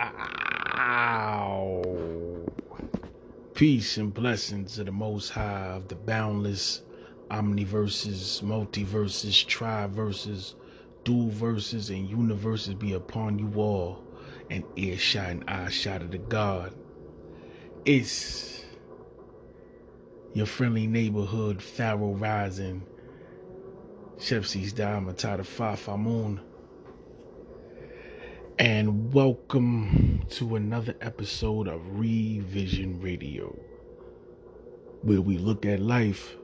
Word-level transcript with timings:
Ow. 0.00 1.82
Peace 3.52 3.98
and 3.98 4.14
blessings 4.14 4.76
to 4.76 4.84
the 4.84 4.92
Most 4.92 5.28
High 5.28 5.74
of 5.74 5.88
the 5.88 5.94
boundless 5.94 6.80
omniverses, 7.30 8.42
multiverses, 8.42 9.44
triverses, 9.46 10.54
dual 11.04 11.28
verses, 11.28 11.90
and 11.90 12.08
universes 12.08 12.72
be 12.74 12.94
upon 12.94 13.38
you 13.38 13.52
all, 13.56 14.02
and 14.48 14.64
earshot 14.76 15.28
and 15.28 15.44
eye 15.48 15.68
shot 15.68 16.00
of 16.00 16.12
the 16.12 16.18
God. 16.18 16.72
It's 17.84 18.64
your 20.32 20.46
friendly 20.46 20.86
neighborhood 20.86 21.62
Pharaoh 21.62 22.14
Rising, 22.14 22.82
Shepsi's 24.16 24.72
Diamond, 24.72 25.18
Tata 25.18 25.44
Fafa 25.44 25.98
Moon 25.98 26.40
and 28.60 29.14
welcome 29.14 30.22
to 30.28 30.54
another 30.54 30.94
episode 31.00 31.66
of 31.66 31.80
Revision 31.98 33.00
Radio, 33.00 33.58
where 35.00 35.22
we 35.22 35.38
look 35.38 35.64
at 35.64 35.80
life 35.80 36.36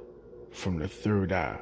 from 0.50 0.78
the 0.78 0.88
third 0.88 1.30
eye. 1.30 1.60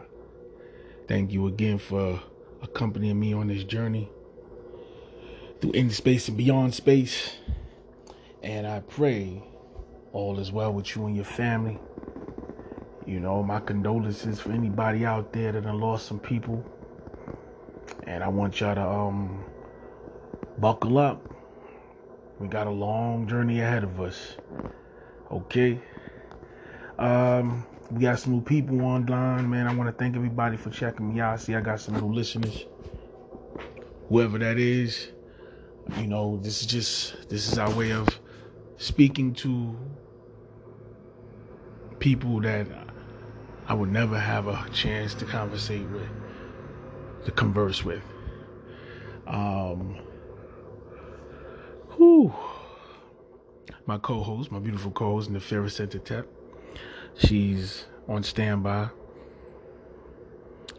Thank 1.08 1.32
you 1.32 1.48
again 1.48 1.78
for 1.78 2.22
accompanying 2.62 3.18
me 3.18 3.32
on 3.32 3.48
this 3.48 3.64
journey 3.64 4.08
through 5.60 5.72
in 5.72 5.90
space 5.90 6.28
and 6.28 6.36
beyond 6.36 6.72
space. 6.72 7.32
And 8.44 8.64
I 8.64 8.78
pray 8.78 9.42
all 10.12 10.38
is 10.38 10.52
well 10.52 10.72
with 10.72 10.94
you 10.94 11.06
and 11.06 11.16
your 11.16 11.24
family. 11.24 11.80
You 13.04 13.18
know, 13.18 13.42
my 13.42 13.58
condolences 13.58 14.38
for 14.38 14.52
anybody 14.52 15.04
out 15.04 15.32
there 15.32 15.50
that 15.50 15.74
lost 15.74 16.06
some 16.06 16.20
people. 16.20 16.64
And 18.04 18.22
I 18.22 18.28
want 18.28 18.60
y'all 18.60 18.76
to 18.76 18.88
um 18.88 19.44
buckle 20.58 20.98
up. 20.98 21.34
We 22.38 22.48
got 22.48 22.66
a 22.66 22.70
long 22.70 23.26
journey 23.28 23.60
ahead 23.60 23.84
of 23.84 24.00
us. 24.00 24.36
Okay. 25.30 25.80
Um, 26.98 27.66
we 27.90 28.02
got 28.02 28.18
some 28.18 28.34
new 28.34 28.40
people 28.40 28.80
online, 28.82 29.48
man. 29.48 29.66
I 29.66 29.74
want 29.74 29.88
to 29.88 29.92
thank 29.92 30.16
everybody 30.16 30.56
for 30.56 30.70
checking 30.70 31.12
me 31.12 31.20
out. 31.20 31.40
See, 31.40 31.54
I 31.54 31.60
got 31.60 31.80
some 31.80 31.96
new 31.96 32.12
listeners. 32.12 32.66
Whoever 34.08 34.38
that 34.38 34.58
is, 34.58 35.08
you 35.98 36.06
know, 36.06 36.38
this 36.42 36.60
is 36.60 36.66
just 36.66 37.28
this 37.28 37.50
is 37.50 37.58
our 37.58 37.70
way 37.74 37.92
of 37.92 38.08
speaking 38.76 39.32
to 39.34 39.76
people 41.98 42.40
that 42.40 42.66
I 43.66 43.74
would 43.74 43.90
never 43.90 44.18
have 44.18 44.46
a 44.46 44.66
chance 44.72 45.14
to 45.14 45.24
conversate 45.24 45.88
with, 45.88 46.08
to 47.24 47.30
converse 47.30 47.84
with. 47.84 48.02
Um, 49.26 49.98
Whew. 51.96 52.34
My 53.86 53.98
co-host, 53.98 54.50
my 54.50 54.58
beautiful 54.58 54.90
co-host, 54.90 55.32
Nefera 55.32 56.04
Tep. 56.04 56.26
She's 57.16 57.86
on 58.08 58.24
standby. 58.24 58.88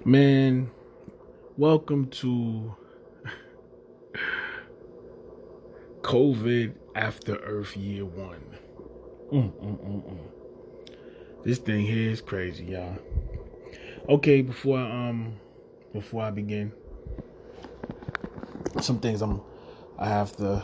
Man, 0.03 0.71
welcome 1.57 2.07
to 2.09 2.75
COVID 6.01 6.73
after 6.95 7.37
Earth 7.37 7.77
year 7.77 8.03
one. 8.03 8.41
Mm, 9.31 9.51
mm, 9.53 9.77
mm, 9.77 10.03
mm, 10.03 10.19
this 11.43 11.59
thing 11.59 11.85
here 11.85 12.11
is 12.11 12.19
crazy, 12.19 12.65
y'all. 12.65 12.97
Okay, 14.09 14.41
before 14.41 14.79
I, 14.79 15.09
um 15.09 15.35
before 15.93 16.23
I 16.23 16.31
begin, 16.31 16.73
some 18.81 18.99
things 18.99 19.21
I'm 19.21 19.41
I 19.97 20.09
have 20.09 20.35
to 20.37 20.63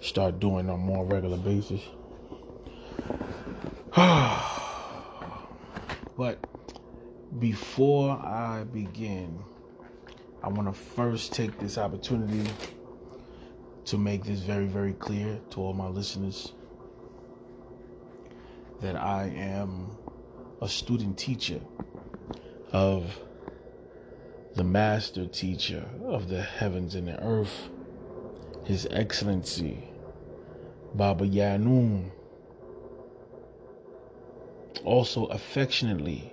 start 0.00 0.40
doing 0.40 0.68
on 0.68 0.74
a 0.74 0.78
more 0.78 1.04
regular 1.04 1.36
basis. 1.36 1.80
but 6.16 6.38
before 7.38 8.10
I 8.12 8.64
begin, 8.64 9.38
I 10.42 10.48
want 10.48 10.68
to 10.68 10.80
first 10.80 11.32
take 11.32 11.58
this 11.58 11.76
opportunity 11.76 12.50
to 13.86 13.98
make 13.98 14.24
this 14.24 14.40
very, 14.40 14.66
very 14.66 14.94
clear 14.94 15.38
to 15.50 15.60
all 15.60 15.74
my 15.74 15.88
listeners 15.88 16.52
that 18.80 18.96
I 18.96 19.24
am 19.36 19.90
a 20.62 20.68
student 20.68 21.18
teacher 21.18 21.60
of 22.72 23.20
the 24.54 24.64
master 24.64 25.26
teacher 25.26 25.84
of 26.04 26.28
the 26.28 26.40
heavens 26.40 26.94
and 26.94 27.08
the 27.08 27.22
earth, 27.22 27.68
His 28.64 28.86
Excellency 28.90 29.89
Baba 30.94 31.24
Yaanuwn, 31.26 32.10
also 34.84 35.26
affectionately 35.26 36.32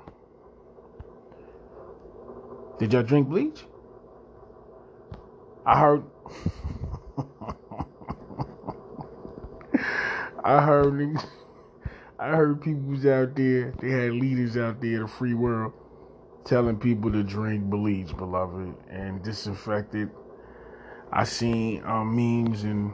Did 2.77 2.93
y'all 2.93 3.01
drink 3.01 3.27
bleach? 3.27 3.65
I 5.65 5.79
heard 5.79 6.03
I 10.45 10.61
heard 10.61 11.17
I 12.19 12.27
heard 12.29 12.61
people 12.61 12.93
out 13.11 13.35
there, 13.35 13.73
they 13.79 13.89
had 13.89 14.11
leaders 14.11 14.55
out 14.55 14.79
there, 14.79 15.01
the 15.01 15.07
free 15.07 15.33
world, 15.33 15.73
telling 16.45 16.77
people 16.77 17.11
to 17.11 17.23
drink 17.23 17.63
bleach, 17.63 18.15
beloved, 18.15 18.75
and 18.87 19.23
disinfect 19.23 19.95
it. 19.95 20.09
I 21.11 21.23
seen 21.23 21.83
um, 21.83 22.15
memes 22.15 22.63
and 22.63 22.93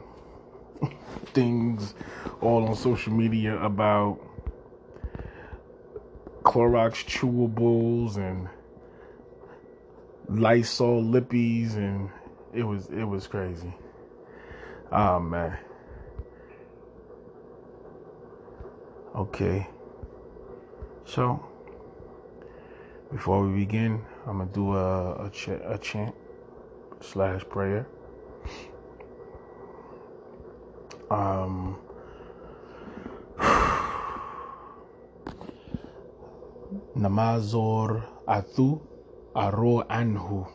things 1.26 1.94
all 2.40 2.66
on 2.66 2.74
social 2.74 3.12
media 3.12 3.62
about 3.62 4.18
Clorox 6.42 7.04
chewables 7.04 8.16
and 8.16 8.48
Lysol 10.26 11.02
lippies, 11.02 11.76
and 11.76 12.08
it 12.54 12.62
was 12.62 12.88
it 12.88 13.04
was 13.04 13.26
crazy. 13.26 13.74
Oh 14.90 15.20
man. 15.20 15.58
Okay. 19.14 19.66
So 21.04 21.38
before 23.10 23.46
we 23.46 23.60
begin, 23.60 24.00
I'm 24.26 24.38
gonna 24.38 24.50
do 24.50 24.74
a 24.74 25.26
a, 25.26 25.30
ch- 25.30 25.48
a 25.48 25.76
chant 25.76 26.14
slash 27.00 27.44
prayer. 27.50 27.86
Um. 31.10 31.76
Namazor 36.96 38.02
atu 38.26 38.80
aro 39.36 39.84
anhu. 39.88 40.46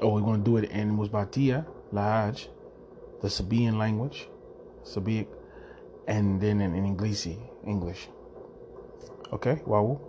Oh, 0.00 0.14
we're 0.14 0.22
gonna 0.22 0.38
do 0.38 0.56
it 0.56 0.70
in 0.70 0.96
Musbatia, 0.96 1.66
Lahaj, 1.92 2.48
the 3.20 3.28
Sabian 3.28 3.76
language, 3.76 4.26
Sabic, 4.84 5.26
and 6.08 6.40
then 6.40 6.62
in, 6.62 6.74
in 6.74 6.86
English, 6.86 7.28
English. 7.66 8.08
Okay, 9.30 9.60
wow. 9.66 10.00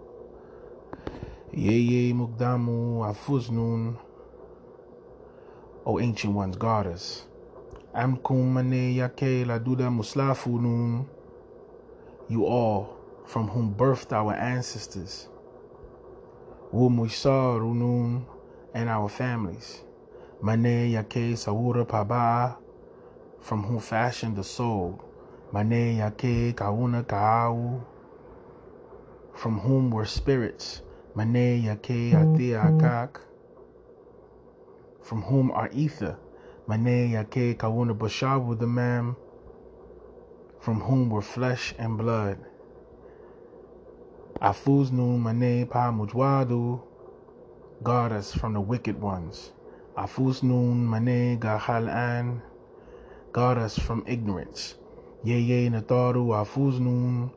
Yeye 1.54 2.14
Mukdamu 2.14 3.04
Afuznun. 3.04 3.98
O 5.86 6.00
ancient 6.00 6.34
ones, 6.34 6.56
us. 6.58 7.26
Amkum 7.94 8.54
Mane 8.54 8.96
Yake 8.96 9.46
Laduda 9.46 9.90
Muslafunun. 9.92 11.06
You 12.30 12.46
all 12.46 12.96
from 13.26 13.50
whom 13.50 13.76
birthed 13.76 14.14
our 14.14 14.34
ancestors. 14.34 15.28
Wumuisarunun 16.74 18.24
and 18.74 18.90
our 18.90 19.10
families. 19.10 19.82
Mane 20.42 20.94
Yake 20.94 21.34
Sawura 21.34 21.86
Paba, 21.86 22.56
from 23.42 23.64
whom 23.64 23.80
fashioned 23.80 24.38
the 24.38 24.44
soul. 24.46 25.04
Mane 25.52 25.98
Yake 25.98 26.54
Kauna 26.54 27.04
Kaau, 27.04 27.82
from 29.34 29.60
whom 29.60 29.90
were 29.90 30.06
spirits. 30.06 30.84
Mane 31.16 31.64
Yake 31.64 32.14
Ate 32.14 32.54
mm-hmm. 32.54 32.80
Akak, 32.80 33.22
from 35.02 35.24
whom 35.24 35.50
are 35.52 35.70
ether. 35.74 36.18
Mane 36.68 37.12
Yake 37.14 37.58
Kauna 37.58 37.98
Bashawu 37.98 38.60
the 38.60 38.68
Mam, 38.68 39.16
from 40.60 40.82
whom 40.82 41.10
were 41.10 41.22
flesh 41.24 41.74
and 41.80 41.98
blood. 41.98 42.38
Afuznun 44.42 45.20
Mane 45.20 45.66
Pa 45.66 45.92
Mujwadu, 45.92 46.80
guard 47.82 48.12
us 48.12 48.34
from 48.34 48.54
the 48.54 48.62
wicked 48.62 49.02
ones. 49.02 49.52
Afusnun 49.98 50.78
Mane 50.78 51.40
Gahalan, 51.40 52.42
guard 53.32 53.58
us 53.58 53.78
from 53.78 54.04
ignorance. 54.08 54.76
Yeye 55.26 55.70
Nataru 55.70 56.28
Afuznun, 56.34 57.32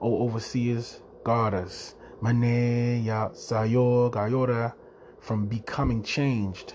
O 0.00 0.24
overseers, 0.24 1.00
guard 1.24 1.54
us. 1.54 1.94
Mane 2.20 3.02
Ya 3.04 3.30
Sayor 3.30 4.10
Gayora, 4.10 4.74
from 5.20 5.46
becoming 5.46 6.02
changed. 6.02 6.74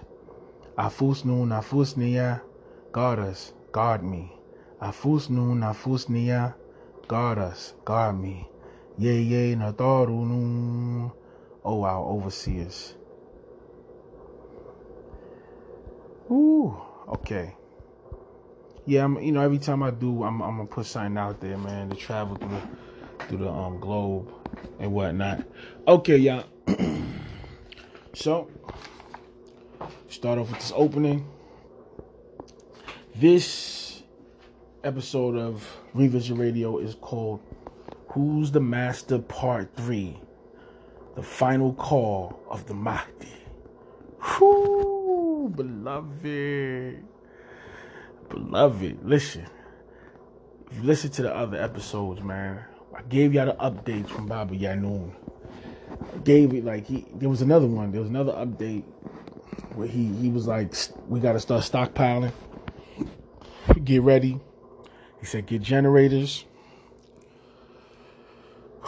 Afusnun 0.77 1.49
Afusniya, 1.51 2.41
guard 2.91 3.19
us, 3.19 3.53
guard 3.71 4.03
me. 4.03 4.31
Afusnun 4.81 5.61
Afusniya, 5.61 6.55
guard 7.07 7.37
us, 7.37 7.73
guard 7.85 8.19
me. 8.19 8.47
Yeye 8.99 9.55
Natarunun, 9.55 11.11
O 11.63 11.83
our 11.83 12.05
overseers. 12.05 12.95
Ooh, 16.31 16.75
okay. 17.07 17.58
Yeah, 18.89 19.03
I'm, 19.03 19.21
you 19.21 19.31
know, 19.31 19.41
every 19.41 19.59
time 19.59 19.83
I 19.83 19.91
do, 19.91 20.23
I'm, 20.23 20.41
I'm 20.41 20.57
gonna 20.57 20.65
put 20.65 20.87
something 20.87 21.15
out 21.15 21.39
there, 21.41 21.59
man, 21.59 21.91
to 21.91 21.95
travel 21.95 22.37
through 22.37 22.59
through 23.27 23.37
the 23.37 23.47
um 23.47 23.79
globe 23.79 24.33
and 24.79 24.91
whatnot. 24.91 25.43
Okay, 25.87 26.17
y'all. 26.17 26.45
so, 28.15 28.49
start 30.07 30.39
off 30.39 30.49
with 30.49 30.57
this 30.57 30.73
opening. 30.75 31.23
This 33.13 34.01
episode 34.83 35.35
of 35.35 35.63
Revision 35.93 36.39
Radio 36.39 36.79
is 36.79 36.95
called 36.95 37.41
"Who's 38.07 38.49
the 38.49 38.59
Master?" 38.59 39.19
Part 39.19 39.69
Three, 39.75 40.19
the 41.13 41.21
final 41.21 41.75
call 41.75 42.41
of 42.49 42.65
the 42.65 42.73
Mahdi. 42.73 43.37
Whoo, 44.41 45.53
beloved, 45.55 47.03
beloved. 48.29 48.99
Listen, 49.03 49.45
if 50.69 50.77
you 50.77 50.83
listen 50.83 51.09
to 51.11 51.23
the 51.23 51.35
other 51.35 51.61
episodes, 51.61 52.21
man, 52.21 52.63
I 52.95 53.01
gave 53.03 53.33
y'all 53.33 53.47
the 53.47 53.53
updates 53.53 54.09
from 54.09 54.27
Baba 54.27 54.55
Yaanuwn. 54.55 55.11
I 56.13 56.17
gave 56.19 56.53
it 56.53 56.63
like 56.63 56.85
he. 56.85 57.05
There 57.15 57.29
was 57.29 57.41
another 57.41 57.67
one. 57.67 57.91
There 57.91 58.01
was 58.01 58.09
another 58.09 58.33
update 58.33 58.83
where 59.75 59.87
he 59.87 60.07
he 60.15 60.29
was 60.29 60.47
like, 60.47 60.73
"We 61.07 61.19
got 61.19 61.33
to 61.33 61.39
start 61.39 61.63
stockpiling. 61.63 62.31
Get 63.83 64.01
ready." 64.03 64.39
He 65.19 65.25
said, 65.25 65.45
"Get 65.47 65.61
generators." 65.61 66.45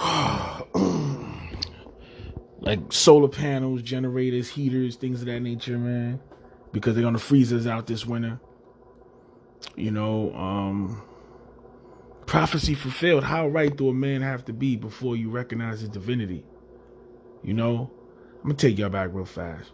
like 2.61 2.79
solar 2.91 3.27
panels, 3.27 3.81
generators, 3.81 4.49
heaters, 4.49 4.95
things 4.95 5.21
of 5.21 5.27
that 5.27 5.41
nature, 5.41 5.77
man, 5.77 6.19
because 6.71 6.95
they're 6.95 7.03
gonna 7.03 7.19
freeze 7.19 7.51
us 7.51 7.67
out 7.67 7.87
this 7.87 8.05
winter. 8.05 8.39
You 9.75 9.91
know, 9.91 10.33
um, 10.35 11.01
prophecy 12.25 12.75
fulfilled. 12.75 13.23
How 13.23 13.47
right 13.47 13.75
do 13.75 13.89
a 13.89 13.93
man 13.93 14.21
have 14.21 14.45
to 14.45 14.53
be 14.53 14.75
before 14.75 15.15
you 15.15 15.29
recognize 15.29 15.81
his 15.81 15.89
divinity? 15.89 16.45
You 17.43 17.53
know, 17.53 17.91
I'm 18.37 18.43
gonna 18.43 18.55
take 18.55 18.77
y'all 18.77 18.89
back 18.89 19.09
real 19.13 19.25
fast. 19.25 19.71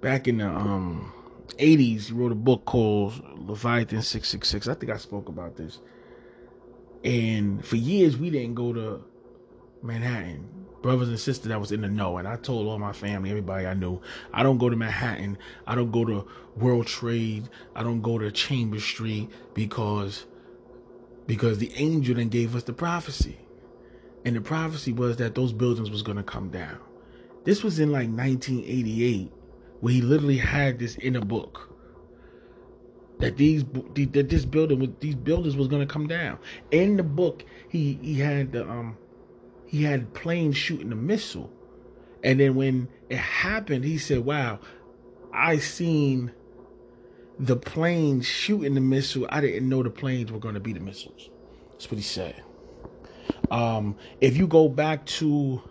Back 0.00 0.28
in 0.28 0.38
the 0.38 0.46
um 0.48 1.12
80s, 1.58 2.06
he 2.06 2.12
wrote 2.12 2.32
a 2.32 2.36
book 2.36 2.64
called 2.64 3.22
Leviathan 3.36 4.02
666. 4.02 4.68
I 4.68 4.74
think 4.74 4.92
I 4.92 4.96
spoke 4.96 5.28
about 5.28 5.56
this. 5.56 5.80
And 7.04 7.64
for 7.64 7.76
years, 7.76 8.16
we 8.16 8.30
didn't 8.30 8.54
go 8.54 8.72
to 8.72 9.04
Manhattan. 9.82 10.59
Brothers 10.82 11.08
and 11.08 11.20
sisters 11.20 11.48
that 11.48 11.60
was 11.60 11.72
in 11.72 11.82
the 11.82 11.88
know. 11.88 12.18
And 12.18 12.26
I 12.26 12.36
told 12.36 12.66
all 12.66 12.78
my 12.78 12.92
family, 12.92 13.30
everybody 13.30 13.66
I 13.66 13.74
knew, 13.74 14.00
I 14.32 14.42
don't 14.42 14.58
go 14.58 14.70
to 14.70 14.76
Manhattan. 14.76 15.36
I 15.66 15.74
don't 15.74 15.90
go 15.90 16.04
to 16.04 16.26
World 16.56 16.86
Trade. 16.86 17.48
I 17.74 17.82
don't 17.82 18.00
go 18.00 18.18
to 18.18 18.30
Chambers 18.30 18.84
Street 18.84 19.30
because 19.54 20.26
because 21.26 21.58
the 21.58 21.72
angel 21.76 22.16
then 22.16 22.28
gave 22.28 22.56
us 22.56 22.64
the 22.64 22.72
prophecy. 22.72 23.38
And 24.24 24.36
the 24.36 24.40
prophecy 24.40 24.92
was 24.92 25.16
that 25.18 25.34
those 25.34 25.52
buildings 25.52 25.90
was 25.90 26.02
going 26.02 26.16
to 26.16 26.24
come 26.24 26.50
down. 26.50 26.78
This 27.44 27.62
was 27.62 27.78
in 27.78 27.90
like 27.92 28.08
1988 28.08 29.32
where 29.80 29.94
he 29.94 30.02
literally 30.02 30.38
had 30.38 30.78
this 30.78 30.96
in 30.96 31.16
a 31.16 31.20
book 31.20 31.70
that 33.20 33.36
these 33.36 33.64
that 33.64 34.28
this 34.28 34.44
building 34.44 34.80
was 34.80 34.88
these 35.00 35.14
buildings 35.14 35.56
was 35.56 35.68
going 35.68 35.86
to 35.86 35.92
come 35.92 36.06
down. 36.06 36.38
In 36.70 36.96
the 36.96 37.02
book, 37.02 37.44
he 37.68 37.98
he 38.02 38.18
had 38.18 38.52
the 38.52 38.68
um 38.68 38.96
he 39.70 39.84
had 39.84 40.12
planes 40.14 40.56
shooting 40.56 40.90
a 40.90 40.96
missile, 40.96 41.48
and 42.24 42.40
then 42.40 42.56
when 42.56 42.88
it 43.08 43.18
happened, 43.18 43.84
he 43.84 43.98
said, 43.98 44.24
"Wow, 44.24 44.58
I 45.32 45.58
seen 45.58 46.32
the 47.38 47.54
planes 47.54 48.26
shooting 48.26 48.74
the 48.74 48.80
missile. 48.80 49.28
I 49.30 49.40
didn't 49.40 49.68
know 49.68 49.84
the 49.84 49.90
planes 49.90 50.32
were 50.32 50.40
going 50.40 50.54
to 50.54 50.60
be 50.60 50.72
the 50.72 50.80
missiles." 50.80 51.30
That's 51.70 51.88
what 51.88 51.98
he 51.98 52.02
said. 52.02 52.42
Um, 53.52 53.94
if 54.20 54.36
you 54.36 54.48
go 54.48 54.68
back 54.68 55.06
to 55.06 55.62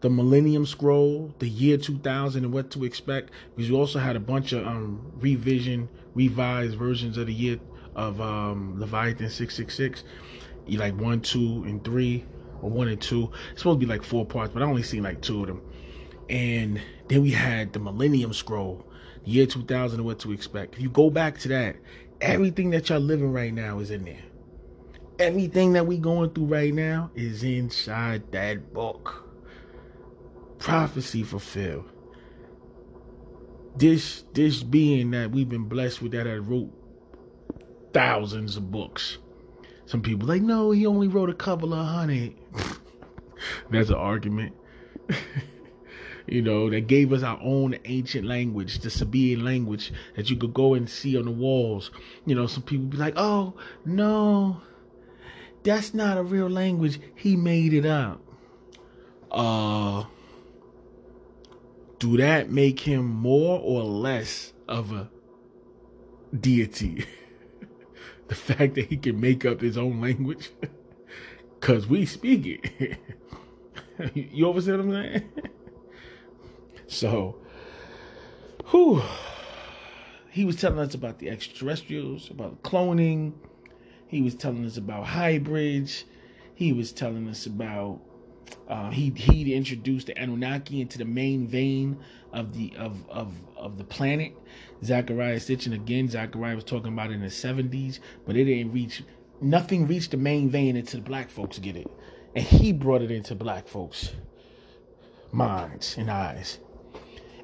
the 0.00 0.08
Millennium 0.08 0.64
Scroll, 0.64 1.34
the 1.38 1.48
year 1.50 1.76
2000, 1.76 2.44
and 2.44 2.52
what 2.54 2.70
to 2.70 2.84
expect, 2.86 3.30
because 3.54 3.68
you 3.68 3.76
also 3.76 3.98
had 3.98 4.16
a 4.16 4.20
bunch 4.20 4.54
of 4.54 4.66
um, 4.66 5.12
revision, 5.16 5.90
revised 6.14 6.78
versions 6.78 7.18
of 7.18 7.26
the 7.26 7.34
year 7.34 7.60
of 7.94 8.22
um, 8.22 8.80
Leviathan 8.80 9.28
666, 9.28 10.02
you 10.66 10.78
like 10.78 10.98
one, 10.98 11.20
two, 11.20 11.62
and 11.64 11.84
three, 11.84 12.24
or 12.66 12.70
one 12.70 12.88
and 12.88 13.00
two. 13.00 13.30
It's 13.52 13.62
supposed 13.62 13.80
to 13.80 13.86
be 13.86 13.90
like 13.90 14.02
four 14.02 14.26
parts, 14.26 14.52
but 14.52 14.62
I 14.62 14.66
only 14.66 14.82
seen 14.82 15.02
like 15.02 15.22
two 15.22 15.42
of 15.42 15.46
them. 15.46 15.62
And 16.28 16.80
then 17.08 17.22
we 17.22 17.30
had 17.30 17.72
the 17.72 17.78
Millennium 17.78 18.32
Scroll, 18.32 18.84
the 19.24 19.30
year 19.30 19.46
2000, 19.46 20.00
and 20.00 20.06
what 20.06 20.18
to 20.20 20.32
expect. 20.32 20.74
If 20.74 20.80
you 20.80 20.90
go 20.90 21.08
back 21.08 21.38
to 21.38 21.48
that, 21.48 21.76
everything 22.20 22.70
that 22.70 22.88
y'all 22.88 22.98
living 22.98 23.32
right 23.32 23.54
now 23.54 23.78
is 23.78 23.90
in 23.90 24.04
there. 24.04 24.22
Everything 25.18 25.72
that 25.74 25.86
we 25.86 25.96
going 25.96 26.30
through 26.30 26.46
right 26.46 26.74
now 26.74 27.10
is 27.14 27.42
inside 27.42 28.30
that 28.32 28.74
book 28.74 29.22
prophecy 30.58 31.22
fulfilled. 31.22 31.88
This 33.76 34.24
this 34.32 34.62
being 34.62 35.10
that 35.12 35.30
we've 35.30 35.48
been 35.48 35.68
blessed 35.68 36.02
with 36.02 36.12
that 36.12 36.26
I 36.26 36.36
wrote 36.36 36.70
thousands 37.92 38.56
of 38.56 38.70
books. 38.70 39.18
Some 39.86 40.02
people 40.02 40.28
like, 40.28 40.42
no, 40.42 40.72
he 40.72 40.84
only 40.84 41.08
wrote 41.08 41.30
a 41.30 41.34
couple 41.34 41.72
of 41.72 41.86
hundred. 41.86 42.34
That's 43.70 43.88
an 43.88 43.94
argument. 43.94 44.54
you 46.26 46.42
know, 46.42 46.68
that 46.70 46.88
gave 46.88 47.12
us 47.12 47.22
our 47.22 47.38
own 47.40 47.76
ancient 47.84 48.26
language, 48.26 48.80
the 48.80 48.88
Sabaean 48.88 49.42
language 49.42 49.92
that 50.16 50.28
you 50.28 50.36
could 50.36 50.52
go 50.52 50.74
and 50.74 50.90
see 50.90 51.16
on 51.16 51.26
the 51.26 51.30
walls. 51.30 51.90
You 52.24 52.34
know, 52.34 52.46
some 52.46 52.64
people 52.64 52.86
be 52.86 52.96
like, 52.96 53.14
oh, 53.16 53.54
no, 53.84 54.60
that's 55.62 55.94
not 55.94 56.18
a 56.18 56.22
real 56.22 56.50
language. 56.50 57.00
He 57.14 57.36
made 57.36 57.72
it 57.72 57.86
up. 57.86 58.20
Uh, 59.30 60.04
do 61.98 62.16
that 62.16 62.50
make 62.50 62.80
him 62.80 63.06
more 63.06 63.60
or 63.60 63.82
less 63.82 64.52
of 64.68 64.92
a 64.92 65.10
deity? 66.38 67.06
the 68.28 68.34
fact 68.34 68.74
that 68.74 68.86
he 68.86 68.96
can 68.96 69.20
make 69.20 69.44
up 69.44 69.60
his 69.60 69.76
own 69.78 70.00
language? 70.00 70.50
Because 71.58 71.86
we 71.86 72.04
speak 72.04 72.46
it. 72.46 72.98
you 74.14 74.46
understand 74.46 74.86
what 74.86 74.96
I'm 74.98 75.10
saying? 75.10 75.30
so, 76.86 77.36
whew, 78.66 79.02
he 80.30 80.44
was 80.44 80.56
telling 80.56 80.78
us 80.78 80.94
about 80.94 81.18
the 81.18 81.30
extraterrestrials, 81.30 82.30
about 82.30 82.62
cloning. 82.62 83.32
He 84.06 84.20
was 84.20 84.34
telling 84.34 84.66
us 84.66 84.76
about 84.76 85.06
hybrids. 85.06 86.04
He 86.54 86.74
was 86.74 86.92
telling 86.92 87.26
us 87.26 87.46
about 87.46 88.00
uh, 88.68 88.90
he 88.90 89.10
he 89.10 89.54
introduced 89.54 90.08
the 90.08 90.18
Anunnaki 90.18 90.82
into 90.82 90.98
the 90.98 91.06
main 91.06 91.48
vein 91.48 91.98
of 92.36 92.52
the 92.52 92.72
of 92.76 93.08
of 93.08 93.32
of 93.56 93.78
the 93.78 93.84
planet. 93.84 94.36
Zecharia 94.82 95.36
Sitchin 95.36 95.74
again. 95.74 96.08
Zecharia 96.08 96.54
was 96.54 96.64
talking 96.64 96.92
about 96.92 97.10
in 97.10 97.22
the 97.22 97.30
seventies, 97.30 97.98
but 98.26 98.36
it 98.36 98.44
didn't 98.44 98.72
reach. 98.72 99.02
Nothing 99.40 99.86
reached 99.86 100.12
the 100.12 100.18
main 100.18 100.50
vein 100.50 100.76
until 100.76 101.00
the 101.00 101.06
black 101.06 101.30
folks 101.30 101.58
get 101.58 101.76
it, 101.76 101.90
and 102.34 102.44
he 102.44 102.72
brought 102.72 103.02
it 103.02 103.10
into 103.10 103.34
black 103.34 103.66
folks' 103.66 104.12
minds 105.32 105.96
and 105.98 106.10
eyes, 106.10 106.58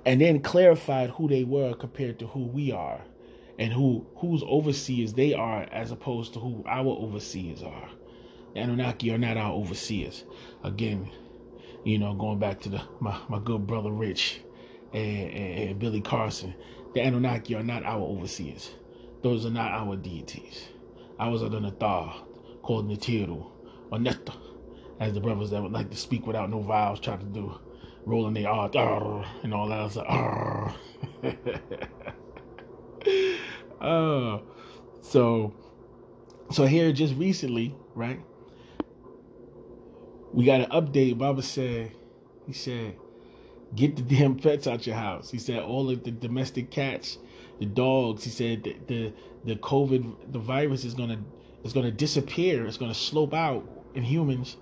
and 0.04 0.20
then 0.20 0.40
clarified 0.40 1.10
who 1.10 1.26
they 1.26 1.44
were 1.44 1.74
compared 1.74 2.18
to 2.18 2.26
who 2.26 2.46
we 2.46 2.70
are, 2.70 3.00
and 3.58 3.72
who 3.72 4.06
whose 4.16 4.42
overseers 4.42 5.14
they 5.14 5.32
are 5.32 5.62
as 5.72 5.90
opposed 5.90 6.34
to 6.34 6.40
who 6.40 6.62
our 6.66 6.88
overseers 6.88 7.62
are. 7.62 7.88
The 8.54 8.60
Anunnaki 8.60 9.10
are 9.10 9.18
not 9.18 9.38
our 9.38 9.52
overseers. 9.52 10.24
Again, 10.62 11.10
you 11.84 11.98
know, 11.98 12.14
going 12.14 12.38
back 12.38 12.60
to 12.60 12.68
the 12.68 12.82
my, 13.00 13.18
my 13.30 13.38
good 13.38 13.66
brother 13.66 13.90
Rich 13.90 14.42
and, 14.92 15.30
and, 15.30 15.70
and 15.70 15.78
Billy 15.78 16.00
Carson, 16.00 16.54
the 16.94 17.00
Anunnaki 17.00 17.54
are 17.54 17.62
not 17.62 17.84
our 17.84 18.02
overseers. 18.02 18.70
Those 19.22 19.46
are 19.46 19.50
not 19.50 19.72
our 19.72 19.96
deities. 19.96 20.68
Ours 21.18 21.42
are 21.42 21.48
the 21.48 21.60
Nathar, 21.60 22.14
called 22.62 22.88
Natiru, 22.88 23.50
or 23.90 23.98
Netta, 23.98 24.34
as 25.00 25.14
the 25.14 25.20
brothers 25.20 25.50
that 25.50 25.62
would 25.62 25.72
like 25.72 25.90
to 25.90 25.96
speak 25.96 26.26
without 26.26 26.50
no 26.50 26.60
vowels 26.60 27.00
try 27.00 27.16
to 27.16 27.24
do, 27.26 27.58
rolling 28.04 28.34
their 28.34 28.48
R 28.48 29.24
and 29.42 29.54
all 29.54 29.68
that. 29.68 30.74
Uh, 33.80 34.38
so, 35.00 35.52
so 36.52 36.66
here 36.66 36.92
just 36.92 37.16
recently, 37.16 37.74
right? 37.96 38.20
we 40.32 40.44
got 40.44 40.60
an 40.60 40.70
update. 40.70 41.18
Baba 41.18 41.42
said, 41.42 41.92
he 42.46 42.52
said, 42.52 42.96
get 43.74 43.96
the 43.96 44.02
damn 44.02 44.36
pets 44.36 44.66
out 44.66 44.86
your 44.86 44.96
house. 44.96 45.30
He 45.30 45.38
said 45.38 45.60
all 45.60 45.90
of 45.90 46.04
the 46.04 46.10
domestic 46.10 46.70
cats, 46.70 47.18
the 47.58 47.66
dogs. 47.66 48.24
He 48.24 48.30
said 48.30 48.64
the 48.64 48.76
the, 48.86 49.12
the 49.44 49.56
COVID, 49.56 50.32
the 50.32 50.38
virus 50.38 50.84
is 50.84 50.94
gonna 50.94 51.22
is 51.64 51.72
gonna 51.72 51.90
disappear. 51.90 52.66
It's 52.66 52.76
gonna 52.76 52.94
slope 52.94 53.34
out 53.34 53.66
in 53.94 54.02
humans, 54.02 54.56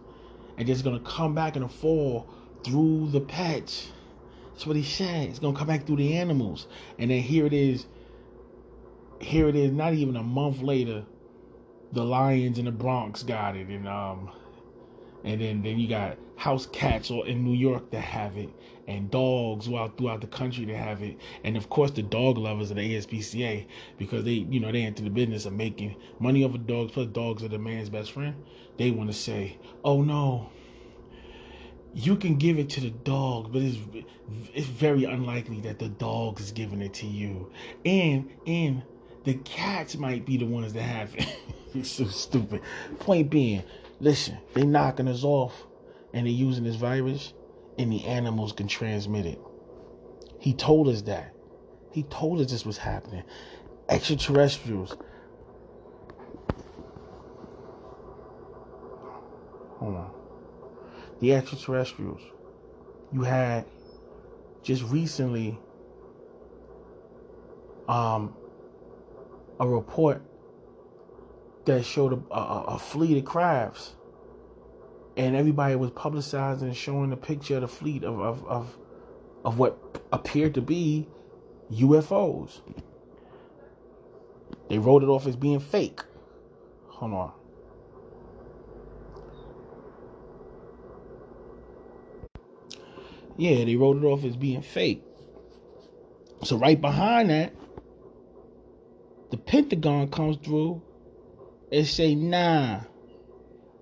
and 0.59 0.69
it's 0.69 0.83
gonna 0.83 1.01
come 1.01 1.35
back 1.35 1.57
in 1.57 1.63
a 1.63 1.69
fall 1.69 2.29
through 2.65 3.11
the 3.11 3.21
pets. 3.21 3.89
That's 4.53 4.67
what 4.67 4.77
he 4.77 4.85
said. 4.85 5.29
It's 5.29 5.39
gonna 5.39 5.57
come 5.57 5.69
back 5.69 5.87
through 5.87 5.97
the 5.97 6.17
animals, 6.17 6.67
and 6.99 7.11
then 7.11 7.23
here 7.23 7.47
it 7.47 7.53
is. 7.53 7.87
Here 9.21 9.49
it 9.49 9.57
is. 9.57 9.71
Not 9.71 9.93
even 9.93 10.17
a 10.17 10.23
month 10.23 10.63
later, 10.63 11.05
the 11.93 12.05
Lions 12.05 12.59
in 12.59 12.65
the 12.65 12.71
Bronx 12.71 13.23
got 13.23 13.57
it, 13.57 13.69
and 13.69 13.87
um, 13.87 14.31
and 15.25 15.41
then 15.41 15.63
then 15.63 15.79
you 15.79 15.89
got 15.89 16.17
house 16.37 16.67
cats 16.67 17.11
in 17.11 17.45
New 17.45 17.55
York 17.55 17.91
that 17.91 18.01
have 18.01 18.37
it, 18.37 18.49
and 18.87 19.11
dogs 19.11 19.67
throughout 19.67 19.97
throughout 19.99 20.21
the 20.21 20.27
country 20.27 20.65
that 20.65 20.77
have 20.77 21.03
it, 21.03 21.17
and 21.45 21.57
of 21.57 21.69
course 21.69 21.91
the 21.91 22.03
dog 22.03 22.39
lovers 22.39 22.71
of 22.71 22.77
the 22.77 22.97
ASPCA 22.97 23.67
because 23.99 24.25
they 24.25 24.33
you 24.51 24.61
know 24.61 24.73
they 24.73 24.83
into 24.83 25.03
the 25.03 25.11
business 25.11 25.47
of 25.47 25.53
making 25.53 25.95
money 26.19 26.45
over 26.45 26.59
dogs. 26.59 26.93
Plus 26.93 27.07
dogs 27.09 27.43
are 27.43 27.49
the 27.49 27.59
man's 27.59 27.89
best 27.89 28.13
friend. 28.13 28.35
They 28.79 28.91
want 28.91 29.11
to 29.11 29.17
say, 29.17 29.59
oh 29.85 30.03
no. 30.03 30.51
You 31.93 32.15
can 32.15 32.37
give 32.37 32.57
it 32.57 32.71
to 32.71 32.81
the 32.81 32.91
dog, 32.91 33.53
but 33.53 33.63
it's 33.63 33.79
it's 34.55 34.67
very 34.67 35.05
unlikely 35.05 35.61
that 35.63 35.81
the 35.81 35.89
dog 35.89 36.41
is 36.41 36.53
giving 36.53 36.81
it 36.83 36.95
to 36.95 37.07
you, 37.07 37.51
and 37.85 38.31
and 38.47 38.83
the 39.25 39.35
cats 39.35 39.97
might 39.97 40.25
be 40.25 40.37
the 40.37 40.47
ones 40.47 40.73
that 40.73 40.83
have 40.83 41.15
it. 41.15 41.27
it's 41.75 41.91
so 41.91 42.07
stupid. 42.07 42.63
Point 43.01 43.31
being, 43.31 43.63
Listen, 44.01 44.39
they 44.55 44.65
knocking 44.65 45.09
us 45.09 45.25
off 45.25 45.67
and 46.15 46.27
they 46.27 46.31
using 46.31 46.65
this 46.65 46.77
virus 46.77 47.35
and 47.79 47.93
the 47.93 48.05
animals 48.07 48.53
can 48.53 48.67
transmit 48.67 49.27
it. 49.27 49.39
He 50.39 50.55
told 50.55 50.89
us 50.89 51.03
that. 51.03 51.35
He 51.93 52.05
told 52.05 52.41
us 52.41 52.51
this 52.51 52.65
was 52.65 52.79
happening. 52.79 53.25
Extraterrestrials. 53.89 54.97
Hold 59.79 59.97
on. 59.97 60.11
The 61.21 61.35
extraterrestrials. 61.35 62.23
You 63.13 63.23
had 63.23 63.67
just 64.63 64.83
recently 64.85 65.59
um 67.89 68.35
a 69.59 69.69
report 69.69 70.23
that 71.67 71.85
showed 71.85 72.13
a, 72.13 72.35
a, 72.35 72.65
a 72.75 72.79
fleet 72.79 73.19
of 73.19 73.25
crabs, 73.25 73.95
and 75.17 75.37
everybody 75.37 75.77
was 75.77 75.91
publicizing 75.91 76.63
and 76.63 76.77
showing 76.77 77.13
a 77.13 77.17
picture 77.17 77.57
of 77.57 77.63
the 77.63 77.69
fleet 77.69 78.05
of 78.05 78.21
of 78.21 78.47
of, 78.47 78.79
of 79.45 79.59
what 79.59 79.79
appeared 80.13 80.55
to 80.55 80.63
be 80.63 81.09
UFOs. 81.73 82.61
They 84.69 84.79
wrote 84.79 85.03
it 85.03 85.07
off 85.09 85.27
as 85.27 85.37
being 85.37 85.61
fake. 85.61 86.01
Hold 86.89 87.13
on. 87.13 87.33
Yeah, 93.37 93.65
they 93.65 93.77
wrote 93.77 93.97
it 93.99 94.05
off 94.07 94.25
as 94.25 94.37
being 94.37 94.63
fake. 94.63 95.03
So 96.45 96.57
right 96.57 96.81
behind 96.81 97.31
that, 97.31 97.55
the 99.31 99.37
Pentagon 99.39 100.09
comes 100.09 100.37
through 100.39 100.83
and 101.73 101.87
say, 101.87 102.15
nah, 102.15 102.81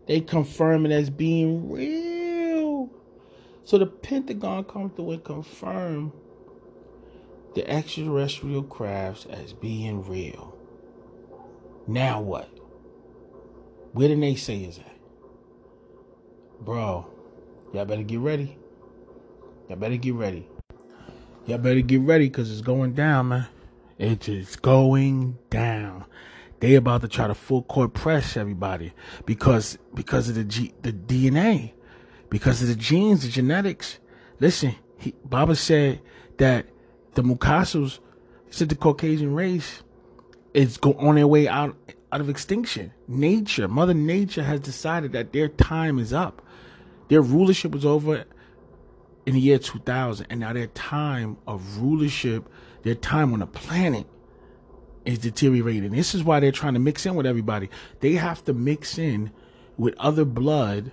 they 0.06 0.20
confirm 0.20 0.86
it 0.86 0.92
as 0.92 1.10
being 1.10 1.70
real. 1.70 2.90
So 3.64 3.78
the 3.78 3.86
Pentagon 3.86 4.64
comes 4.64 4.92
through 4.96 5.12
and 5.12 5.24
confirm 5.24 6.12
the 7.54 7.68
extraterrestrial 7.68 8.62
crafts 8.62 9.26
as 9.26 9.52
being 9.52 10.06
real. 10.06 10.56
Now 11.86 12.20
what? 12.20 12.48
Where 13.92 14.08
the 14.08 14.14
naysayers 14.14 14.78
at? 14.78 14.96
Bro, 16.60 17.06
y'all 17.72 17.84
better 17.84 18.02
get 18.02 18.20
ready. 18.20 18.58
Y'all 19.68 19.78
better 19.78 19.96
get 19.96 20.14
ready. 20.14 20.46
Y'all 21.46 21.58
better 21.58 21.80
get 21.80 22.00
ready 22.00 22.28
because 22.28 22.50
it's 22.50 22.60
going 22.60 22.92
down, 22.92 23.28
man. 23.28 23.48
It 23.98 24.28
is 24.28 24.56
going 24.56 25.38
down. 25.50 26.04
They 26.60 26.74
about 26.74 27.02
to 27.02 27.08
try 27.08 27.26
to 27.28 27.34
full 27.34 27.62
court 27.62 27.94
press 27.94 28.36
everybody 28.36 28.92
because 29.26 29.78
because 29.94 30.28
of 30.28 30.34
the 30.34 30.44
G, 30.44 30.74
the 30.82 30.92
DNA, 30.92 31.72
because 32.30 32.62
of 32.62 32.68
the 32.68 32.74
genes, 32.74 33.22
the 33.22 33.28
genetics. 33.28 33.98
Listen, 34.40 34.74
he, 34.96 35.14
Baba 35.24 35.54
said 35.54 36.00
that 36.38 36.66
the 37.14 37.22
Mukasus, 37.22 38.00
said 38.50 38.68
the 38.68 38.74
Caucasian 38.74 39.34
race 39.34 39.82
is 40.54 40.76
go 40.76 40.94
on 40.94 41.14
their 41.14 41.28
way 41.28 41.46
out 41.46 41.76
out 42.10 42.20
of 42.20 42.28
extinction. 42.28 42.92
Nature, 43.06 43.68
Mother 43.68 43.94
Nature 43.94 44.42
has 44.42 44.60
decided 44.60 45.12
that 45.12 45.32
their 45.32 45.48
time 45.48 45.98
is 45.98 46.12
up. 46.12 46.42
Their 47.08 47.22
rulership 47.22 47.72
was 47.72 47.86
over 47.86 48.24
in 49.26 49.34
the 49.34 49.40
year 49.40 49.58
2000, 49.58 50.26
and 50.30 50.40
now 50.40 50.52
their 50.52 50.66
time 50.68 51.36
of 51.46 51.78
rulership, 51.78 52.48
their 52.82 52.94
time 52.94 53.32
on 53.32 53.40
the 53.40 53.46
planet 53.46 54.06
is 55.08 55.18
deteriorating. 55.18 55.90
This 55.92 56.14
is 56.14 56.22
why 56.22 56.38
they're 56.38 56.52
trying 56.52 56.74
to 56.74 56.80
mix 56.80 57.06
in 57.06 57.14
with 57.14 57.26
everybody. 57.26 57.70
They 58.00 58.12
have 58.14 58.44
to 58.44 58.52
mix 58.52 58.98
in 58.98 59.32
with 59.76 59.94
other 59.98 60.24
blood 60.24 60.92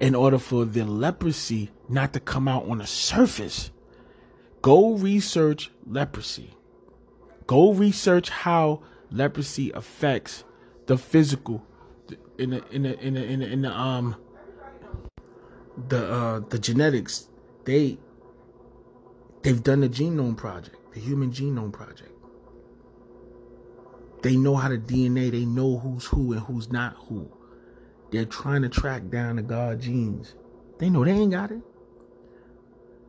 in 0.00 0.14
order 0.14 0.38
for 0.38 0.64
the 0.64 0.84
leprosy 0.84 1.70
not 1.88 2.12
to 2.14 2.20
come 2.20 2.48
out 2.48 2.68
on 2.68 2.78
the 2.78 2.86
surface. 2.86 3.70
Go 4.62 4.94
research 4.94 5.70
leprosy. 5.86 6.56
Go 7.46 7.72
research 7.72 8.30
how 8.30 8.82
leprosy 9.10 9.70
affects 9.70 10.42
the 10.86 10.98
physical 10.98 11.64
in 12.38 12.50
the 12.50 12.68
in 12.70 12.82
the 12.82 12.98
in 12.98 13.14
the 13.14 13.24
in 13.24 13.62
the, 13.62 13.70
um 13.70 14.16
the 15.88 16.12
uh 16.12 16.40
the 16.48 16.58
genetics. 16.58 17.28
They 17.64 17.98
They've 19.42 19.62
done 19.62 19.80
the 19.80 19.88
Genome 19.88 20.36
Project, 20.36 20.76
the 20.94 21.00
Human 21.00 21.32
Genome 21.32 21.72
Project. 21.72 22.11
They 24.22 24.36
know 24.36 24.54
how 24.54 24.68
to 24.68 24.78
DNA. 24.78 25.30
They 25.30 25.44
know 25.44 25.78
who's 25.78 26.06
who 26.06 26.32
and 26.32 26.42
who's 26.42 26.70
not 26.70 26.94
who. 27.08 27.30
They're 28.10 28.24
trying 28.24 28.62
to 28.62 28.68
track 28.68 29.10
down 29.10 29.36
the 29.36 29.42
God 29.42 29.80
genes. 29.80 30.34
They 30.78 30.90
know 30.90 31.04
they 31.04 31.12
ain't 31.12 31.32
got 31.32 31.50
it. 31.50 31.62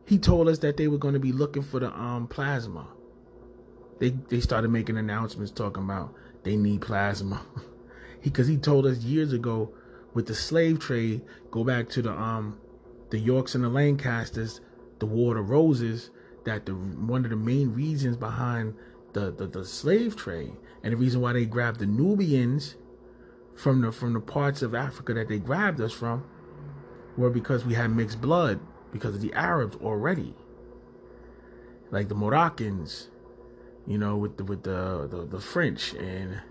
He 0.06 0.18
told 0.18 0.48
us 0.48 0.58
that 0.58 0.76
they 0.76 0.88
were 0.88 0.98
going 0.98 1.14
to 1.14 1.20
be 1.20 1.32
looking 1.32 1.62
for 1.62 1.80
the 1.80 1.90
um 1.90 2.26
plasma. 2.26 2.88
They 4.00 4.10
they 4.10 4.40
started 4.40 4.68
making 4.68 4.98
announcements 4.98 5.52
talking 5.52 5.84
about 5.84 6.14
they 6.42 6.56
need 6.56 6.82
plasma. 6.82 7.40
Because 8.22 8.46
he, 8.48 8.54
he 8.54 8.60
told 8.60 8.86
us 8.86 8.98
years 8.98 9.32
ago 9.32 9.72
with 10.14 10.26
the 10.26 10.34
slave 10.34 10.78
trade, 10.78 11.22
go 11.50 11.64
back 11.64 11.88
to 11.90 12.02
the 12.02 12.12
um 12.12 12.58
the 13.10 13.18
Yorks 13.18 13.54
and 13.54 13.62
the 13.62 13.68
Lancasters, 13.68 14.60
the 14.98 15.06
War 15.06 15.36
of 15.36 15.46
the 15.46 15.52
Roses, 15.52 16.10
that 16.44 16.66
the 16.66 16.72
one 16.72 17.24
of 17.24 17.30
the 17.30 17.36
main 17.36 17.72
reasons 17.72 18.16
behind 18.16 18.74
the, 19.12 19.30
the, 19.30 19.46
the 19.46 19.64
slave 19.64 20.16
trade 20.16 20.56
and 20.84 20.92
the 20.92 20.98
reason 20.98 21.22
why 21.22 21.32
they 21.32 21.46
grabbed 21.46 21.80
the 21.80 21.86
Nubians 21.86 22.76
from 23.56 23.80
the 23.80 23.90
from 23.90 24.12
the 24.12 24.20
parts 24.20 24.60
of 24.60 24.74
Africa 24.74 25.14
that 25.14 25.28
they 25.28 25.38
grabbed 25.38 25.80
us 25.80 25.92
from 25.92 26.24
were 27.16 27.30
because 27.30 27.64
we 27.64 27.72
had 27.72 27.90
mixed 27.90 28.20
blood 28.20 28.60
because 28.92 29.14
of 29.14 29.22
the 29.22 29.32
Arabs 29.32 29.76
already. 29.76 30.34
Like 31.90 32.08
the 32.08 32.14
Moroccans, 32.14 33.08
you 33.86 33.96
know, 33.96 34.18
with 34.18 34.36
the 34.36 34.44
with 34.44 34.64
the 34.64 35.08
the, 35.10 35.24
the 35.24 35.40
French 35.40 35.94
and 35.94 36.42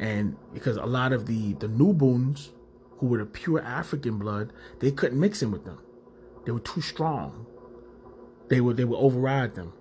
and 0.00 0.36
because 0.52 0.76
a 0.76 0.86
lot 0.86 1.12
of 1.12 1.26
the 1.26 1.52
the 1.54 1.68
Nubians 1.68 2.50
who 2.96 3.06
were 3.06 3.18
the 3.18 3.26
pure 3.26 3.60
African 3.60 4.18
blood, 4.18 4.52
they 4.80 4.90
couldn't 4.90 5.18
mix 5.18 5.42
in 5.42 5.52
with 5.52 5.64
them. 5.64 5.78
They 6.44 6.50
were 6.50 6.58
too 6.58 6.80
strong. 6.80 7.46
They 8.48 8.60
would 8.60 8.76
they 8.76 8.84
would 8.84 8.98
override 8.98 9.54
them. 9.54 9.74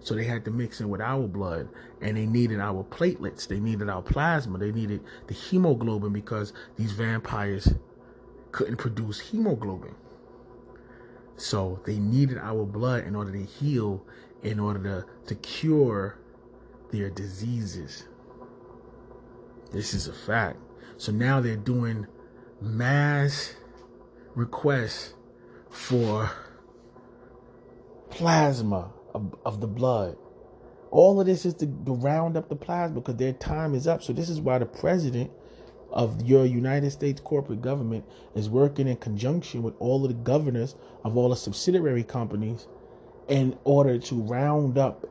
So 0.00 0.14
they 0.14 0.24
had 0.24 0.44
to 0.44 0.50
mix 0.50 0.80
in 0.80 0.88
with 0.88 1.00
our 1.00 1.26
blood 1.26 1.68
and 2.00 2.16
they 2.16 2.26
needed 2.26 2.60
our 2.60 2.84
platelets. 2.84 3.48
They 3.48 3.58
needed 3.58 3.88
our 3.88 4.02
plasma. 4.02 4.58
They 4.58 4.72
needed 4.72 5.02
the 5.26 5.34
hemoglobin 5.34 6.12
because 6.12 6.52
these 6.76 6.92
vampires 6.92 7.74
couldn't 8.52 8.76
produce 8.76 9.20
hemoglobin. 9.20 9.94
So 11.36 11.80
they 11.84 11.98
needed 11.98 12.38
our 12.38 12.64
blood 12.64 13.04
in 13.04 13.14
order 13.14 13.32
to 13.32 13.44
heal, 13.44 14.04
in 14.42 14.58
order 14.58 14.82
to, 14.82 15.28
to 15.28 15.34
cure 15.34 16.18
their 16.90 17.10
diseases. 17.10 18.06
This 19.72 19.92
is 19.92 20.06
a 20.06 20.12
fact. 20.12 20.58
So 20.96 21.12
now 21.12 21.40
they're 21.40 21.56
doing 21.56 22.06
mass 22.60 23.54
requests 24.34 25.14
for 25.68 26.30
plasma 28.08 28.92
of, 29.16 29.34
of 29.46 29.60
the 29.60 29.66
blood. 29.66 30.16
All 30.90 31.18
of 31.20 31.26
this 31.26 31.44
is 31.46 31.54
to, 31.54 31.66
round 31.86 32.36
up 32.36 32.48
the 32.48 32.54
plasma 32.56 33.00
because 33.00 33.16
their 33.16 33.32
time 33.32 33.74
is 33.74 33.86
up. 33.88 34.02
So 34.02 34.12
this 34.12 34.28
is 34.28 34.40
why 34.40 34.58
the 34.58 34.66
president 34.66 35.30
of 35.90 36.22
your 36.22 36.44
United 36.44 36.90
States 36.90 37.20
corporate 37.20 37.62
government 37.62 38.04
is 38.34 38.50
working 38.50 38.86
in 38.86 38.96
conjunction 38.96 39.62
with 39.62 39.74
all 39.78 40.04
of 40.04 40.08
the 40.08 40.22
governors 40.22 40.76
of 41.02 41.16
all 41.16 41.30
the 41.30 41.36
subsidiary 41.36 42.04
companies 42.04 42.66
in 43.28 43.56
order 43.64 43.98
to 43.98 44.14
round 44.22 44.76
up 44.76 45.06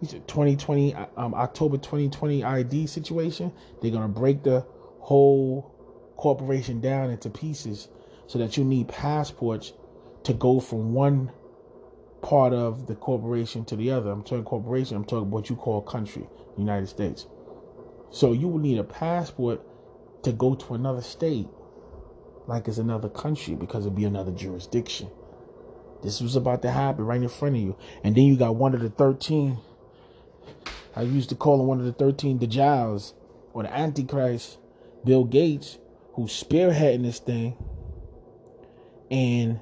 2020 0.00 0.94
um, 1.16 1.34
October 1.34 1.76
2020 1.76 2.44
ID 2.44 2.86
situation. 2.86 3.52
They're 3.82 3.90
gonna 3.90 4.08
break 4.08 4.44
the 4.44 4.64
whole 5.00 5.74
corporation 6.16 6.80
down 6.80 7.10
into 7.10 7.30
pieces 7.30 7.88
so 8.26 8.38
that 8.38 8.56
you 8.56 8.64
need 8.64 8.88
passports 8.88 9.72
to 10.22 10.32
go 10.32 10.60
from 10.60 10.94
one 10.94 11.32
part 12.24 12.54
of 12.54 12.86
the 12.86 12.94
corporation 12.94 13.66
to 13.66 13.76
the 13.76 13.90
other. 13.90 14.10
I'm 14.10 14.22
talking 14.22 14.44
corporation, 14.44 14.96
I'm 14.96 15.04
talking 15.04 15.30
what 15.30 15.50
you 15.50 15.56
call 15.56 15.82
country, 15.82 16.26
United 16.56 16.88
States. 16.88 17.26
So 18.10 18.32
you 18.32 18.48
will 18.48 18.60
need 18.60 18.78
a 18.78 18.84
passport 18.84 19.60
to 20.22 20.32
go 20.32 20.54
to 20.54 20.74
another 20.74 21.02
state, 21.02 21.46
like 22.46 22.66
it's 22.66 22.78
another 22.78 23.10
country, 23.10 23.54
because 23.54 23.84
it'd 23.84 23.94
be 23.94 24.06
another 24.06 24.32
jurisdiction. 24.32 25.10
This 26.02 26.22
was 26.22 26.34
about 26.34 26.62
to 26.62 26.70
happen 26.70 27.04
right 27.04 27.20
in 27.20 27.28
front 27.28 27.56
of 27.56 27.60
you. 27.60 27.76
And 28.02 28.16
then 28.16 28.24
you 28.24 28.36
got 28.36 28.56
one 28.56 28.74
of 28.74 28.80
the 28.80 28.88
13, 28.88 29.58
I 30.96 31.02
used 31.02 31.28
to 31.28 31.34
call 31.34 31.60
him 31.60 31.66
one 31.66 31.78
of 31.78 31.84
the 31.84 31.92
13 31.92 32.38
Dajjals, 32.38 33.12
or 33.52 33.64
the 33.64 33.76
Antichrist, 33.76 34.56
Bill 35.04 35.24
Gates, 35.24 35.78
who's 36.14 36.30
spearheading 36.42 37.02
this 37.02 37.18
thing. 37.18 37.54
And 39.10 39.60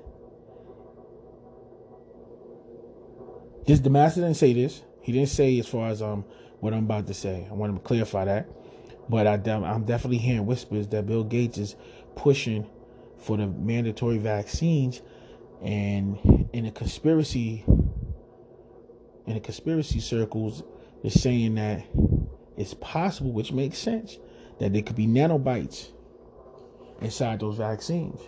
This 3.66 3.80
the 3.80 3.90
master 3.90 4.20
didn't 4.20 4.36
say 4.36 4.52
this. 4.52 4.82
He 5.00 5.12
didn't 5.12 5.28
say 5.28 5.58
as 5.58 5.68
far 5.68 5.88
as 5.88 6.02
um 6.02 6.24
what 6.60 6.72
I'm 6.72 6.84
about 6.84 7.06
to 7.08 7.14
say. 7.14 7.46
I 7.50 7.54
want 7.54 7.74
to 7.74 7.80
clarify 7.80 8.24
that. 8.24 8.48
But 9.08 9.26
I, 9.26 9.34
I'm 9.34 9.84
definitely 9.84 10.18
hearing 10.18 10.46
whispers 10.46 10.88
that 10.88 11.06
Bill 11.06 11.24
Gates 11.24 11.58
is 11.58 11.76
pushing 12.14 12.68
for 13.18 13.36
the 13.36 13.46
mandatory 13.46 14.18
vaccines, 14.18 15.02
and 15.60 16.48
in 16.52 16.64
the 16.64 16.70
conspiracy, 16.70 17.64
in 19.26 19.34
the 19.34 19.40
conspiracy 19.40 20.00
circles, 20.00 20.62
they're 21.02 21.10
saying 21.10 21.56
that 21.56 21.84
it's 22.56 22.74
possible, 22.74 23.32
which 23.32 23.52
makes 23.52 23.78
sense, 23.78 24.18
that 24.58 24.72
there 24.72 24.82
could 24.82 24.96
be 24.96 25.06
nanobites 25.06 25.88
inside 27.00 27.40
those 27.40 27.56
vaccines. 27.56 28.20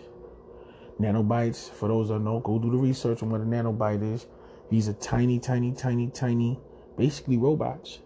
Nanobites, 0.99 1.69
for 1.69 1.89
those 1.89 2.09
that 2.09 2.19
know, 2.19 2.39
go 2.39 2.57
do 2.57 2.71
the 2.71 2.77
research 2.77 3.21
on 3.21 3.29
what 3.29 3.41
a 3.41 3.43
nanobite 3.43 4.13
is. 4.13 4.27
These 4.75 4.89
are 4.89 4.93
tiny, 4.95 5.39
tiny, 5.39 5.71
tiny, 5.71 6.09
tiny, 6.09 6.59
basically 6.97 7.37
robots 7.37 7.99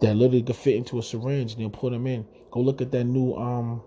that 0.00 0.16
literally 0.16 0.42
could 0.42 0.56
fit 0.56 0.74
into 0.74 0.98
a 0.98 1.02
syringe 1.04 1.52
and 1.52 1.60
they'll 1.60 1.70
put 1.70 1.92
them 1.92 2.08
in. 2.08 2.26
Go 2.50 2.62
look 2.62 2.80
at 2.80 2.90
that 2.90 3.04
new 3.04 3.32
um 3.34 3.80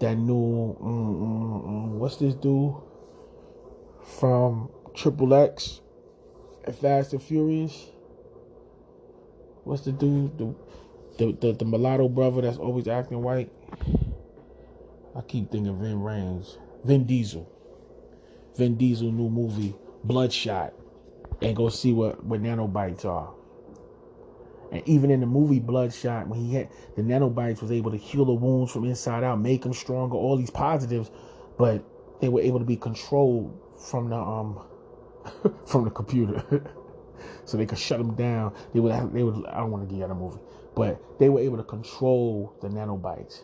that 0.00 0.16
new 0.16 0.76
um, 0.78 1.22
um, 1.22 1.64
um, 1.64 1.98
what's 1.98 2.16
this 2.16 2.34
dude 2.34 2.74
from 4.18 4.68
Triple 4.94 5.32
X 5.32 5.80
and 6.64 6.76
Fast 6.76 7.14
and 7.14 7.22
Furious? 7.22 7.86
What's 9.64 9.86
the 9.86 9.92
dude 9.92 10.36
the 10.36 10.54
the, 11.16 11.32
the, 11.32 11.52
the 11.54 11.64
mulatto 11.64 12.10
brother 12.10 12.42
that's 12.42 12.58
always 12.58 12.88
acting 12.88 13.22
white? 13.22 13.50
I 15.16 15.22
keep 15.22 15.50
thinking 15.50 15.74
Ving 15.80 16.00
Rhames, 16.00 16.58
Vin 16.84 17.06
Diesel. 17.06 17.50
Vin 18.56 18.76
Diesel 18.76 19.12
new 19.12 19.28
movie 19.28 19.74
Bloodshot 20.04 20.74
and 21.42 21.56
go 21.56 21.68
see 21.68 21.92
what 21.92 22.22
what 22.24 22.42
nanobites 22.42 23.04
are. 23.04 23.32
And 24.72 24.82
even 24.86 25.10
in 25.10 25.20
the 25.20 25.26
movie 25.26 25.58
Bloodshot, 25.58 26.28
when 26.28 26.40
he 26.40 26.54
had 26.54 26.68
the 26.96 27.02
nanobites 27.02 27.60
was 27.60 27.72
able 27.72 27.90
to 27.90 27.96
heal 27.96 28.24
the 28.24 28.32
wounds 28.32 28.72
from 28.72 28.84
inside 28.84 29.24
out, 29.24 29.40
make 29.40 29.62
them 29.62 29.74
stronger, 29.74 30.16
all 30.16 30.36
these 30.36 30.50
positives, 30.50 31.10
but 31.58 31.84
they 32.20 32.28
were 32.28 32.40
able 32.40 32.58
to 32.58 32.64
be 32.64 32.76
controlled 32.76 33.58
from 33.88 34.10
the 34.10 34.16
um 34.16 34.60
from 35.66 35.84
the 35.84 35.90
computer. 35.90 36.42
so 37.44 37.56
they 37.56 37.66
could 37.66 37.78
shut 37.78 37.98
them 37.98 38.14
down. 38.14 38.54
They 38.72 38.80
would 38.80 38.92
have, 38.92 39.12
they 39.12 39.22
would 39.22 39.46
I 39.46 39.58
don't 39.58 39.70
want 39.70 39.88
to 39.88 39.92
give 39.92 40.00
you 40.00 40.08
the 40.08 40.14
movie, 40.14 40.40
but 40.74 41.18
they 41.18 41.28
were 41.28 41.40
able 41.40 41.56
to 41.56 41.64
control 41.64 42.54
the 42.60 42.68
nanobites. 42.68 43.42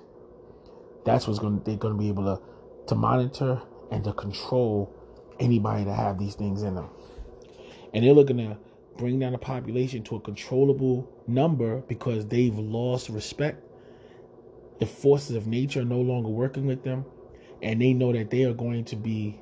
That's 1.04 1.26
what's 1.26 1.38
gonna 1.38 1.60
they're 1.64 1.76
gonna 1.76 1.94
be 1.96 2.08
able 2.08 2.24
to 2.24 2.42
to 2.88 2.94
monitor 2.94 3.62
and 3.90 4.04
to 4.04 4.12
control 4.12 4.95
anybody 5.40 5.84
that 5.84 5.94
have 5.94 6.18
these 6.18 6.34
things 6.34 6.62
in 6.62 6.74
them. 6.74 6.88
And 7.92 8.04
they're 8.04 8.12
looking 8.12 8.38
to 8.38 8.56
bring 8.96 9.18
down 9.18 9.32
the 9.32 9.38
population 9.38 10.02
to 10.04 10.16
a 10.16 10.20
controllable 10.20 11.08
number 11.26 11.80
because 11.82 12.26
they've 12.26 12.58
lost 12.58 13.08
respect. 13.08 13.62
The 14.78 14.86
forces 14.86 15.36
of 15.36 15.46
nature 15.46 15.80
are 15.80 15.84
no 15.84 16.00
longer 16.00 16.28
working 16.28 16.66
with 16.66 16.84
them, 16.84 17.04
and 17.62 17.80
they 17.80 17.92
know 17.92 18.12
that 18.12 18.30
they 18.30 18.44
are 18.44 18.52
going 18.52 18.84
to 18.86 18.96
be 18.96 19.40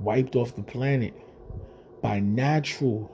wiped 0.00 0.36
off 0.36 0.56
the 0.56 0.62
planet 0.62 1.14
by 2.02 2.20
natural 2.20 3.10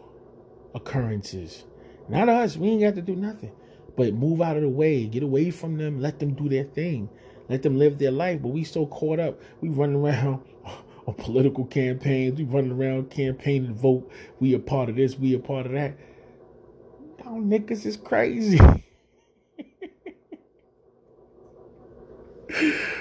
occurrences. 0.75 1.65
Not 2.09 2.29
us, 2.29 2.57
we 2.57 2.69
ain't 2.69 2.83
got 2.83 2.95
to 2.97 3.03
do 3.03 3.17
nothing. 3.17 3.53
But 3.97 4.15
move 4.15 4.43
out 4.43 4.57
of 4.57 4.63
the 4.63 4.69
way, 4.69 5.07
get 5.07 5.23
away 5.23 5.51
from 5.51 5.79
them, 5.79 6.01
let 6.01 6.19
them 6.19 6.35
do 6.35 6.49
their 6.49 6.65
thing, 6.65 7.09
let 7.49 7.63
them 7.63 7.79
live 7.79 7.99
their 7.99 8.11
life. 8.11 8.43
But 8.43 8.49
we 8.49 8.65
so 8.65 8.87
caught 8.87 9.21
up, 9.21 9.41
we 9.61 9.69
run 9.69 9.95
around 9.95 10.43
on 11.07 11.15
political 11.15 11.65
campaigns. 11.65 12.39
We 12.39 12.45
running 12.45 12.73
around 12.73 13.11
campaigning 13.11 13.75
vote. 13.75 14.11
We 14.41 14.55
a 14.55 14.59
part 14.59 14.89
of 14.89 14.97
this. 14.97 15.19
We 15.19 15.35
a 15.35 15.39
part 15.39 15.67
of 15.67 15.73
that. 15.73 15.97
Y'all 17.19 17.41
niggas 17.41 17.87
is 17.87 17.97
crazy. 17.97 18.59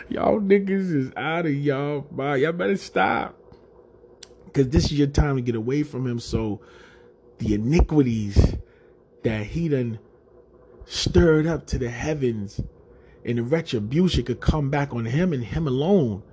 y'all 0.09 0.39
niggas 0.39 0.93
is 0.93 1.11
out 1.15 1.45
of 1.45 1.53
y'all 1.53 2.07
mind. 2.11 2.41
Y'all 2.41 2.53
better 2.53 2.77
stop. 2.77 3.39
Cause 4.53 4.69
this 4.69 4.85
is 4.85 4.93
your 4.93 5.07
time 5.07 5.35
to 5.37 5.41
get 5.41 5.55
away 5.55 5.83
from 5.83 6.05
him. 6.05 6.19
So 6.19 6.61
the 7.39 7.55
iniquities 7.55 8.55
that 9.23 9.47
he 9.47 9.67
done 9.67 9.99
stirred 10.85 11.47
up 11.47 11.65
to 11.67 11.79
the 11.79 11.89
heavens 11.89 12.61
and 13.25 13.37
the 13.37 13.43
retribution 13.43 14.23
could 14.23 14.41
come 14.41 14.69
back 14.69 14.93
on 14.93 15.05
him 15.05 15.33
and 15.33 15.43
him 15.43 15.67
alone. 15.67 16.23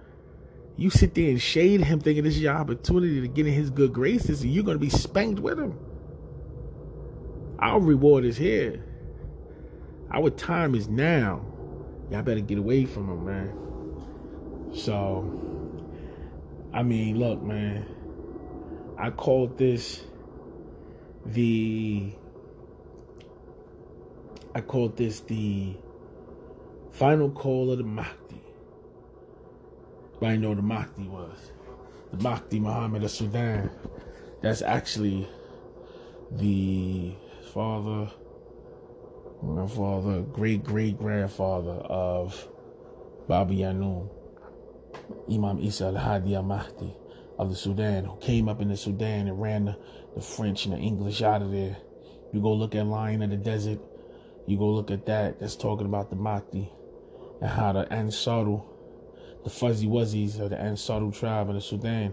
You 0.80 0.88
sit 0.88 1.14
there 1.14 1.28
and 1.28 1.38
shade 1.38 1.82
him 1.82 2.00
thinking 2.00 2.24
this 2.24 2.36
is 2.36 2.40
your 2.40 2.54
opportunity 2.54 3.20
to 3.20 3.28
get 3.28 3.46
in 3.46 3.52
his 3.52 3.68
good 3.68 3.92
graces 3.92 4.40
and 4.40 4.50
you're 4.50 4.64
going 4.64 4.78
to 4.78 4.80
be 4.80 4.88
spanked 4.88 5.38
with 5.38 5.58
him. 5.58 5.78
Our 7.58 7.78
reward 7.78 8.24
is 8.24 8.38
here. 8.38 8.82
Our 10.10 10.30
time 10.30 10.74
is 10.74 10.88
now. 10.88 11.44
Y'all 12.10 12.22
better 12.22 12.40
get 12.40 12.56
away 12.56 12.86
from 12.86 13.10
him, 13.10 13.26
man. 13.26 14.74
So, 14.74 15.68
I 16.72 16.82
mean, 16.82 17.18
look, 17.18 17.42
man. 17.42 17.84
I 18.96 19.10
called 19.10 19.58
this 19.58 20.02
the 21.26 22.10
I 24.54 24.62
called 24.62 24.96
this 24.96 25.20
the 25.20 25.76
final 26.90 27.30
call 27.30 27.70
of 27.70 27.76
the 27.76 27.84
Mahdi. 27.84 28.19
I 30.22 30.36
know 30.36 30.54
the 30.54 30.62
Mahdi 30.62 31.08
was. 31.08 31.50
The 32.12 32.22
Mahdi 32.22 32.60
Muhammad 32.60 33.04
of 33.04 33.10
Sudan. 33.10 33.70
That's 34.42 34.62
actually 34.62 35.28
the 36.30 37.14
father, 37.52 38.10
my 39.42 39.66
father, 39.66 40.20
great 40.20 40.62
great 40.62 40.98
grandfather 40.98 41.72
of 41.72 42.48
Baba 43.26 43.54
Yaanuwn, 43.54 44.08
Imam 45.30 45.58
Isa 45.60 45.86
al 45.86 45.96
Hadi 45.96 46.34
al 46.34 46.42
Mahdi 46.42 46.94
of 47.38 47.48
the 47.48 47.56
Sudan, 47.56 48.04
who 48.04 48.16
came 48.18 48.48
up 48.48 48.60
in 48.60 48.68
the 48.68 48.76
Sudan 48.76 49.26
and 49.28 49.40
ran 49.40 49.64
the, 49.64 49.76
the 50.14 50.20
French 50.20 50.66
and 50.66 50.74
the 50.74 50.78
English 50.78 51.22
out 51.22 51.42
of 51.42 51.50
there. 51.50 51.76
You 52.32 52.40
go 52.40 52.52
look 52.52 52.74
at 52.74 52.86
Lion 52.86 53.22
of 53.22 53.30
the 53.30 53.36
Desert, 53.36 53.80
you 54.46 54.58
go 54.58 54.68
look 54.70 54.90
at 54.90 55.06
that, 55.06 55.40
that's 55.40 55.56
talking 55.56 55.86
about 55.86 56.10
the 56.10 56.16
Mahdi 56.16 56.70
and 57.40 57.50
how 57.50 57.72
the 57.72 57.86
Ansaru, 57.86 58.62
the 59.44 59.50
Fuzzy 59.50 59.86
Wuzzies 59.86 60.38
of 60.40 60.50
the 60.50 60.56
Ansaru 60.56 61.16
tribe 61.16 61.48
in 61.48 61.54
the 61.54 61.60
Sudan, 61.60 62.12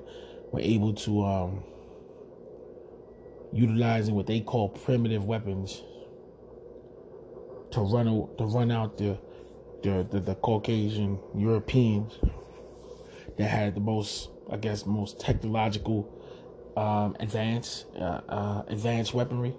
were 0.52 0.62
able 0.62 0.94
to 0.94 1.26
um, 1.26 1.64
utilizing 3.52 4.16
what 4.16 4.28
they 4.28 4.40
call 4.40 4.70
primitive 4.70 5.26
weapons 5.26 5.84
to 7.72 7.82
run 7.82 8.06
to 8.38 8.46
run 8.46 8.72
out 8.72 8.98
the 8.98 9.18
the, 9.84 10.08
the, 10.10 10.20
the 10.20 10.36
Caucasian 10.36 11.20
Europeans 11.36 12.18
that 13.38 13.48
had 13.48 13.76
the 13.76 13.80
most, 13.80 14.30
I 14.50 14.58
guess, 14.58 14.86
most 14.86 15.20
technological 15.20 16.12
um, 16.76 17.16
advanced 17.20 17.86
uh, 17.96 18.22
uh, 18.28 18.64
advanced 18.68 19.14
weaponry. 19.14 19.54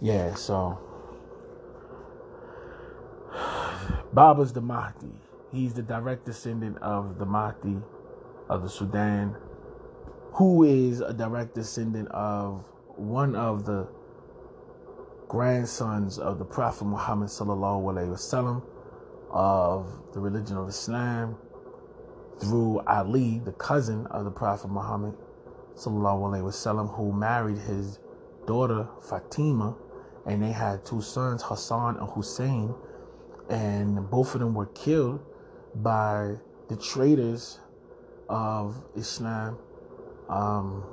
Yeah, 0.00 0.34
so 0.34 0.78
Baba's 4.12 4.52
the 4.52 4.60
Mahdi. 4.60 5.23
He's 5.54 5.72
the 5.74 5.82
direct 5.82 6.26
descendant 6.26 6.78
of 6.78 7.18
the 7.18 7.24
Mahdi 7.24 7.76
of 8.48 8.62
the 8.62 8.68
Sudan 8.68 9.36
who 10.32 10.64
is 10.64 11.00
a 11.00 11.12
direct 11.12 11.54
descendant 11.54 12.08
of 12.08 12.64
one 12.96 13.36
of 13.36 13.64
the 13.64 13.86
grandsons 15.28 16.18
of 16.18 16.40
the 16.40 16.44
Prophet 16.44 16.86
Muhammad 16.86 17.28
sallallahu 17.28 17.84
alaihi 17.84 18.10
wasallam 18.10 18.64
of 19.30 19.86
the 20.12 20.18
religion 20.18 20.56
of 20.56 20.68
Islam 20.68 21.36
through 22.40 22.80
Ali, 22.88 23.38
the 23.44 23.52
cousin 23.52 24.06
of 24.08 24.24
the 24.24 24.30
Prophet 24.32 24.72
Muhammad 24.72 25.14
sallallahu 25.76 26.32
alaihi 26.32 26.42
wasallam, 26.42 26.92
who 26.96 27.12
married 27.12 27.58
his 27.58 28.00
daughter 28.44 28.88
Fatima, 29.08 29.76
and 30.26 30.42
they 30.42 30.50
had 30.50 30.84
two 30.84 31.00
sons, 31.00 31.44
Hassan 31.44 31.96
and 31.98 32.10
Hussein, 32.10 32.74
and 33.48 34.10
both 34.10 34.34
of 34.34 34.40
them 34.40 34.54
were 34.54 34.66
killed 34.66 35.24
by 35.76 36.36
the 36.68 36.76
traitors 36.76 37.60
of 38.28 38.82
Islam 38.96 39.58
um, 40.28 40.84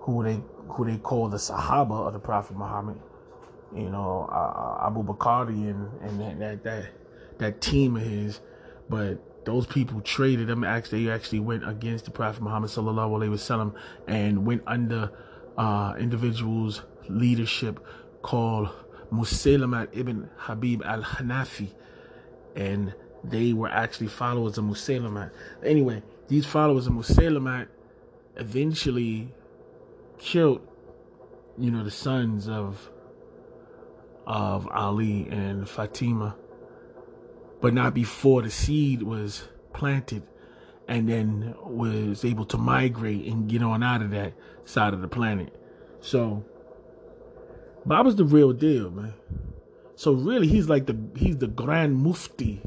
who 0.00 0.22
they 0.24 0.40
who 0.68 0.84
they 0.84 0.96
call 0.98 1.28
the 1.28 1.36
Sahaba 1.36 2.06
of 2.06 2.12
the 2.12 2.18
Prophet 2.18 2.56
Muhammad. 2.56 3.00
You 3.74 3.88
know, 3.90 4.28
uh, 4.30 4.86
Abu 4.86 5.02
Bakr 5.02 5.48
and 5.48 5.88
and 6.02 6.20
that, 6.20 6.38
that 6.38 6.64
that 6.64 6.88
that 7.38 7.60
team 7.60 7.96
of 7.96 8.02
his, 8.02 8.40
but 8.88 9.44
those 9.44 9.66
people 9.66 10.00
traded 10.00 10.48
them. 10.48 10.64
Actually, 10.64 11.06
they 11.06 11.10
actually 11.10 11.40
went 11.40 11.68
against 11.68 12.04
the 12.04 12.10
Prophet 12.10 12.42
Muhammad 12.42 12.70
sallallahu 12.70 13.10
alaihi 13.10 13.30
wasallam 13.30 13.74
and 14.06 14.44
went 14.46 14.62
under 14.66 15.10
uh, 15.56 15.94
individuals' 15.98 16.82
leadership 17.08 17.80
called 18.22 18.68
Musaylamat 19.12 19.88
ibn 19.92 20.30
Habib 20.36 20.82
al-Hanafi, 20.84 21.72
and 22.56 22.94
they 23.24 23.52
were 23.52 23.68
actually 23.68 24.08
followers 24.08 24.58
of 24.58 24.64
Musaylamat. 24.64 25.30
Anyway, 25.64 26.02
these 26.28 26.46
followers 26.46 26.86
of 26.86 26.94
Musaylamat 26.94 27.68
eventually 28.36 29.32
killed, 30.18 30.66
you 31.58 31.70
know, 31.70 31.84
the 31.84 31.90
sons 31.90 32.48
of 32.48 32.90
of 34.26 34.68
Ali 34.68 35.28
and 35.30 35.68
Fatima, 35.68 36.36
but 37.60 37.74
not 37.74 37.94
before 37.94 38.42
the 38.42 38.50
seed 38.50 39.02
was 39.02 39.48
planted 39.72 40.22
and 40.88 41.08
then 41.08 41.54
was 41.64 42.24
able 42.24 42.44
to 42.46 42.58
migrate 42.58 43.24
and 43.26 43.48
get 43.48 43.62
on 43.62 43.82
out 43.82 44.02
of 44.02 44.10
that 44.10 44.34
side 44.64 44.94
of 44.94 45.00
the 45.00 45.08
planet. 45.08 45.54
So 46.00 46.44
Baba's 47.84 48.16
the 48.16 48.24
real 48.24 48.52
deal, 48.52 48.90
man. 48.90 49.14
So 49.94 50.12
really 50.12 50.48
he's 50.48 50.68
like 50.68 50.86
the 50.86 50.96
he's 51.16 51.38
the 51.38 51.46
grand 51.46 51.96
mufti 51.96 52.62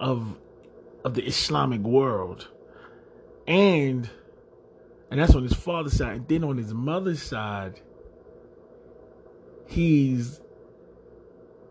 of 0.00 0.38
of 1.04 1.14
the 1.14 1.24
Islamic 1.24 1.80
world. 1.80 2.48
And 3.46 4.08
and 5.10 5.20
that's 5.20 5.34
on 5.34 5.42
his 5.42 5.52
father's 5.52 5.94
side. 5.94 6.16
And 6.16 6.28
then 6.28 6.44
on 6.44 6.56
his 6.56 6.72
mother's 6.72 7.22
side, 7.22 7.80
he's 9.66 10.40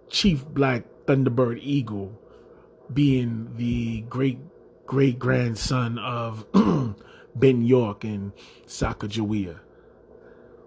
Chief 0.10 0.46
Black 0.46 0.84
Thunderbird 1.06 1.60
Eagle, 1.62 2.20
being 2.94 3.56
the 3.56 4.02
great 4.02 4.40
great 4.86 5.18
grandson 5.18 5.98
of 5.98 6.46
Ben 7.36 7.62
York 7.62 8.04
and 8.04 8.34
Sacagawea, 8.68 9.60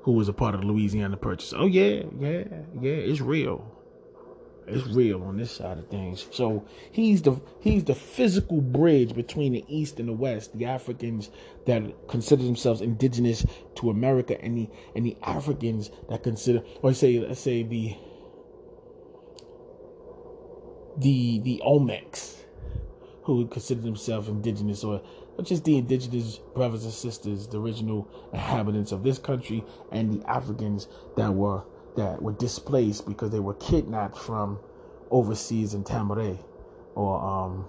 who 0.03 0.13
was 0.13 0.29
a 0.29 0.33
part 0.33 0.55
of 0.55 0.63
the 0.63 0.67
Louisiana 0.67 1.17
Purchase. 1.17 1.53
Oh 1.55 1.67
yeah, 1.67 2.03
yeah, 2.19 2.45
yeah, 2.81 2.93
it's 2.93 3.21
real. 3.21 3.71
It's 4.67 4.87
real 4.87 5.23
on 5.23 5.37
this 5.37 5.51
side 5.51 5.79
of 5.79 5.89
things. 5.89 6.27
So 6.31 6.65
he's 6.91 7.23
the 7.23 7.41
he's 7.61 7.85
the 7.85 7.95
physical 7.95 8.61
bridge 8.61 9.15
between 9.15 9.53
the 9.53 9.65
East 9.69 10.01
and 10.01 10.09
the 10.09 10.15
West, 10.15 10.57
the 10.57 10.65
Africans 10.65 11.31
that 11.67 11.83
consider 12.09 12.43
themselves 12.43 12.81
indigenous 12.81 13.45
to 13.77 13.91
America, 13.91 14.41
and 14.43 14.57
the 14.57 14.69
and 14.97 15.05
the 15.05 15.17
Africans 15.23 15.91
that 16.09 16.23
consider, 16.23 16.63
or 16.83 16.95
say, 16.95 17.19
let's 17.19 17.41
say 17.41 17.63
the 17.63 17.97
the 20.97 21.41
the 21.41 21.63
Olmecs, 21.67 22.37
who 23.25 23.47
consider 23.49 23.83
themselves 23.83 24.29
indigenous, 24.29 24.83
or, 24.83 25.03
or 25.37 25.45
just 25.45 25.65
the 25.65 25.77
indigenous 25.77 26.39
brothers 26.55 26.85
and 26.85 26.93
sisters, 26.93 27.49
the 27.49 27.61
original 27.61 28.09
inhabitants 28.33 28.93
of 28.93 29.03
this 29.03 29.19
country, 29.19 29.63
and 29.93 30.13
the 30.13 30.31
Africans 30.31 30.89
that 31.17 31.35
were 31.35 31.65
that 31.97 32.21
were 32.23 32.33
displaced 32.33 33.07
because 33.07 33.31
they 33.31 33.41
were 33.41 33.55
kidnapped 33.55 34.19
from 34.19 34.59
overseas 35.11 35.75
in 35.75 35.85
Tamaray 35.85 36.39
or 36.95 37.21
um 37.21 37.69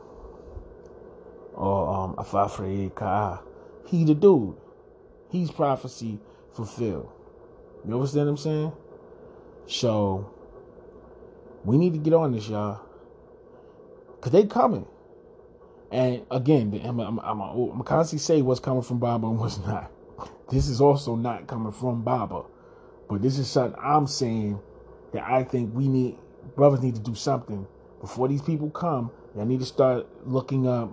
or 1.53 1.89
um. 1.89 2.15
He 3.88 4.03
the 4.03 4.15
dude. 4.15 4.55
He's 5.29 5.51
prophecy 5.51 6.19
fulfilled. 6.55 7.11
You 7.88 7.95
understand 7.95 8.27
what 8.27 8.31
I'm 8.31 8.38
saying? 8.38 8.71
So 9.67 10.31
we 11.63 11.77
need 11.77 11.93
to 11.93 11.99
get 11.99 12.13
on 12.13 12.31
this, 12.31 12.47
y'all. 12.47 12.81
Cause 14.21 14.31
they 14.31 14.45
coming. 14.45 14.88
And 15.91 16.25
again, 16.31 16.81
I'm, 16.83 16.99
I'm, 16.99 17.19
I'm, 17.19 17.41
I'm 17.41 17.83
constantly 17.83 18.23
say 18.23 18.41
what's 18.41 18.59
coming 18.59 18.81
from 18.81 18.99
Baba 18.99 19.27
and 19.27 19.39
what's 19.39 19.57
not. 19.65 19.91
This 20.49 20.67
is 20.67 20.81
also 20.81 21.15
not 21.15 21.47
coming 21.47 21.71
from 21.71 22.03
Baba. 22.03 22.43
But 23.09 23.21
this 23.21 23.37
is 23.37 23.49
something 23.49 23.79
I'm 23.81 24.07
saying 24.07 24.59
that 25.13 25.23
I 25.23 25.43
think 25.43 25.73
we 25.73 25.87
need, 25.87 26.17
brothers 26.55 26.81
need 26.81 26.95
to 26.95 27.01
do 27.01 27.15
something 27.15 27.67
before 28.01 28.27
these 28.27 28.41
people 28.41 28.69
come. 28.69 29.11
They 29.35 29.45
need 29.45 29.59
to 29.59 29.65
start 29.65 30.07
looking 30.27 30.67
up 30.67 30.91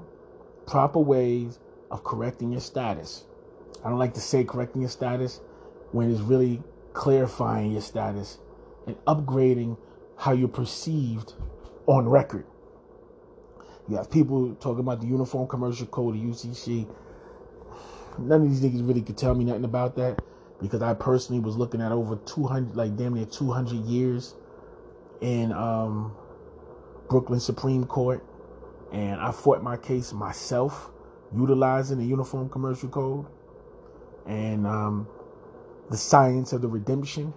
proper 0.66 0.98
ways 0.98 1.58
of 1.90 2.04
correcting 2.04 2.52
your 2.52 2.60
status. 2.60 3.24
I 3.84 3.88
don't 3.88 3.98
like 3.98 4.14
to 4.14 4.20
say 4.20 4.44
correcting 4.44 4.82
your 4.82 4.90
status 4.90 5.40
when 5.92 6.10
it's 6.10 6.20
really 6.20 6.62
clarifying 6.92 7.72
your 7.72 7.80
status 7.80 8.38
and 8.86 8.96
upgrading 9.06 9.78
how 10.16 10.32
you're 10.32 10.48
perceived 10.48 11.34
on 11.86 12.08
record. 12.08 12.44
You 13.88 13.96
have 13.96 14.10
people 14.10 14.54
talking 14.54 14.80
about 14.80 15.00
the 15.00 15.06
Uniform 15.06 15.48
Commercial 15.48 15.86
Code, 15.86 16.14
the 16.14 16.18
UCC. 16.18 16.88
None 18.18 18.42
of 18.42 18.48
these 18.48 18.60
niggas 18.60 18.86
really 18.86 19.02
could 19.02 19.16
tell 19.16 19.34
me 19.34 19.44
nothing 19.44 19.64
about 19.64 19.96
that 19.96 20.22
because 20.62 20.82
I 20.82 20.94
personally 20.94 21.40
was 21.42 21.56
looking 21.58 21.82
at 21.82 21.92
over 21.92 22.16
200, 22.16 22.76
like 22.76 22.96
damn 22.96 23.14
near 23.14 23.26
200 23.26 23.74
years 23.86 24.34
in 25.22 25.52
um, 25.52 26.12
Brooklyn 27.10 27.40
Supreme 27.40 27.86
Court 27.86 28.24
And 28.92 29.20
I 29.20 29.32
fought 29.32 29.62
my 29.62 29.76
case 29.78 30.12
myself, 30.12 30.90
utilizing 31.36 31.98
the 31.98 32.06
Uniform 32.06 32.48
Commercial 32.50 32.90
Code 32.90 33.26
and 34.26 34.66
um, 34.66 35.08
the 35.90 35.96
science 35.98 36.52
of 36.52 36.62
the 36.62 36.68
redemption. 36.68 37.34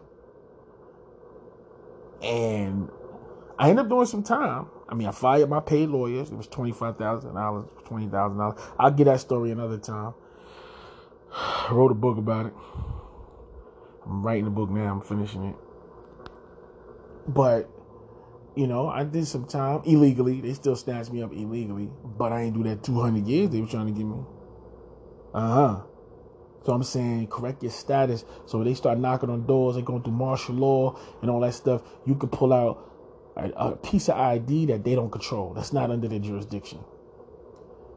And 2.23 2.89
I 3.59 3.69
ended 3.69 3.85
up 3.85 3.89
doing 3.89 4.07
some 4.07 4.23
time. 4.23 4.67
I 4.89 4.95
mean, 4.95 5.07
I 5.07 5.11
fired 5.11 5.49
my 5.49 5.61
paid 5.61 5.89
lawyers. 5.89 6.31
It 6.31 6.35
was 6.37 6.47
twenty 6.47 6.73
five 6.73 6.97
thousand 6.97 7.35
dollars, 7.35 7.67
twenty 7.85 8.07
thousand 8.07 8.39
dollars. 8.39 8.61
I'll 8.79 8.91
get 8.91 9.05
that 9.05 9.21
story 9.21 9.51
another 9.51 9.77
time. 9.79 10.13
I 11.33 11.69
wrote 11.71 11.91
a 11.91 11.95
book 11.95 12.17
about 12.17 12.47
it. 12.47 12.53
I'm 14.05 14.23
writing 14.23 14.47
a 14.47 14.51
book 14.51 14.69
now. 14.69 14.91
I'm 14.91 15.01
finishing 15.01 15.45
it. 15.45 15.55
But 17.27 17.69
you 18.55 18.67
know, 18.67 18.87
I 18.87 19.03
did 19.03 19.27
some 19.27 19.45
time 19.45 19.81
illegally. 19.85 20.41
They 20.41 20.53
still 20.53 20.75
snatched 20.75 21.11
me 21.11 21.21
up 21.21 21.33
illegally, 21.33 21.89
but 22.03 22.31
I 22.31 22.43
ain't 22.43 22.55
do 22.55 22.63
that 22.63 22.83
200 22.83 23.27
years 23.27 23.49
they 23.49 23.59
were 23.59 23.67
trying 23.67 23.87
to 23.87 23.91
give 23.91 24.07
me. 24.07 24.23
Uh 25.33 25.53
huh. 25.53 25.81
So 26.65 26.73
I'm 26.73 26.83
saying 26.83 27.27
correct 27.27 27.61
your 27.61 27.71
status. 27.71 28.25
So 28.45 28.63
they 28.63 28.73
start 28.73 28.97
knocking 28.97 29.29
on 29.29 29.45
doors, 29.45 29.75
they 29.75 29.81
going 29.81 30.03
through 30.03 30.13
martial 30.13 30.55
law 30.55 30.99
and 31.21 31.29
all 31.29 31.41
that 31.41 31.53
stuff. 31.53 31.81
You 32.05 32.15
could 32.15 32.31
pull 32.31 32.53
out 32.53 32.91
a, 33.35 33.49
a 33.49 33.75
piece 33.75 34.09
of 34.09 34.17
ID 34.17 34.67
that 34.67 34.83
they 34.83 34.95
don't 34.95 35.11
control. 35.11 35.53
That's 35.53 35.73
not 35.73 35.91
under 35.91 36.07
their 36.07 36.19
jurisdiction. 36.19 36.79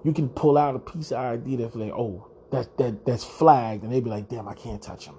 You 0.04 0.12
can 0.12 0.28
pull 0.28 0.58
out 0.58 0.74
a 0.74 0.78
piece 0.78 1.12
of 1.12 1.18
ID 1.18 1.56
that's 1.56 1.76
like, 1.76 1.92
oh, 1.92 2.28
that 2.50 2.76
that 2.78 3.04
that's 3.06 3.24
flagged, 3.24 3.84
and 3.84 3.92
they 3.92 4.00
be 4.00 4.10
like, 4.10 4.28
damn, 4.28 4.48
I 4.48 4.54
can't 4.54 4.82
touch 4.82 5.06
them. 5.06 5.16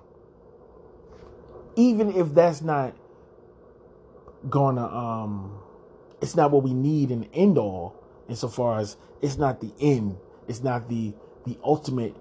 Even 1.80 2.14
if 2.14 2.34
that's 2.34 2.62
not 2.62 2.94
gonna 4.50 4.86
um 4.86 5.60
it's 6.22 6.36
not 6.36 6.52
what 6.52 6.64
we 6.64 6.74
need 6.74 7.12
in 7.12 7.24
end 7.34 7.58
all 7.58 7.96
insofar 8.28 8.80
as 8.80 8.98
it's 9.22 9.38
not 9.38 9.62
the 9.62 9.72
end. 9.80 10.18
It's 10.48 10.62
not 10.62 10.90
the 10.90 11.14
the 11.46 11.58
ultimate 11.64 12.16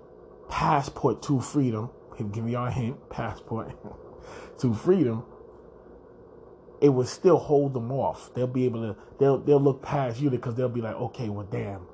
passport 0.48 1.22
to 1.22 1.40
freedom. 1.40 1.90
Give 2.32 2.48
y'all 2.48 2.66
a 2.66 2.70
hint 2.70 3.10
passport 3.10 3.72
to 4.60 4.74
freedom 4.74 5.24
it 6.80 6.90
would 6.90 7.08
still 7.08 7.38
hold 7.38 7.74
them 7.74 7.90
off. 7.90 8.32
They'll 8.34 8.46
be 8.46 8.64
able 8.64 8.82
to 8.82 8.96
they'll 9.18 9.38
they'll 9.38 9.60
look 9.60 9.82
past 9.82 10.20
you 10.20 10.30
because 10.30 10.54
they'll 10.54 10.68
be 10.68 10.80
like 10.80 10.94
okay 10.94 11.28
well 11.28 11.46
damn. 11.50 11.86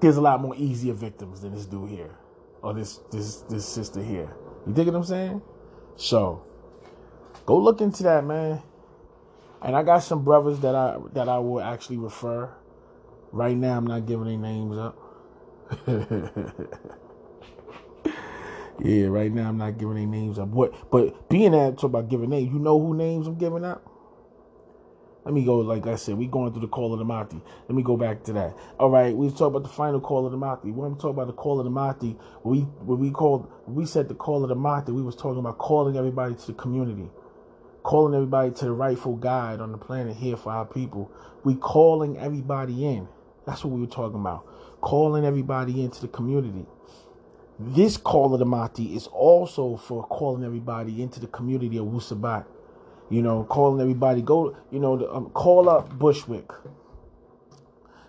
There's 0.00 0.16
a 0.16 0.20
lot 0.20 0.40
more 0.40 0.56
easier 0.56 0.94
victims 0.94 1.42
than 1.42 1.54
this 1.54 1.66
dude 1.66 1.90
here 1.90 2.16
or 2.62 2.74
this 2.74 2.98
this 3.12 3.36
this 3.42 3.66
sister 3.66 4.02
here 4.02 4.34
you 4.66 4.72
dig 4.72 4.86
what 4.86 4.96
i'm 4.96 5.04
saying 5.04 5.42
so 5.96 6.42
Go 7.50 7.58
look 7.58 7.80
into 7.80 8.04
that, 8.04 8.24
man. 8.24 8.62
And 9.60 9.74
I 9.74 9.82
got 9.82 10.04
some 10.04 10.22
brothers 10.22 10.60
that 10.60 10.76
I 10.76 10.98
that 11.14 11.28
I 11.28 11.40
will 11.40 11.60
actually 11.60 11.96
refer. 11.96 12.48
Right 13.32 13.56
now, 13.56 13.76
I'm 13.76 13.88
not 13.88 14.06
giving 14.06 14.26
their 14.26 14.36
names 14.36 14.78
up. 14.78 14.96
yeah, 18.84 19.06
right 19.06 19.32
now 19.32 19.48
I'm 19.48 19.58
not 19.58 19.78
giving 19.78 19.96
their 19.96 20.06
names 20.06 20.38
up. 20.38 20.50
What? 20.50 20.92
But 20.92 21.28
being 21.28 21.50
that 21.50 21.74
talk 21.78 21.90
about 21.90 22.08
giving 22.08 22.30
names, 22.30 22.52
you 22.52 22.60
know 22.60 22.78
who 22.78 22.94
names 22.96 23.26
I'm 23.26 23.34
giving 23.36 23.64
up. 23.64 23.89
Let 25.24 25.34
me 25.34 25.44
go, 25.44 25.58
like 25.58 25.86
I 25.86 25.96
said, 25.96 26.16
we 26.16 26.26
going 26.26 26.52
through 26.52 26.62
the 26.62 26.68
call 26.68 26.92
of 26.92 26.98
the 26.98 27.04
Mahdi. 27.04 27.40
Let 27.68 27.76
me 27.76 27.82
go 27.82 27.96
back 27.96 28.24
to 28.24 28.32
that. 28.34 28.56
All 28.78 28.90
right, 28.90 29.14
we 29.14 29.28
talk 29.30 29.48
about 29.48 29.62
the 29.64 29.68
final 29.68 30.00
call 30.00 30.26
of 30.26 30.32
the 30.32 30.38
Mahdi. 30.38 30.70
When 30.70 30.92
we 30.92 30.98
talk 30.98 31.10
about 31.10 31.26
the 31.26 31.34
call 31.34 31.60
of 31.60 31.66
the 31.66 32.16
when 32.42 32.68
we 32.84 32.96
we 32.96 33.10
called, 33.10 33.52
we 33.66 33.86
said 33.86 34.08
the 34.08 34.14
call 34.14 34.42
of 34.42 34.48
the 34.48 34.54
Mahdi, 34.54 34.92
we 34.92 35.02
was 35.02 35.16
talking 35.16 35.38
about 35.38 35.58
calling 35.58 35.96
everybody 35.96 36.34
to 36.34 36.46
the 36.48 36.54
community 36.54 37.10
calling 37.82 38.14
everybody 38.14 38.50
to 38.52 38.64
the 38.66 38.72
rightful 38.72 39.16
guide 39.16 39.60
on 39.60 39.72
the 39.72 39.78
planet 39.78 40.16
here 40.16 40.36
for 40.36 40.52
our 40.52 40.66
people. 40.66 41.10
We 41.44 41.54
calling 41.54 42.18
everybody 42.18 42.86
in. 42.86 43.08
That's 43.46 43.64
what 43.64 43.72
we 43.72 43.80
were 43.80 43.86
talking 43.86 44.20
about. 44.20 44.46
Calling 44.80 45.24
everybody 45.24 45.82
into 45.82 46.02
the 46.02 46.08
community. 46.08 46.66
This 47.58 47.96
call 47.96 48.32
of 48.32 48.40
the 48.40 48.46
Mahdi 48.46 48.94
is 48.96 49.06
also 49.08 49.76
for 49.76 50.04
calling 50.04 50.44
everybody 50.44 51.02
into 51.02 51.20
the 51.20 51.26
community 51.26 51.76
of 51.78 51.86
Wusabat. 51.86 52.46
You 53.10 53.22
know, 53.22 53.44
calling 53.44 53.80
everybody, 53.80 54.22
go, 54.22 54.56
you 54.70 54.78
know, 54.78 55.08
um, 55.12 55.30
call 55.30 55.68
up 55.68 55.98
Bushwick. 55.98 56.50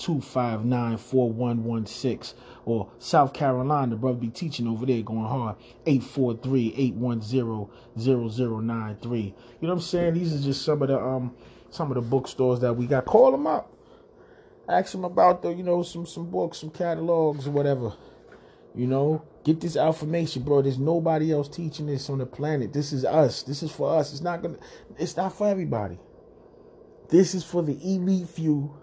246-259-4116 0.06 2.34
or 2.66 2.90
South 3.00 3.34
Carolina, 3.34 3.96
brother 3.96 4.18
be 4.18 4.28
teaching 4.30 4.68
over 4.68 4.86
there 4.86 5.02
going 5.02 5.26
hard 5.26 5.56
843-810-0093. 5.86 7.70
You 7.98 8.06
know 9.62 9.70
what 9.70 9.72
I'm 9.72 9.80
saying? 9.80 10.16
These 10.16 10.36
are 10.36 10.44
just 10.44 10.64
some 10.64 10.82
of 10.82 10.90
the 10.90 11.00
um 11.00 11.34
some 11.70 11.90
of 11.92 11.96
the 11.96 12.02
bookstores 12.02 12.60
that 12.62 12.74
we 12.74 12.86
got. 12.86 13.06
Call 13.06 13.32
them 13.32 13.48
up. 13.48 13.72
Ask 14.68 14.92
them 14.92 15.06
about 15.06 15.42
the, 15.42 15.50
you 15.50 15.64
know, 15.64 15.82
some 15.84 16.06
some 16.06 16.30
books, 16.30 16.60
some 16.60 16.70
catalogs 16.70 17.48
or 17.48 17.52
whatever. 17.52 17.94
You 18.76 18.88
know, 18.88 19.24
get 19.44 19.60
this 19.60 19.76
affirmation, 19.76 20.44
bro. 20.44 20.62
There's 20.62 20.80
nobody 20.80 21.34
else 21.34 21.50
teaching 21.50 21.88
this 21.88 22.10
on 22.10 22.20
the 22.20 22.26
planet. 22.26 22.72
This 22.74 22.94
is 22.94 23.04
us. 23.04 23.44
This 23.44 23.64
is 23.64 23.72
for 23.72 23.98
us. 23.98 24.14
It's 24.14 24.22
not 24.22 24.42
gonna. 24.42 24.58
It's 24.98 25.18
not 25.18 25.36
for 25.36 25.48
everybody. 25.48 26.00
This 27.10 27.36
is 27.36 27.44
for 27.44 27.62
the 27.62 27.78
elite 27.84 28.30
few. 28.30 28.74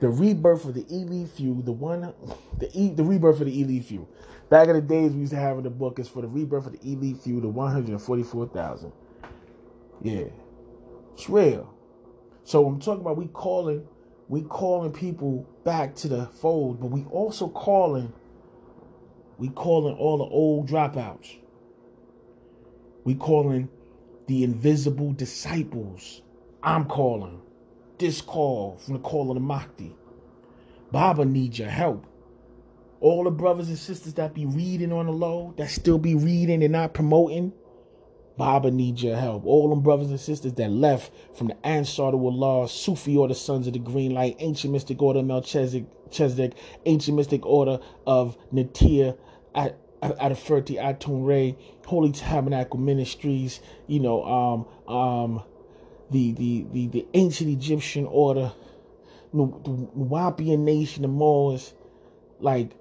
The 0.00 0.08
rebirth 0.08 0.64
of 0.64 0.74
the 0.74 0.86
elite 0.88 1.28
few. 1.28 1.60
The 1.62 1.72
one, 1.72 2.14
the 2.58 2.70
e, 2.72 2.90
the 2.90 3.04
rebirth 3.04 3.40
of 3.40 3.46
the 3.46 3.60
elite 3.60 3.84
few. 3.84 4.06
Back 4.48 4.68
in 4.68 4.74
the 4.74 4.80
days, 4.80 5.12
we 5.12 5.20
used 5.20 5.32
to 5.32 5.38
have 5.38 5.58
in 5.58 5.64
the 5.64 5.70
book 5.70 5.98
is 5.98 6.08
for 6.08 6.22
the 6.22 6.28
rebirth 6.28 6.66
of 6.66 6.80
the 6.80 6.92
elite 6.92 7.18
few. 7.18 7.40
The 7.40 7.48
one 7.48 7.72
hundred 7.72 7.90
and 7.90 8.02
forty-four 8.02 8.48
thousand. 8.48 8.92
Yeah, 10.00 10.26
it's 11.14 11.28
real. 11.28 11.74
So 12.44 12.66
I'm 12.66 12.80
talking 12.80 13.00
about 13.00 13.16
we 13.16 13.26
calling, 13.26 13.86
we 14.28 14.42
calling 14.42 14.92
people 14.92 15.46
back 15.64 15.94
to 15.96 16.08
the 16.08 16.26
fold, 16.26 16.80
but 16.80 16.86
we 16.86 17.04
also 17.10 17.48
calling 17.48 18.12
we 19.38 19.48
calling 19.48 19.96
all 19.96 20.18
the 20.18 20.24
old 20.24 20.68
dropouts. 20.68 21.36
We 23.04 23.14
calling 23.14 23.68
the 24.26 24.44
invisible 24.44 25.12
disciples. 25.12 26.22
I'm 26.62 26.84
calling 26.86 27.40
this 27.98 28.20
call 28.20 28.76
from 28.78 28.94
the 28.94 29.00
call 29.00 29.30
of 29.30 29.34
the 29.34 29.40
Mahdi. 29.40 29.94
Baba 30.90 31.24
needs 31.24 31.58
your 31.58 31.68
help. 31.68 32.06
All 33.00 33.24
the 33.24 33.30
brothers 33.30 33.68
and 33.68 33.78
sisters 33.78 34.14
that 34.14 34.34
be 34.34 34.46
reading 34.46 34.92
on 34.92 35.06
the 35.06 35.12
low, 35.12 35.54
that 35.56 35.70
still 35.70 35.98
be 35.98 36.14
reading 36.14 36.62
and 36.62 36.72
not 36.72 36.94
promoting, 36.94 37.52
Baba 38.36 38.70
needs 38.70 39.02
your 39.02 39.16
help. 39.16 39.44
All 39.44 39.68
them 39.68 39.82
brothers 39.82 40.10
and 40.10 40.20
sisters 40.20 40.52
that 40.54 40.70
left 40.70 41.12
from 41.36 41.48
the 41.48 41.66
Ansar 41.66 42.12
to 42.12 42.26
Allah, 42.26 42.68
Sufi 42.68 43.16
or 43.16 43.28
the 43.28 43.34
Sons 43.34 43.66
of 43.66 43.72
the 43.72 43.78
Green 43.80 44.14
Light, 44.14 44.36
Ancient 44.38 44.72
Mystic 44.72 45.02
Order 45.02 45.22
Melchizedek, 45.22 46.54
Ancient 46.86 47.16
Mystic 47.16 47.44
Order 47.44 47.80
of 48.06 48.36
Natia, 48.52 49.16
Adaferti 50.02 50.76
Atun 50.76 51.26
Ray, 51.26 51.56
Holy 51.84 52.12
Tabernacle 52.12 52.78
Ministries, 52.78 53.60
you 53.88 53.98
know, 54.00 54.24
um, 54.24 54.94
um, 54.94 55.42
the, 56.10 56.32
the, 56.32 56.66
the, 56.72 56.86
the 56.88 57.06
ancient 57.14 57.50
Egyptian 57.50 58.06
order, 58.06 58.52
the 59.32 59.38
Nuwaubian 59.38 60.60
nation, 60.60 61.02
the 61.02 61.08
Moors, 61.08 61.74
like 62.40 62.72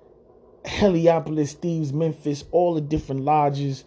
Heliopolis, 0.65 1.53
Thebes, 1.53 1.93
Memphis, 1.93 2.45
all 2.51 2.73
the 2.75 2.81
different 2.81 3.21
lodges. 3.21 3.83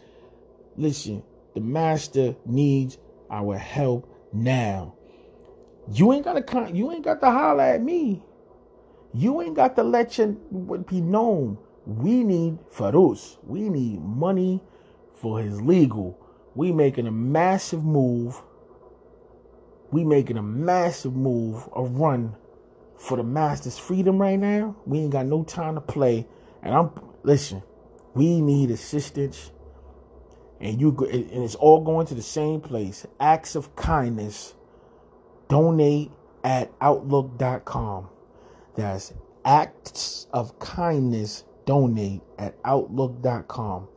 Listen, 0.76 1.22
the 1.54 1.60
master 1.60 2.36
needs 2.46 2.98
our 3.30 3.56
help 3.56 4.08
now. 4.32 4.94
You 5.92 6.12
ain't 6.12 6.24
gotta 6.24 6.42
con- 6.42 6.74
you 6.74 6.92
ain't 6.92 7.04
got 7.04 7.20
to 7.20 7.30
holler 7.30 7.64
at 7.64 7.82
me. 7.82 8.22
You 9.12 9.42
ain't 9.42 9.56
got 9.56 9.74
to 9.76 9.82
let 9.82 10.18
you 10.18 10.40
be 10.88 11.00
known. 11.00 11.58
We 11.84 12.22
need 12.22 12.58
Farus. 12.70 13.38
We 13.42 13.68
need 13.68 14.00
money 14.00 14.62
for 15.14 15.40
his 15.40 15.60
legal. 15.60 16.16
We 16.54 16.70
making 16.72 17.06
a 17.06 17.10
massive 17.10 17.84
move 17.84 18.40
we 19.90 20.04
making 20.04 20.36
a 20.36 20.42
massive 20.42 21.14
move, 21.14 21.68
a 21.74 21.82
run 21.82 22.36
for 22.96 23.16
the 23.16 23.24
master's 23.24 23.78
freedom 23.78 24.18
right 24.18 24.38
now. 24.38 24.76
We 24.86 25.00
ain't 25.00 25.10
got 25.12 25.26
no 25.26 25.42
time 25.42 25.74
to 25.74 25.80
play. 25.80 26.26
And 26.62 26.74
I'm 26.74 26.90
listen, 27.22 27.62
we 28.14 28.40
need 28.40 28.70
assistance. 28.70 29.50
And 30.60 30.80
you 30.80 30.90
and 31.10 31.44
it's 31.44 31.54
all 31.54 31.80
going 31.80 32.06
to 32.08 32.14
the 32.14 32.22
same 32.22 32.60
place. 32.60 33.06
Acts 33.18 33.54
of 33.54 33.74
kindness. 33.76 34.54
Donate 35.48 36.12
at 36.44 36.70
outlook.com. 36.80 38.08
That's 38.76 39.12
acts 39.44 40.26
of 40.32 40.58
kindness 40.58 41.44
donate 41.66 42.20
at 42.38 42.54
outlook.com. 42.64 43.88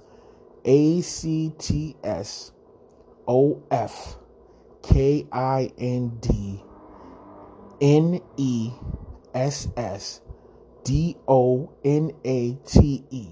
A 0.66 1.02
C 1.02 1.54
T 1.58 1.96
S 2.04 2.52
O 3.28 3.62
F 3.70 4.18
K 4.84 5.26
I 5.32 5.72
N 5.78 6.18
D 6.20 6.62
N 7.82 8.22
E 8.38 8.72
S 9.34 9.70
S 9.76 10.22
D 10.84 11.18
O 11.28 11.72
N 11.84 12.12
A 12.24 12.54
T 12.66 13.04
E 13.10 13.30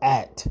at 0.00 0.46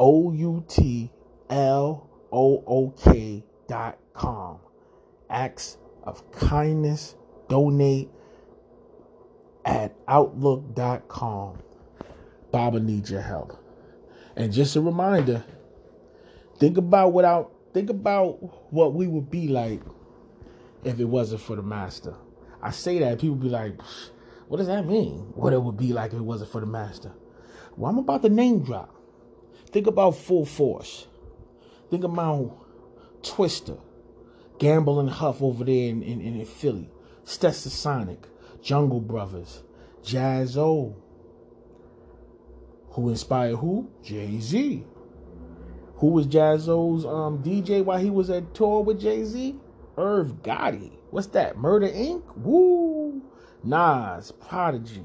O 0.00 0.32
U 0.32 0.64
T 0.66 1.10
L 1.48 2.10
O 2.32 2.64
O 2.66 2.90
K 2.90 3.44
dot 3.68 3.98
com. 4.14 4.58
Acts 5.30 5.78
of 6.02 6.30
kindness, 6.32 7.14
donate 7.48 8.10
at 9.64 9.94
outlook.com. 10.08 11.58
Baba 12.50 12.80
needs 12.80 13.10
your 13.10 13.20
help. 13.20 13.58
And 14.36 14.52
just 14.52 14.76
a 14.76 14.80
reminder, 14.80 15.44
think 16.58 16.76
about 16.76 17.12
what 17.12 17.24
I, 17.24 17.44
think 17.72 17.90
about 17.90 18.72
what 18.72 18.94
we 18.94 19.06
would 19.06 19.30
be 19.30 19.48
like 19.48 19.80
if 20.84 20.98
it 21.00 21.04
wasn't 21.04 21.40
for 21.40 21.56
the 21.56 21.62
master. 21.62 22.14
I 22.62 22.70
say 22.70 22.98
that 23.00 23.20
people 23.20 23.36
be 23.36 23.48
like, 23.48 23.80
what 24.48 24.58
does 24.58 24.66
that 24.66 24.86
mean? 24.86 25.32
What 25.34 25.52
it 25.52 25.62
would 25.62 25.76
be 25.76 25.92
like 25.92 26.12
if 26.12 26.18
it 26.18 26.22
wasn't 26.22 26.50
for 26.50 26.60
the 26.60 26.66
master. 26.66 27.12
Well, 27.76 27.90
I'm 27.90 27.98
about 27.98 28.22
to 28.22 28.28
name 28.28 28.62
drop. 28.62 28.94
Think 29.70 29.86
about 29.86 30.16
Full 30.16 30.44
Force. 30.44 31.06
Think 31.90 32.04
about 32.04 32.58
Twister, 33.22 33.76
Gamble 34.58 35.00
and 35.00 35.10
Huff 35.10 35.42
over 35.42 35.64
there 35.64 35.88
in, 35.88 36.02
in, 36.02 36.20
in 36.20 36.44
Philly, 36.44 36.90
Stetsasonic, 37.24 38.24
Jungle 38.62 39.00
Brothers, 39.00 39.62
Jaz-O, 40.02 40.96
who 42.90 43.08
inspired 43.08 43.56
who? 43.56 43.90
Jay 44.02 44.38
Z. 44.38 44.84
Who 46.02 46.08
was 46.08 46.26
Jaz-O's 46.26 47.06
um, 47.06 47.44
DJ 47.44 47.84
while 47.84 48.00
he 48.00 48.10
was 48.10 48.28
at 48.28 48.54
tour 48.56 48.82
with 48.82 49.00
Jay 49.00 49.22
Z? 49.22 49.54
Irv 49.96 50.42
Gotti. 50.42 50.90
What's 51.10 51.28
that? 51.28 51.56
Murder 51.56 51.86
Inc. 51.86 52.24
Woo. 52.38 53.22
Nas, 53.62 54.32
Prodigy. 54.32 55.04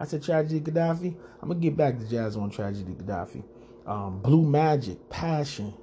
I 0.00 0.04
said 0.04 0.24
Tragedy 0.24 0.60
Khadafi. 0.60 1.14
I'm 1.40 1.48
gonna 1.48 1.60
get 1.60 1.76
back 1.76 1.96
to 1.96 2.08
jazz 2.08 2.36
on 2.36 2.50
Tragedy 2.50 2.92
Khadafi. 2.92 3.44
Um, 3.86 4.18
Blue 4.20 4.42
Magic, 4.42 5.08
Passion. 5.10 5.74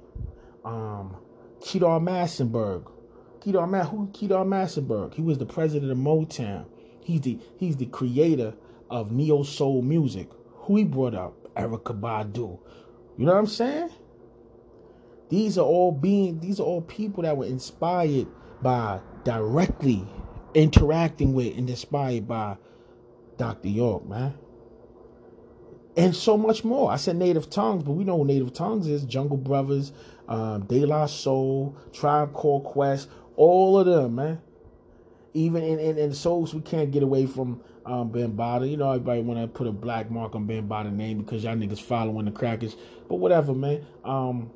Um, 0.62 1.16
Kedar 1.64 1.98
Massenburg. 1.98 2.86
Kedar 3.40 3.66
Ma- 3.66 3.84
who? 3.84 4.10
Kedar 4.12 4.44
Massenburg. 4.44 5.14
He 5.14 5.22
was 5.22 5.38
the 5.38 5.46
president 5.46 5.90
of 5.90 5.96
Motown. 5.96 6.66
He's 7.02 7.22
the 7.22 7.38
he's 7.56 7.78
the 7.78 7.86
creator 7.86 8.52
of 8.90 9.10
neo 9.10 9.42
soul 9.42 9.80
music. 9.80 10.28
Who 10.64 10.76
he 10.76 10.84
brought 10.84 11.14
up? 11.14 11.54
Erykah 11.54 11.98
Badu. 11.98 12.58
You 13.16 13.24
know 13.24 13.32
what 13.32 13.38
I'm 13.38 13.46
saying? 13.46 13.88
These 15.30 15.56
are 15.56 15.64
all 15.64 15.92
being 15.92 16.40
these 16.40 16.60
are 16.60 16.64
all 16.64 16.82
people 16.82 17.22
that 17.22 17.36
were 17.36 17.46
inspired 17.46 18.26
by 18.62 19.00
directly 19.24 20.06
interacting 20.54 21.32
with 21.32 21.56
and 21.56 21.70
inspired 21.70 22.26
by 22.28 22.56
Dr. 23.38 23.68
York, 23.68 24.06
man. 24.06 24.34
And 25.96 26.14
so 26.14 26.36
much 26.36 26.64
more. 26.64 26.90
I 26.90 26.96
said 26.96 27.16
Native 27.16 27.48
Tongues, 27.50 27.82
but 27.82 27.92
we 27.92 28.04
know 28.04 28.22
Native 28.22 28.52
Tongues 28.52 28.86
is. 28.86 29.04
Jungle 29.04 29.36
Brothers, 29.36 29.92
um, 30.28 30.64
De 30.66 30.84
La 30.84 31.06
Soul, 31.06 31.76
Tribe 31.92 32.32
Called 32.32 32.64
Quest, 32.64 33.08
all 33.36 33.78
of 33.78 33.86
them, 33.86 34.16
man. 34.16 34.40
Even 35.32 35.62
in, 35.62 35.78
in, 35.78 35.96
in 35.96 36.12
souls, 36.12 36.54
we 36.54 36.60
can't 36.60 36.90
get 36.90 37.02
away 37.02 37.26
from 37.26 37.60
um, 37.86 38.10
Bambaataa. 38.10 38.68
You 38.68 38.76
know, 38.76 38.90
everybody 38.90 39.20
want 39.20 39.40
to 39.40 39.46
put 39.46 39.66
a 39.66 39.72
black 39.72 40.10
mark 40.10 40.34
on 40.34 40.46
Bambaataa 40.46 40.92
name 40.92 41.18
because 41.18 41.44
y'all 41.44 41.54
niggas 41.54 41.80
following 41.80 42.24
the 42.24 42.32
crackers. 42.32 42.76
But 43.08 43.16
whatever, 43.16 43.54
man. 43.54 43.86
Um, 44.04 44.50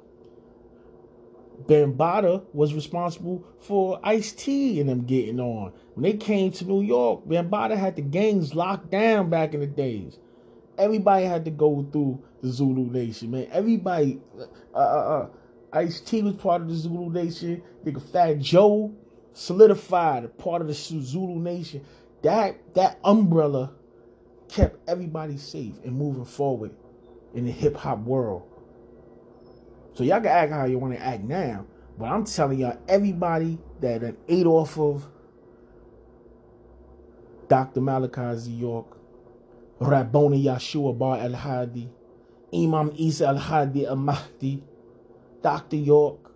Bambaataa 1.66 2.44
was 2.52 2.74
responsible 2.74 3.44
for 3.58 4.00
Ice 4.04 4.32
T 4.32 4.80
and 4.80 4.88
them 4.88 5.04
getting 5.04 5.40
on. 5.40 5.72
When 5.94 6.02
they 6.02 6.16
came 6.16 6.52
to 6.52 6.64
New 6.64 6.82
York, 6.82 7.26
Bambaataa 7.26 7.76
had 7.76 7.96
the 7.96 8.02
gangs 8.02 8.54
locked 8.54 8.90
down 8.90 9.30
back 9.30 9.54
in 9.54 9.60
the 9.60 9.66
days. 9.66 10.18
Everybody 10.76 11.24
had 11.24 11.44
to 11.44 11.50
go 11.50 11.86
through 11.92 12.22
the 12.42 12.48
Zulu 12.48 12.90
Nation, 12.90 13.30
man. 13.30 13.48
Everybody, 13.52 14.20
uh, 14.74 14.76
uh, 14.76 14.78
uh, 14.78 15.28
Ice 15.72 16.00
T 16.00 16.22
was 16.22 16.34
part 16.34 16.62
of 16.62 16.68
the 16.68 16.74
Zulu 16.74 17.10
Nation. 17.10 17.62
Nigga 17.84 18.02
Fat 18.02 18.40
Joe 18.40 18.92
solidified 19.32 20.36
part 20.38 20.62
of 20.62 20.68
the 20.68 20.74
Zulu 20.74 21.38
Nation. 21.40 21.84
That 22.22 22.74
that 22.74 22.98
umbrella 23.04 23.72
kept 24.48 24.88
everybody 24.88 25.36
safe 25.36 25.74
and 25.84 25.96
moving 25.96 26.24
forward 26.24 26.74
in 27.34 27.44
the 27.44 27.50
hip 27.52 27.76
hop 27.76 28.00
world. 28.00 28.48
So 29.94 30.02
y'all 30.04 30.20
can 30.20 30.28
act 30.28 30.52
how 30.52 30.64
you 30.64 30.78
want 30.78 30.94
to 30.94 31.00
act 31.00 31.22
now. 31.22 31.66
But 31.98 32.07
I'm 32.07 32.24
telling 32.24 32.59
y'all, 32.59 32.78
everybody 32.88 33.59
that, 33.80 34.00
that 34.00 34.16
ate 34.28 34.46
off 34.46 34.76
of 34.78 35.07
Dr. 37.48 37.80
Malachi 37.80 38.37
Z. 38.37 38.50
York, 38.52 38.98
Rabboni 39.78 40.44
Yeshua 40.44 40.98
Bar 40.98 41.18
El 41.18 41.35
Hadi, 41.35 41.88
Imam 42.52 42.92
Isa 42.96 43.28
Al 43.28 43.37
Hadi 43.38 43.87
Al 43.87 43.96
Mahdi, 43.96 44.62
Dr. 45.42 45.76
York, 45.76 46.33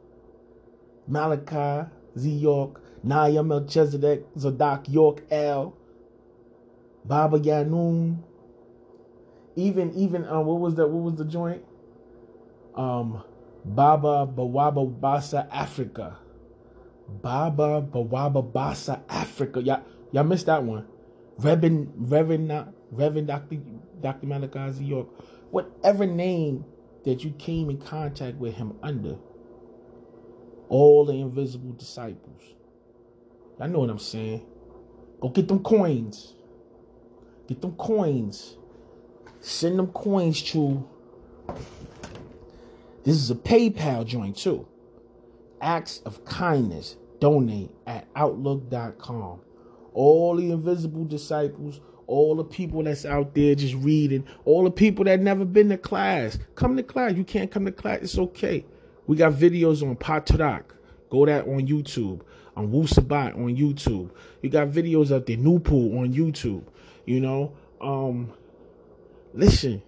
Malachi 1.08 1.90
Z. 2.16 2.30
York, 2.30 2.80
Naya 3.02 3.42
Melchizedek, 3.42 4.24
Zadok 4.38 4.88
York 4.88 5.22
L, 5.30 5.74
Baba 7.04 7.38
Yaanuwn, 7.40 8.18
even 9.56 9.92
even 9.94 10.24
um 10.26 10.46
what 10.46 10.60
was 10.60 10.76
that 10.76 10.86
what 10.86 11.02
was 11.02 11.14
the 11.16 11.24
joint? 11.24 11.64
Um 12.76 13.24
Baba 13.74 14.26
Bawaba 14.26 15.00
Basa 15.00 15.48
Africa. 15.50 16.18
Baba 17.08 17.82
Bawaba 17.82 18.52
Basa 18.52 19.02
Africa. 19.08 19.62
Y'all, 19.62 19.82
y'all 20.12 20.24
missed 20.24 20.46
that 20.46 20.62
one. 20.62 20.86
Reverend, 21.38 21.92
Reverend, 21.96 22.72
Reverend 22.90 23.28
Dr. 23.28 23.56
Dr. 24.00 24.26
Malachi 24.26 24.84
York. 24.84 25.08
Whatever 25.50 26.06
name 26.06 26.64
that 27.04 27.24
you 27.24 27.30
came 27.32 27.70
in 27.70 27.78
contact 27.78 28.36
with 28.38 28.54
him 28.54 28.76
under. 28.82 29.16
All 30.68 31.04
the 31.06 31.14
invisible 31.14 31.72
disciples. 31.72 32.42
I 33.60 33.66
know 33.66 33.80
what 33.80 33.90
I'm 33.90 33.98
saying. 33.98 34.46
Go 35.20 35.30
get 35.30 35.48
them 35.48 35.62
coins. 35.62 36.34
Get 37.46 37.60
them 37.60 37.72
coins. 37.72 38.56
Send 39.40 39.78
them 39.78 39.88
coins 39.88 40.42
to 40.52 40.88
this 43.08 43.16
is 43.16 43.30
a 43.30 43.34
PayPal 43.34 44.04
joint 44.04 44.36
too. 44.36 44.68
Acts 45.62 46.02
of 46.04 46.26
kindness. 46.26 46.96
Donate 47.20 47.70
at 47.86 48.06
Outlook.com. 48.14 49.40
All 49.94 50.36
the 50.36 50.50
invisible 50.50 51.06
disciples, 51.06 51.80
all 52.06 52.36
the 52.36 52.44
people 52.44 52.82
that's 52.82 53.06
out 53.06 53.34
there 53.34 53.54
just 53.54 53.72
reading, 53.76 54.26
all 54.44 54.62
the 54.62 54.70
people 54.70 55.06
that 55.06 55.20
never 55.20 55.46
been 55.46 55.70
to 55.70 55.78
class. 55.78 56.38
Come 56.54 56.76
to 56.76 56.82
class. 56.82 57.14
You 57.14 57.24
can't 57.24 57.50
come 57.50 57.64
to 57.64 57.72
class. 57.72 58.00
It's 58.02 58.18
okay. 58.18 58.66
We 59.06 59.16
got 59.16 59.32
videos 59.32 59.82
on 59.82 59.96
Patarak. 59.96 60.64
Go 61.08 61.24
that 61.24 61.48
on 61.48 61.66
YouTube. 61.66 62.20
On 62.56 62.70
Wusabat 62.70 63.36
on 63.36 63.56
YouTube. 63.56 64.10
You 64.42 64.50
got 64.50 64.68
videos 64.68 65.16
out 65.16 65.24
there. 65.24 65.38
Nupu 65.38 65.98
on 65.98 66.12
YouTube. 66.12 66.64
You 67.06 67.20
know, 67.22 67.56
um, 67.80 68.34
listen. 69.32 69.80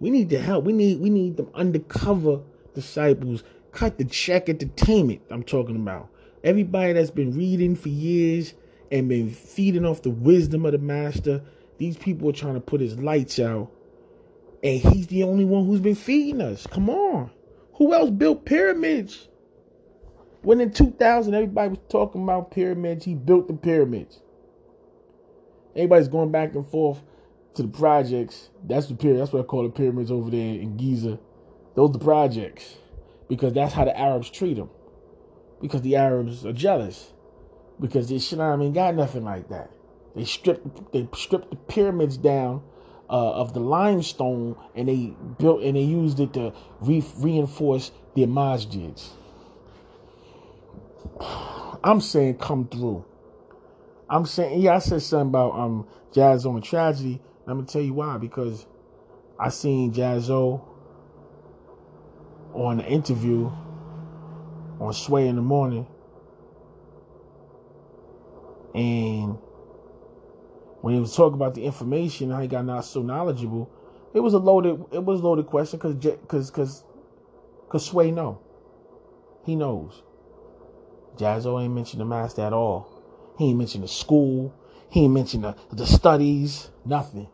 We 0.00 0.10
need 0.10 0.28
the 0.30 0.38
help. 0.38 0.64
We 0.64 0.72
need 0.72 1.00
we 1.00 1.10
need 1.10 1.36
them 1.36 1.50
undercover 1.54 2.40
disciples. 2.74 3.42
Cut 3.72 3.98
the 3.98 4.04
check 4.04 4.48
entertainment. 4.48 5.22
I'm 5.30 5.42
talking 5.42 5.76
about 5.76 6.08
everybody 6.44 6.92
that's 6.92 7.10
been 7.10 7.36
reading 7.36 7.74
for 7.74 7.88
years 7.88 8.54
and 8.90 9.08
been 9.08 9.30
feeding 9.30 9.84
off 9.84 10.02
the 10.02 10.10
wisdom 10.10 10.64
of 10.64 10.72
the 10.72 10.78
master. 10.78 11.42
These 11.78 11.96
people 11.96 12.28
are 12.28 12.32
trying 12.32 12.54
to 12.54 12.60
put 12.60 12.80
his 12.80 12.98
lights 12.98 13.38
out, 13.38 13.70
and 14.62 14.80
he's 14.80 15.08
the 15.08 15.22
only 15.22 15.44
one 15.44 15.66
who's 15.66 15.80
been 15.80 15.94
feeding 15.94 16.40
us. 16.40 16.66
Come 16.66 16.88
on, 16.90 17.30
who 17.74 17.92
else 17.92 18.10
built 18.10 18.44
pyramids? 18.44 19.28
When 20.42 20.60
in 20.60 20.72
2000 20.72 21.34
everybody 21.34 21.70
was 21.70 21.78
talking 21.88 22.22
about 22.22 22.52
pyramids, 22.52 23.04
he 23.04 23.14
built 23.14 23.48
the 23.48 23.54
pyramids. 23.54 24.20
Everybody's 25.74 26.08
going 26.08 26.30
back 26.30 26.54
and 26.54 26.66
forth 26.66 27.02
to 27.54 27.62
the 27.62 27.68
projects. 27.68 28.50
That's 28.64 28.86
the 28.86 28.94
pyramid. 28.94 29.22
That's 29.22 29.32
what 29.32 29.40
I 29.40 29.44
call 29.44 29.64
the 29.64 29.70
pyramids 29.70 30.10
over 30.10 30.30
there 30.30 30.40
in 30.40 30.76
Giza. 30.76 31.18
Those 31.76 31.92
the 31.92 31.98
projects 32.00 32.76
because 33.28 33.52
that's 33.54 33.74
how 33.74 33.84
the 33.84 33.98
Arabs 33.98 34.30
treat 34.30 34.56
them. 34.56 34.70
because 35.60 35.82
the 35.82 35.96
Arabs 35.96 36.46
are 36.46 36.52
jealous 36.52 37.12
because 37.80 38.08
the 38.08 38.16
Islam 38.16 38.62
ain't 38.62 38.74
got 38.74 38.94
nothing 38.94 39.24
like 39.24 39.48
that. 39.50 39.70
They 40.16 40.24
stripped 40.24 40.92
they 40.92 41.08
stripped 41.14 41.50
the 41.50 41.56
pyramids 41.56 42.16
down 42.16 42.62
uh, 43.10 43.32
of 43.34 43.54
the 43.54 43.60
limestone 43.60 44.56
and 44.74 44.88
they 44.88 45.14
built 45.38 45.62
and 45.62 45.76
they 45.76 45.82
used 45.82 46.20
it 46.20 46.32
to 46.34 46.52
re- 46.80 47.04
reinforce 47.18 47.92
their 48.16 48.26
masjids. 48.26 49.10
I'm 51.84 52.00
saying 52.00 52.38
come 52.38 52.68
through. 52.68 53.04
I'm 54.10 54.26
saying 54.26 54.60
yeah, 54.60 54.76
I 54.76 54.78
said 54.80 55.02
something 55.02 55.28
about 55.28 55.52
um 55.58 55.86
Jaz-O 56.12 56.54
and 56.54 56.64
tragedy. 56.64 57.20
I'm 57.48 57.56
gonna 57.56 57.66
tell 57.66 57.82
you 57.82 57.94
why 57.94 58.18
because 58.18 58.66
I 59.40 59.48
seen 59.48 59.92
Jaz-O 59.92 60.62
on 62.52 62.80
an 62.80 62.86
interview 62.86 63.50
on 64.80 64.92
Sway 64.92 65.26
in 65.26 65.36
the 65.36 65.42
morning 65.42 65.86
and 68.74 69.38
when 70.82 70.94
he 70.94 71.00
was 71.00 71.16
talking 71.16 71.34
about 71.34 71.54
the 71.54 71.64
information, 71.64 72.30
how 72.30 72.40
he 72.40 72.48
got 72.48 72.64
not 72.64 72.84
so 72.84 73.02
knowledgeable, 73.02 73.70
it 74.14 74.20
was 74.20 74.34
a 74.34 74.38
loaded 74.38 74.84
it 74.92 75.02
was 75.02 75.20
loaded 75.22 75.46
question 75.46 75.78
because 75.78 75.94
because 75.94 76.50
because 76.50 76.84
because 77.64 77.86
Sway 77.86 78.10
know 78.10 78.40
he 79.44 79.56
knows. 79.56 80.02
Jaz-O 81.16 81.58
ain't 81.58 81.74
mentioned 81.74 82.02
the 82.02 82.04
master 82.04 82.42
at 82.42 82.52
all. 82.52 83.34
He 83.38 83.48
ain't 83.48 83.58
mentioned 83.58 83.84
the 83.84 83.88
school. 83.88 84.54
He 84.90 85.04
ain't 85.04 85.14
mentioned 85.14 85.44
the, 85.44 85.56
the 85.72 85.86
studies. 85.86 86.70
Nothing. 86.84 87.28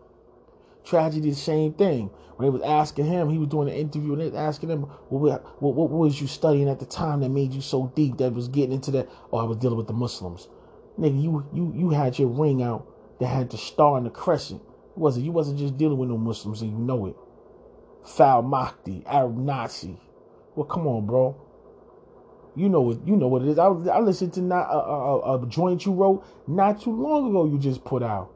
Tragedy, 0.84 1.30
the 1.30 1.36
same 1.36 1.72
thing. 1.74 2.10
When 2.36 2.46
they 2.46 2.50
was 2.50 2.62
asking 2.62 3.06
him, 3.06 3.30
he 3.30 3.38
was 3.38 3.48
doing 3.48 3.68
an 3.68 3.74
interview, 3.74 4.12
and 4.12 4.20
they 4.20 4.26
was 4.26 4.34
asking 4.34 4.70
him, 4.70 4.82
what, 5.08 5.62
what, 5.62 5.90
was 5.90 6.20
you 6.20 6.26
studying 6.26 6.68
at 6.68 6.80
the 6.80 6.86
time 6.86 7.20
that 7.20 7.28
made 7.28 7.52
you 7.52 7.60
so 7.60 7.92
deep 7.94 8.18
that 8.18 8.32
was 8.34 8.48
getting 8.48 8.72
into 8.72 8.90
that? 8.92 9.08
Oh, 9.32 9.38
I 9.38 9.44
was 9.44 9.58
dealing 9.58 9.78
with 9.78 9.86
the 9.86 9.92
Muslims. 9.92 10.48
Nigga, 10.98 11.22
you 11.22 11.46
you 11.52 11.72
you 11.74 11.90
had 11.90 12.18
your 12.18 12.28
ring 12.28 12.62
out 12.62 12.86
that 13.18 13.26
had 13.26 13.50
the 13.50 13.58
star 13.58 13.96
and 13.96 14.06
the 14.06 14.10
crescent. 14.10 14.62
It 14.62 14.98
wasn't 14.98 15.24
you 15.24 15.32
wasn't 15.32 15.58
just 15.58 15.76
dealing 15.76 15.98
with 15.98 16.08
no 16.08 16.16
Muslims 16.16 16.62
and 16.62 16.70
you 16.70 16.78
know 16.78 17.06
it. 17.06 17.16
Foul 18.04 18.42
Mahdi, 18.42 19.02
Arab 19.06 19.36
Nazi. 19.36 19.96
Well, 20.54 20.66
come 20.66 20.86
on, 20.86 21.06
bro. 21.06 21.40
You 22.54 22.68
know 22.68 22.82
what 22.82 23.06
you 23.06 23.16
know 23.16 23.26
what 23.26 23.42
it 23.42 23.48
is. 23.48 23.58
I, 23.58 23.66
I 23.66 23.98
listened 23.98 24.34
to 24.34 24.42
not 24.42 24.68
a, 24.70 24.78
a, 24.78 25.42
a 25.42 25.46
joint 25.48 25.84
you 25.84 25.92
wrote 25.92 26.24
not 26.46 26.80
too 26.80 26.92
long 26.92 27.30
ago. 27.30 27.44
You 27.44 27.58
just 27.58 27.84
put 27.84 28.02
out. 28.02 28.30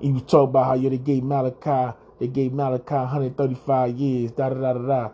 And 0.00 0.16
you 0.16 0.20
talk 0.20 0.50
about 0.50 0.66
how 0.66 0.74
you 0.74 0.90
they 0.90 0.98
gave 0.98 1.22
Malachi 1.22 1.96
they 2.20 2.28
gave 2.28 2.52
Malachi 2.52 2.94
135 2.94 3.96
years. 3.96 4.32
Da 4.32 4.48
da 4.48 4.54
da 4.54 4.72
da 4.74 4.86
da. 4.86 5.10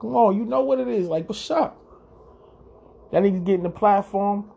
Come 0.00 0.16
on, 0.16 0.36
you 0.36 0.44
know 0.44 0.62
what 0.62 0.80
it 0.80 0.88
is. 0.88 1.08
Like 1.08 1.28
what's 1.28 1.50
up? 1.50 1.78
That 3.10 3.22
nigga 3.22 3.44
getting 3.44 3.64
the 3.64 3.70
platform 3.70 4.50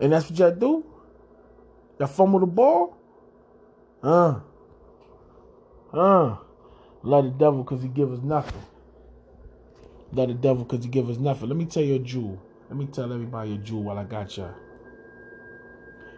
and 0.00 0.12
that's 0.12 0.30
what 0.30 0.38
y'all 0.38 0.50
do? 0.50 0.84
Y'all 1.98 2.08
fumble 2.08 2.40
the 2.40 2.46
ball? 2.46 2.96
Huh? 4.02 4.40
Huh? 5.92 6.36
Love 7.02 7.24
the 7.24 7.30
devil 7.30 7.62
because 7.62 7.82
he 7.82 7.88
give 7.88 8.12
us 8.12 8.20
nothing. 8.22 8.60
Love 10.12 10.28
the 10.28 10.34
devil 10.34 10.64
because 10.64 10.84
he 10.84 10.90
give 10.90 11.08
us 11.08 11.18
nothing. 11.18 11.48
Let 11.48 11.56
me 11.56 11.66
tell 11.66 11.82
you 11.82 11.96
a 11.96 11.98
jewel. 11.98 12.40
Let 12.68 12.78
me 12.78 12.86
tell 12.86 13.12
everybody 13.12 13.54
a 13.54 13.58
jewel 13.58 13.84
while 13.84 13.98
I 13.98 14.04
got 14.04 14.36
y'all. 14.36 14.54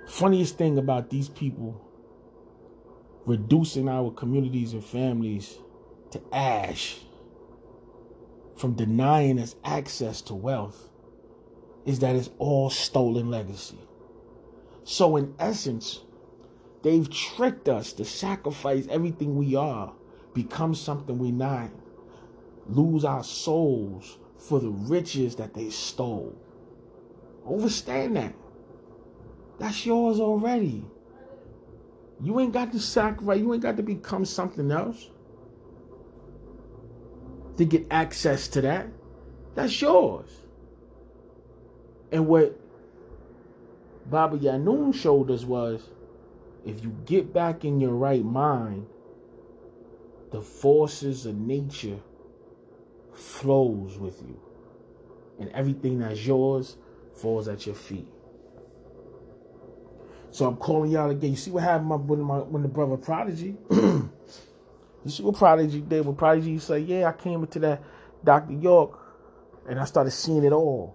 Funniest 0.06 0.56
thing 0.56 0.78
about 0.78 1.10
these 1.10 1.28
people 1.28 1.80
reducing 3.26 3.88
our 3.88 4.10
communities 4.12 4.72
and 4.72 4.84
families 4.84 5.58
to 6.12 6.22
ash 6.32 7.00
from 8.56 8.74
denying 8.74 9.38
us 9.38 9.56
access 9.64 10.22
to 10.22 10.34
wealth 10.34 10.90
is 11.84 11.98
that 11.98 12.16
it's 12.16 12.30
all 12.38 12.70
stolen 12.70 13.30
legacy. 13.30 13.78
So, 14.84 15.16
in 15.16 15.34
essence, 15.40 16.00
they've 16.82 17.10
tricked 17.10 17.68
us 17.68 17.92
to 17.94 18.04
sacrifice 18.04 18.86
everything 18.88 19.36
we 19.36 19.56
are, 19.56 19.92
become 20.32 20.74
something 20.74 21.18
we're 21.18 21.32
not, 21.32 21.70
lose 22.68 23.04
our 23.04 23.24
souls 23.24 24.18
for 24.36 24.60
the 24.60 24.70
riches 24.70 25.36
that 25.36 25.54
they 25.54 25.70
stole. 25.70 26.36
Understand 27.48 28.16
that. 28.16 28.34
That's 29.58 29.86
yours 29.86 30.20
already. 30.20 30.84
You 32.20 32.40
ain't 32.40 32.52
got 32.52 32.72
to 32.72 32.80
sacrifice, 32.80 33.38
you 33.38 33.52
ain't 33.52 33.62
got 33.62 33.76
to 33.76 33.82
become 33.82 34.24
something 34.24 34.70
else 34.70 35.10
to 37.56 37.64
get 37.64 37.86
access 37.90 38.48
to 38.48 38.60
that. 38.62 38.86
That's 39.54 39.80
yours. 39.80 40.30
And 42.12 42.26
what 42.26 42.58
Baba 44.06 44.38
Yaanuwn 44.38 44.94
showed 44.94 45.30
us 45.30 45.44
was 45.44 45.88
if 46.64 46.82
you 46.82 46.96
get 47.06 47.32
back 47.32 47.64
in 47.64 47.80
your 47.80 47.94
right 47.94 48.24
mind, 48.24 48.86
the 50.30 50.42
forces 50.42 51.26
of 51.26 51.36
nature 51.36 51.98
flows 53.12 53.98
with 53.98 54.22
you. 54.22 54.40
And 55.38 55.50
everything 55.50 55.98
that's 55.98 56.26
yours 56.26 56.76
falls 57.14 57.48
at 57.48 57.66
your 57.66 57.74
feet. 57.74 58.12
So 60.36 60.46
I'm 60.46 60.56
calling 60.56 60.90
y'all 60.90 61.08
again. 61.08 61.30
You 61.30 61.36
see 61.38 61.50
what 61.50 61.62
happened 61.62 62.10
when 62.10 62.20
my 62.20 62.36
when 62.40 62.60
the 62.60 62.68
brother 62.68 62.98
Prodigy? 62.98 63.56
you 63.70 64.10
see 65.06 65.22
what 65.22 65.34
Prodigy 65.34 65.80
did? 65.80 66.04
When 66.04 66.14
Prodigy 66.14 66.58
said, 66.58 66.86
Yeah, 66.86 67.08
I 67.08 67.12
came 67.12 67.40
into 67.40 67.58
that 67.60 67.82
Dr. 68.22 68.52
York 68.52 68.98
and 69.66 69.80
I 69.80 69.86
started 69.86 70.10
seeing 70.10 70.44
it 70.44 70.52
all. 70.52 70.94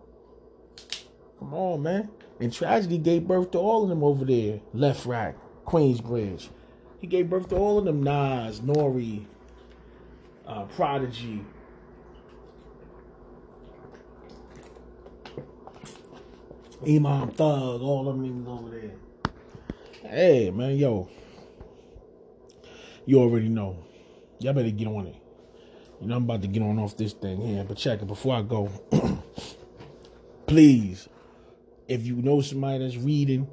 Come 1.40 1.56
on, 1.56 1.82
man. 1.82 2.10
And 2.40 2.54
tragedy 2.54 3.00
gave 3.00 3.28
birth 3.28 3.50
to 3.54 3.58
all 3.58 3.82
of 3.82 3.90
them 3.90 4.04
over 4.04 4.26
there. 4.26 4.60
LeFrak, 4.76 5.34
Queensbridge. 5.66 6.50
He 7.00 7.08
gave 7.08 7.28
birth 7.28 7.50
to 7.50 7.56
all 7.56 7.80
of 7.80 7.86
them. 7.86 8.04
Nas, 8.04 8.60
Nori, 8.60 9.26
uh, 10.46 10.66
Prodigy. 10.66 11.44
Imam 16.88 17.32
Thug, 17.32 17.82
all 17.82 18.08
of 18.08 18.22
them 18.22 18.48
over 18.48 18.70
there. 18.70 18.92
Hey, 20.04 20.52
man, 20.52 20.78
yo. 20.78 21.10
You 23.06 23.20
already 23.20 23.50
know. 23.50 23.78
Y'all 24.40 24.54
better 24.54 24.70
get 24.70 24.88
on 24.88 25.08
it. 25.08 25.16
You 26.00 26.08
know, 26.08 26.16
I'm 26.16 26.24
about 26.24 26.42
to 26.42 26.48
get 26.48 26.64
on 26.64 26.80
off 26.80 26.98
this 26.98 27.14
thing 27.14 27.42
here, 27.42 27.64
but 27.64 27.78
check 27.78 28.02
it 28.02 28.08
before 28.08 28.36
I 28.36 28.42
go. 28.42 28.70
Please 30.48 31.08
if 31.92 32.06
you 32.06 32.16
know 32.16 32.40
somebody 32.40 32.80
that's 32.80 32.96
reading, 32.96 33.50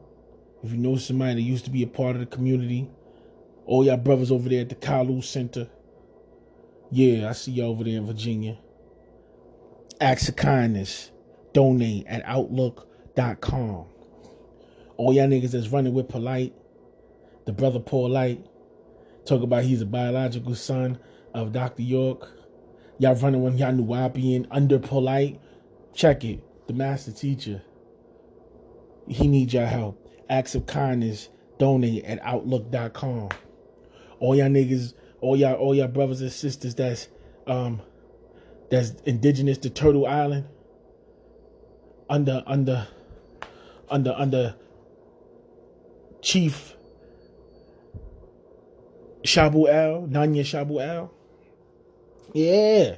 if 0.62 0.70
you 0.70 0.76
know 0.76 0.96
somebody 0.96 1.34
that 1.34 1.40
used 1.40 1.64
to 1.64 1.72
be 1.72 1.82
a 1.82 1.88
part 1.88 2.14
of 2.14 2.20
the 2.20 2.26
community, 2.26 2.88
all 3.66 3.84
y'all 3.84 3.96
brothers 3.96 4.30
over 4.30 4.48
there 4.48 4.60
at 4.60 4.68
the 4.68 4.76
Kalu 4.76 5.24
Center, 5.24 5.68
yeah, 6.92 7.28
I 7.28 7.32
see 7.32 7.50
you 7.50 7.64
all 7.64 7.70
over 7.70 7.82
there 7.82 7.96
in 7.98 8.06
Virginia. 8.06 8.56
Acts 10.00 10.28
of 10.28 10.36
kindness, 10.36 11.10
donate 11.52 12.06
at 12.06 12.22
outlook.com. 12.24 13.86
All 14.98 15.14
y'all 15.14 15.26
niggas 15.28 15.52
that's 15.52 15.68
running 15.68 15.94
with 15.94 16.08
Polite, 16.08 16.52
the 17.46 17.52
brother 17.52 17.80
Paul 17.80 18.10
Light, 18.10 18.44
talk 19.24 19.42
about 19.42 19.64
he's 19.64 19.80
a 19.80 19.86
biological 19.86 20.54
son 20.54 20.98
of 21.32 21.52
Dr. 21.52 21.82
York. 21.82 22.28
Y'all 22.98 23.14
running 23.14 23.42
with 23.42 23.58
y'all 23.58 23.72
Nuwaubian 23.72 24.46
under 24.50 24.78
Polite. 24.78 25.40
Check 25.94 26.24
it. 26.24 26.40
The 26.66 26.74
master 26.74 27.12
teacher 27.12 27.62
he 29.08 29.26
needs 29.26 29.54
your 29.54 29.66
help. 29.66 30.04
Acts 30.28 30.54
of 30.54 30.66
kindness, 30.66 31.28
donate 31.58 32.04
at 32.04 32.20
outlook.com. 32.22 33.30
All 34.20 34.34
y'all 34.34 34.48
niggas, 34.48 34.94
all 35.20 35.36
y'all, 35.36 35.54
all 35.54 35.74
y'all 35.74 35.88
brothers 35.88 36.20
and 36.20 36.32
sisters 36.32 36.74
that's 36.74 37.08
um 37.46 37.80
that's 38.70 38.90
indigenous 39.06 39.58
to 39.58 39.70
Turtle 39.70 40.06
Island 40.06 40.46
under 42.10 42.42
under 42.46 42.88
under 43.88 44.12
under 44.12 44.54
Chief 46.20 46.76
Shabu 49.22 49.68
Al, 49.68 50.06
Nanya 50.08 50.42
Shabu 50.42 50.82
Al. 50.82 51.12
Yeah. 52.32 52.96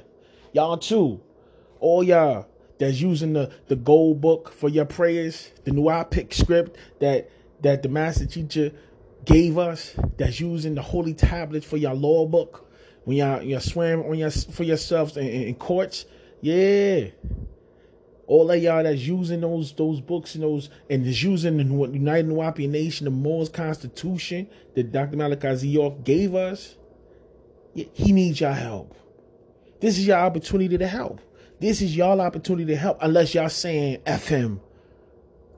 Y'all 0.53 0.77
too. 0.77 1.21
All 1.79 2.03
y'all 2.03 2.47
that's 2.79 2.99
using 2.99 3.33
the, 3.33 3.51
the 3.67 3.75
gold 3.75 4.21
book 4.21 4.51
for 4.51 4.69
your 4.69 4.85
prayers, 4.85 5.51
the 5.63 5.71
new 5.71 5.89
pick 6.09 6.33
script 6.33 6.77
that 6.99 7.29
that 7.61 7.83
the 7.83 7.89
master 7.89 8.25
teacher 8.25 8.71
gave 9.23 9.57
us, 9.57 9.95
that's 10.17 10.39
using 10.39 10.73
the 10.75 10.81
holy 10.81 11.13
tablets 11.13 11.65
for 11.65 11.77
your 11.77 11.93
law 11.93 12.25
book 12.25 12.67
when 13.03 13.17
y'all 13.17 13.41
you're 13.41 13.59
swearing 13.59 14.03
on 14.03 14.17
your 14.17 14.31
for 14.31 14.63
yourselves 14.63 15.17
in, 15.17 15.27
in 15.27 15.55
courts. 15.55 16.05
Yeah. 16.41 17.07
All 18.27 18.49
of 18.49 18.61
y'all 18.61 18.83
that's 18.83 19.01
using 19.01 19.41
those 19.41 19.73
those 19.73 19.99
books 19.99 20.35
and 20.35 20.43
those 20.43 20.69
and 20.89 21.05
is 21.05 21.23
using 21.23 21.57
the 21.57 21.63
United 21.63 22.27
Nuwaubian 22.27 22.69
Nation, 22.69 23.05
the 23.05 23.11
Moors 23.11 23.49
Constitution 23.49 24.47
that 24.75 24.91
Dr. 24.91 25.17
Malachi 25.17 25.55
Z. 25.55 25.67
York 25.67 26.03
gave 26.03 26.35
us, 26.35 26.75
he 27.73 28.11
needs 28.11 28.39
y'all 28.39 28.53
help. 28.53 28.95
This 29.79 29.97
is 29.97 30.07
your 30.07 30.17
opportunity 30.17 30.77
to 30.77 30.87
help. 30.87 31.19
This 31.59 31.81
is 31.81 31.95
y'all 31.95 32.21
opportunity 32.21 32.65
to 32.71 32.75
help, 32.75 32.97
unless 33.01 33.33
y'all 33.35 33.49
saying 33.49 34.01
F 34.05 34.27
him. 34.27 34.61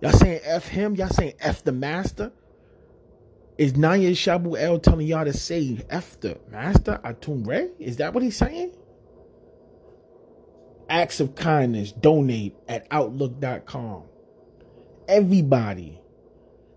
Y'all 0.02 0.12
saying 0.12 0.42
F 0.44 0.68
him? 0.68 0.96
Y'all 0.96 1.08
saying 1.10 1.34
F 1.40 1.64
the 1.64 1.72
master? 1.72 2.32
Is 3.58 3.78
Naya 3.78 4.12
Shabu 4.12 4.60
El 4.60 4.80
telling 4.80 5.08
y'all 5.08 5.26
to 5.26 5.34
say 5.34 5.78
F 5.90 6.20
the 6.20 6.38
master 6.52 7.00
Atum 7.04 7.46
Ray? 7.46 7.70
Is 7.80 7.98
that 7.98 8.14
what 8.14 8.24
he's 8.24 8.36
saying? 8.36 8.72
Acts 10.90 11.20
of 11.20 11.36
kindness, 11.36 11.92
donate 11.92 12.56
at 12.68 12.88
outlook.com. 12.92 14.04
Everybody, 15.08 16.02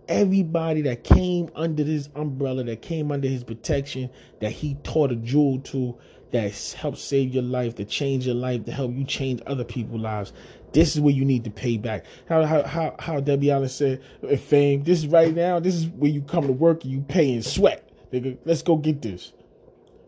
everybody 0.08 0.82
that 0.82 1.04
came 1.04 1.50
under 1.54 1.84
this 1.84 2.08
umbrella, 2.14 2.64
that 2.64 2.82
came 2.82 3.10
under 3.10 3.28
his 3.28 3.44
protection, 3.44 4.10
that 4.40 4.52
he 4.52 4.74
taught 4.82 5.12
a 5.12 5.16
jewel 5.16 5.60
to, 5.60 5.98
that 6.32 6.74
helped 6.78 6.98
save 6.98 7.34
your 7.34 7.42
life, 7.42 7.74
to 7.76 7.84
change 7.84 8.26
your 8.26 8.34
life, 8.34 8.64
to 8.64 8.72
help 8.72 8.92
you 8.94 9.04
change 9.04 9.40
other 9.46 9.64
people's 9.64 10.02
lives. 10.02 10.32
This 10.72 10.94
is 10.94 11.00
where 11.00 11.14
you 11.14 11.24
need 11.24 11.44
to 11.44 11.50
pay 11.50 11.78
back. 11.78 12.04
How 12.28 12.44
how 12.44 12.62
how, 12.64 12.94
how 12.98 13.20
Debbie 13.20 13.50
Allen 13.50 13.68
said, 13.68 14.02
fame, 14.38 14.84
this 14.84 14.98
is 14.98 15.06
right 15.06 15.34
now, 15.34 15.60
this 15.60 15.74
is 15.74 15.86
where 15.86 16.10
you 16.10 16.22
come 16.22 16.46
to 16.46 16.52
work 16.52 16.84
and 16.84 16.92
you 16.92 17.00
pay 17.00 17.32
in 17.32 17.42
sweat. 17.42 17.88
Nigga, 18.12 18.38
let's 18.44 18.62
go 18.62 18.76
get 18.76 19.02
this. 19.02 19.32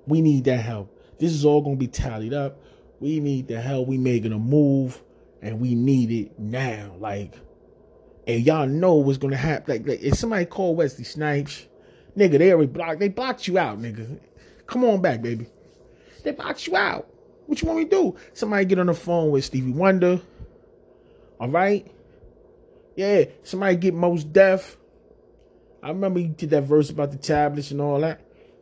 We 0.06 0.20
need 0.20 0.44
that 0.44 0.60
help. 0.60 0.94
This 1.18 1.32
is 1.32 1.44
all 1.44 1.62
gonna 1.62 1.76
be 1.76 1.88
tallied 1.88 2.34
up. 2.34 2.60
We 3.00 3.20
need 3.20 3.48
the 3.48 3.60
help. 3.60 3.88
We 3.88 3.98
making 3.98 4.32
a 4.32 4.38
move 4.38 5.02
and 5.42 5.60
we 5.60 5.74
need 5.74 6.10
it 6.10 6.38
now. 6.38 6.94
Like, 6.98 7.34
and 8.26 8.44
y'all 8.44 8.66
know 8.66 8.94
what's 8.94 9.18
gonna 9.18 9.36
happen. 9.36 9.74
Like, 9.74 9.88
like 9.88 10.02
if 10.02 10.14
somebody 10.14 10.44
call 10.44 10.74
Wesley 10.74 11.04
Snipes, 11.04 11.66
nigga, 12.16 12.38
they 12.38 12.52
already 12.52 12.70
blocked. 12.70 13.00
They 13.00 13.08
blocked 13.08 13.46
you 13.46 13.58
out, 13.58 13.80
nigga. 13.80 14.18
Come 14.66 14.84
on 14.84 15.00
back, 15.00 15.22
baby. 15.22 15.46
They 16.22 16.32
blocked 16.32 16.66
you 16.66 16.76
out. 16.76 17.08
What 17.46 17.62
you 17.62 17.68
want 17.68 17.78
me 17.78 17.84
to 17.86 17.90
do? 17.90 18.16
Somebody 18.34 18.66
get 18.66 18.78
on 18.78 18.86
the 18.86 18.94
phone 18.94 19.30
with 19.30 19.44
Stevie 19.44 19.72
Wonder. 19.72 20.20
All 21.40 21.48
right. 21.48 21.90
Yeah. 22.96 23.24
Somebody 23.42 23.76
get 23.76 23.94
Mos 23.94 24.24
Def. 24.24 24.76
I 25.82 25.88
remember 25.88 26.20
you 26.20 26.28
did 26.28 26.50
that 26.50 26.64
verse 26.64 26.90
about 26.90 27.12
the 27.12 27.16
tablets 27.16 27.70
and 27.70 27.80
all 27.80 28.00
that. 28.00 28.20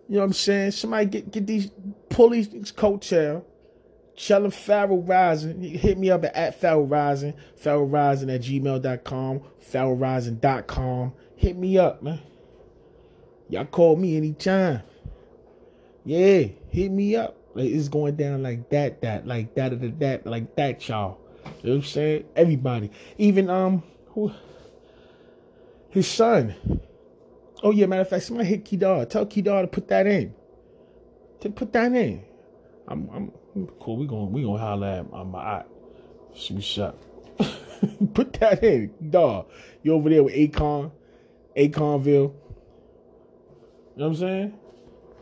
You 0.09 0.17
know 0.17 0.21
what 0.21 0.27
I'm 0.27 0.33
saying? 0.35 0.71
Somebody 0.73 1.07
get 1.07 1.33
get 1.33 1.47
these 1.47 1.71
pull 2.11 2.31
these, 2.31 2.49
these 2.51 2.71
Chellin 4.17 4.51
Pharaoh 4.51 4.97
Rising. 5.03 5.61
Hit 5.61 5.99
me 5.99 6.11
up 6.11 6.25
at, 6.25 6.35
at 6.35 6.61
Pharaoh 6.61 6.83
Rising, 6.83 7.35
Pharaoh 7.55 7.85
Rising 7.85 8.31
at 8.31 8.41
gmail.com, 8.41 9.43
PharaohRising.com. 9.71 11.13
Hit 11.37 11.57
me 11.57 11.79
up, 11.79 12.03
man. 12.03 12.21
Y'all 13.49 13.67
call 13.67 13.97
me 13.97 14.17
anytime. 14.17 14.83
Yeah, 16.05 16.47
hit 16.71 16.91
me 16.91 17.15
up. 17.15 17.37
Like 17.55 17.71
it's 17.71 17.89
going 17.89 18.17
down 18.17 18.43
like 18.43 18.69
that, 18.71 19.03
that, 19.03 19.27
like 19.27 19.55
that, 19.55 19.81
that, 19.81 20.01
that, 20.01 20.27
like 20.27 20.57
that, 20.57 20.89
y'all. 20.89 21.19
You 21.45 21.51
know 21.51 21.71
what 21.71 21.75
I'm 21.77 21.83
saying? 21.83 22.25
Everybody. 22.35 22.91
Even 23.19 23.51
um 23.51 23.83
who 24.09 24.33
his 25.91 26.09
son. 26.09 26.55
Oh 27.63 27.71
yeah, 27.71 27.87
matter 27.87 28.03
of 28.03 28.09
fact, 28.09 28.25
somebody 28.25 28.49
hit 28.49 28.65
Kedar. 28.65 29.07
Tell 29.07 29.27
Kedar 29.27 29.63
to 29.63 29.69
put 29.69 29.89
that 29.89 30.07
in. 30.07 30.35
To 31.41 31.51
put 31.51 31.73
that 31.73 31.93
in. 31.93 32.25
I'm 32.89 33.09
I'm 33.13 33.33
Cool. 33.81 33.97
We 33.97 34.07
going 34.07 34.33
we 34.33 34.43
gonna 34.43 34.59
holler 34.59 34.87
at 34.87 35.11
my, 35.11 35.23
my 35.23 35.39
eye. 35.39 35.65
Shoot 36.35 36.63
shut. 36.63 36.99
Put 38.15 38.35
that 38.35 38.63
in, 38.63 38.93
dog. 39.11 39.47
You 39.83 39.95
over 39.95 40.11
there 40.11 40.23
with 40.23 40.35
Akon, 40.35 40.91
Akonville. 41.57 42.07
You 42.07 42.33
know 43.97 44.05
what 44.05 44.07
I'm 44.07 44.17
saying? 44.17 44.59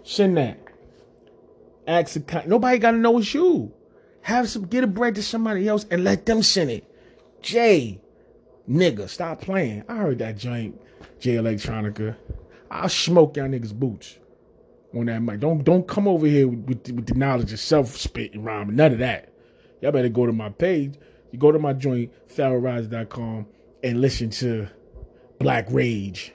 Send 0.03 0.37
that. 0.37 0.59
Ask 1.87 2.17
a 2.17 2.49
nobody 2.49 2.79
gotta 2.79 2.97
know 2.97 3.19
it's 3.19 3.33
you. 3.35 3.73
Have 4.23 4.49
some 4.49 4.67
get 4.67 4.83
a 4.83 4.89
bread 4.89 5.15
to 5.15 5.23
somebody 5.23 5.69
else 5.69 5.87
and 5.91 6.03
let 6.03 6.27
them 6.27 6.43
send 6.43 6.71
it. 6.71 6.85
Jay, 7.43 8.01
nigga, 8.69 9.09
stop 9.09 9.43
playing. 9.43 9.85
I 9.89 9.97
heard 9.97 10.19
that 10.19 10.39
joint, 10.39 10.81
Jay 11.21 11.35
Electronica. 11.35 12.17
I'll 12.71 12.89
smoke 12.89 13.37
y'all 13.37 13.47
niggas 13.47 13.75
boots 13.75 14.19
on 14.97 15.07
that 15.07 15.21
mic. 15.21 15.41
Don't 15.41 15.65
don't 15.65 15.87
come 15.87 16.09
over 16.09 16.27
here 16.27 16.49
with, 16.49 16.67
with, 16.67 16.91
with 16.93 17.07
the 17.07 17.15
knowledge 17.15 17.53
of 17.53 17.61
self 17.61 17.97
spit 17.97 18.35
and 18.35 18.45
rhyme. 18.45 18.75
None 18.75 18.93
of 18.93 18.99
that. 18.99 19.33
Y'all 19.81 19.93
better 19.93 20.09
go 20.09 20.27
to 20.27 20.33
my 20.33 20.51
page. 20.51 20.95
You 21.33 21.39
go 21.39 21.53
to 21.53 21.59
my 21.59 21.73
joint, 21.73 22.13
pharaohrise.com, 22.29 23.47
and 23.83 24.01
listen 24.01 24.31
to 24.31 24.69
Black 25.39 25.67
Rage. 25.71 26.33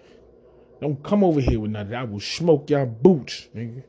Don't 0.82 1.02
come 1.04 1.24
over 1.24 1.42
here 1.42 1.60
with 1.60 1.72
none 1.72 1.84
of 1.84 1.90
that. 1.90 2.00
I 2.00 2.04
will 2.04 2.20
smoke 2.20 2.70
y'all 2.70 2.86
boots, 2.86 3.48
nigga. 3.56 3.84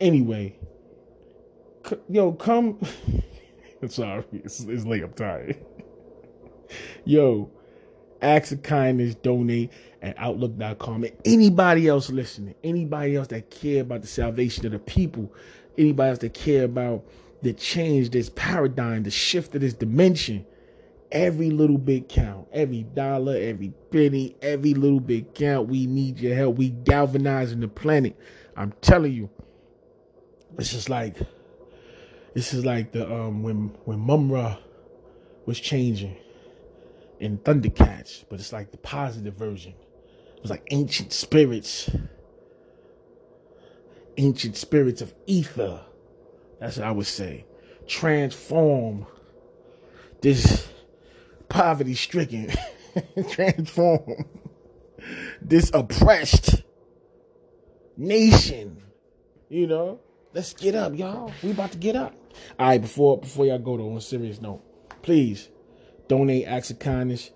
Anyway, 0.00 0.56
c- 1.86 1.96
yo, 2.08 2.32
come. 2.32 2.78
I'm 3.82 3.88
sorry. 3.88 4.24
It's, 4.32 4.60
it's 4.60 4.84
late. 4.84 5.02
I'm 5.02 5.12
tired. 5.12 5.64
yo, 7.04 7.50
acts 8.22 8.52
of 8.52 8.62
kindness, 8.62 9.14
donate 9.16 9.70
at 10.02 10.16
outlook.com. 10.18 11.04
And 11.04 11.12
anybody 11.24 11.88
else 11.88 12.10
listening, 12.10 12.54
anybody 12.62 13.16
else 13.16 13.28
that 13.28 13.50
care 13.50 13.82
about 13.82 14.02
the 14.02 14.08
salvation 14.08 14.66
of 14.66 14.72
the 14.72 14.78
people, 14.78 15.32
anybody 15.78 16.10
else 16.10 16.18
that 16.20 16.34
care 16.34 16.64
about 16.64 17.04
the 17.42 17.52
change, 17.52 18.10
this 18.10 18.30
paradigm, 18.30 19.02
the 19.02 19.10
shift 19.10 19.54
of 19.54 19.60
this 19.60 19.74
dimension, 19.74 20.46
every 21.12 21.50
little 21.50 21.78
bit 21.78 22.08
count. 22.08 22.48
Every 22.52 22.82
dollar, 22.82 23.36
every 23.36 23.72
penny, 23.90 24.36
every 24.42 24.74
little 24.74 25.00
bit 25.00 25.34
count. 25.34 25.68
We 25.68 25.86
need 25.86 26.18
your 26.18 26.34
help. 26.34 26.56
We 26.56 26.70
galvanizing 26.70 27.60
the 27.60 27.68
planet. 27.68 28.18
I'm 28.56 28.72
telling 28.80 29.12
you. 29.12 29.30
This 30.56 30.72
is 30.72 30.88
like 30.88 31.16
this 32.34 32.54
is 32.54 32.64
like 32.64 32.92
the 32.92 33.10
um 33.12 33.42
when 33.42 33.74
when 33.84 33.98
Mumm-Ra 33.98 34.56
was 35.44 35.60
changing 35.60 36.16
in 37.20 37.38
Thundercats, 37.38 38.24
but 38.28 38.40
it's 38.40 38.52
like 38.52 38.70
the 38.70 38.78
positive 38.78 39.34
version. 39.34 39.74
It 40.36 40.42
was 40.42 40.50
like 40.50 40.66
ancient 40.70 41.12
spirits, 41.12 41.90
ancient 44.16 44.56
spirits 44.56 45.00
of 45.00 45.14
ether. 45.26 45.80
That's 46.60 46.76
what 46.76 46.86
I 46.86 46.90
would 46.90 47.06
say. 47.06 47.44
Transform 47.86 49.06
this 50.20 50.68
poverty 51.48 51.94
stricken, 51.94 52.50
transform 53.30 54.24
this 55.40 55.70
oppressed 55.72 56.62
nation. 57.96 58.82
You 59.48 59.66
know, 59.66 60.00
let's 60.34 60.52
get 60.52 60.74
up, 60.74 60.96
y'all. 60.96 61.32
We 61.42 61.52
about 61.52 61.72
to 61.72 61.78
get 61.78 61.96
up. 61.96 62.14
All 62.58 62.68
right, 62.68 62.80
before 62.80 63.18
before 63.18 63.46
y'all 63.46 63.58
go 63.58 63.76
to 63.76 63.82
on 63.82 63.96
a 63.96 64.00
serious 64.00 64.40
note, 64.40 64.62
please 65.02 65.48
donate 66.08 66.46
acts 66.46 66.70
of 66.70 66.78
kindness. 66.78 67.30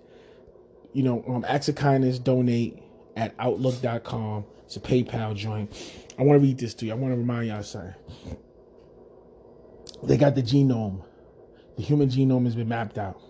You 0.93 1.03
know, 1.03 1.23
um, 1.27 1.45
acts 1.47 1.69
of 1.69 1.75
kindness, 1.75 2.19
donate 2.19 2.81
at 3.21 3.35
outlook.com. 3.37 4.45
It's 4.65 4.75
a 4.75 4.79
PayPal 4.79 5.35
joint. 5.35 5.71
I 6.17 6.23
want 6.23 6.41
to 6.41 6.43
read 6.45 6.57
this 6.57 6.73
to 6.75 6.85
you. 6.87 6.91
I 6.91 6.95
want 6.95 7.13
to 7.13 7.17
remind 7.17 7.47
y'all 7.47 7.61
something. 7.61 7.93
They 10.03 10.17
got 10.17 10.33
the 10.33 10.41
genome. 10.41 11.03
The 11.77 11.83
human 11.83 12.09
genome 12.09 12.45
has 12.45 12.55
been 12.55 12.67
mapped 12.67 12.97
out. 12.97 13.21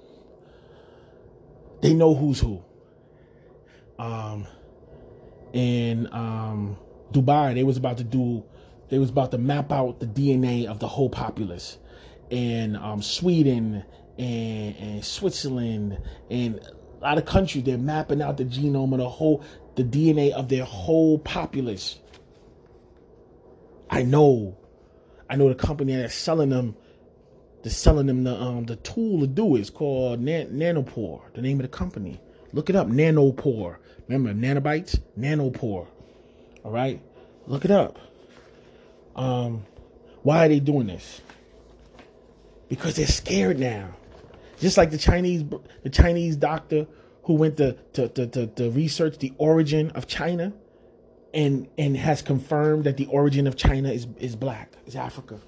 They 1.82 1.94
know 1.94 2.16
who's 2.16 2.40
who. 2.40 2.64
Um, 4.00 4.48
in 5.52 6.08
um, 6.14 6.78
Dubai, 7.12 7.54
they 7.54 7.66
was 7.66 7.76
about 7.76 7.98
to 7.98 8.06
do. 8.06 8.46
They 8.90 8.98
was 8.98 9.10
about 9.10 9.32
to 9.32 9.38
map 9.38 9.74
out 9.74 10.00
the 10.00 10.08
DNA 10.08 10.68
of 10.68 10.80
the 10.80 10.88
whole 10.88 11.10
populace. 11.10 11.78
In 12.30 12.78
um, 12.78 13.02
Sweden 13.02 13.84
and, 14.18 14.76
and 14.78 15.06
Switzerland 15.06 16.02
and 16.30 16.62
a 17.02 17.04
lot 17.04 17.18
of 17.18 17.26
countries, 17.26 17.64
they're 17.64 17.78
mapping 17.78 18.22
out 18.22 18.38
the 18.38 18.46
genome 18.46 18.94
of 18.94 19.00
the 19.00 19.10
whole, 19.10 19.44
the 19.76 19.84
DNA 19.84 20.32
of 20.32 20.50
their 20.50 20.66
whole 20.66 21.20
populace. 21.20 22.00
I 23.90 24.04
know, 24.04 24.58
I 25.30 25.36
know 25.36 25.50
the 25.50 25.56
company 25.56 25.96
that's 25.96 26.16
selling 26.16 26.50
them, 26.50 26.76
they're 27.64 27.72
selling 27.72 28.08
them 28.08 28.24
the 28.24 28.36
um 28.36 28.66
the 28.66 28.78
tool 28.78 29.20
to 29.20 29.28
do 29.28 29.56
it. 29.56 29.60
It's 29.60 29.70
called 29.70 30.20
Nan- 30.20 30.52
Nanopore. 30.54 31.22
The 31.34 31.42
name 31.42 31.60
of 31.60 31.64
the 31.64 31.68
company. 31.68 32.20
Look 32.54 32.70
it 32.70 32.76
up, 32.76 32.88
Nanopore. 32.88 33.78
Remember 34.08 34.34
nanobites, 34.34 35.00
Nanopore. 35.18 35.88
All 36.64 36.72
right, 36.72 37.02
look 37.48 37.64
it 37.66 37.72
up. 37.72 37.98
Um, 39.16 39.66
why 40.24 40.46
are 40.46 40.50
they 40.50 40.60
doing 40.60 40.88
this? 40.88 41.22
Because 42.68 42.96
they're 42.96 43.08
scared 43.08 43.60
now. 43.60 43.90
Just 44.60 44.78
like 44.78 44.92
the 44.92 44.98
Chinese, 44.98 45.44
the 45.84 45.90
Chinese 45.90 46.36
doctor 46.36 46.88
who 47.24 47.34
went 47.34 47.58
to, 47.58 47.74
to, 47.94 48.08
to, 48.10 48.28
to, 48.28 48.48
to 48.48 48.72
research 48.72 49.18
the 49.20 49.34
origin 49.38 49.92
of 49.92 50.08
China 50.08 50.54
and 51.34 51.68
and 51.78 51.96
has 51.96 52.22
confirmed 52.22 52.84
that 52.84 52.98
the 52.98 53.06
origin 53.06 53.48
of 53.48 53.56
China 53.56 53.90
is, 53.90 54.06
is 54.20 54.36
black, 54.36 54.74
is 54.86 54.96
Africa. 54.96 55.40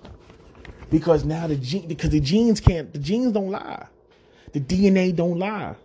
Because 0.89 1.25
now 1.25 1.47
the 1.47 1.55
gene 1.55 1.87
because 1.87 2.11
the 2.11 2.21
genes 2.21 2.61
can't 2.61 2.93
the 2.93 2.99
genes 2.99 3.33
don't 3.33 3.49
lie. 3.49 3.87
The 4.53 4.61
DNA 4.61 5.15
don't 5.15 5.39
lie. 5.39 5.75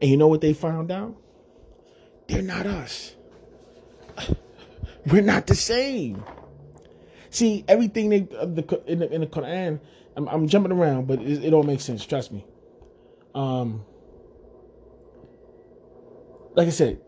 And 0.00 0.10
you 0.10 0.16
know 0.16 0.28
what 0.28 0.40
they 0.40 0.54
found 0.54 0.90
out? 0.90 1.14
They're 2.26 2.42
not 2.42 2.66
us. 2.66 3.14
We're 5.06 5.22
not 5.22 5.46
the 5.46 5.54
same. 5.54 6.24
See, 7.28 7.64
everything 7.68 8.08
they 8.08 8.26
uh, 8.36 8.46
the, 8.46 8.82
in 8.86 8.98
the 8.98 9.12
in 9.12 9.20
the 9.20 9.26
Quran 9.26 9.78
I'm, 10.16 10.28
I'm 10.28 10.48
jumping 10.48 10.72
around, 10.72 11.06
but 11.06 11.20
it, 11.20 11.44
it 11.44 11.52
all 11.52 11.62
makes 11.62 11.84
sense. 11.84 12.04
Trust 12.04 12.32
me. 12.32 12.44
Um, 13.34 13.84
like 16.54 16.66
I 16.66 16.70
said, 16.70 17.00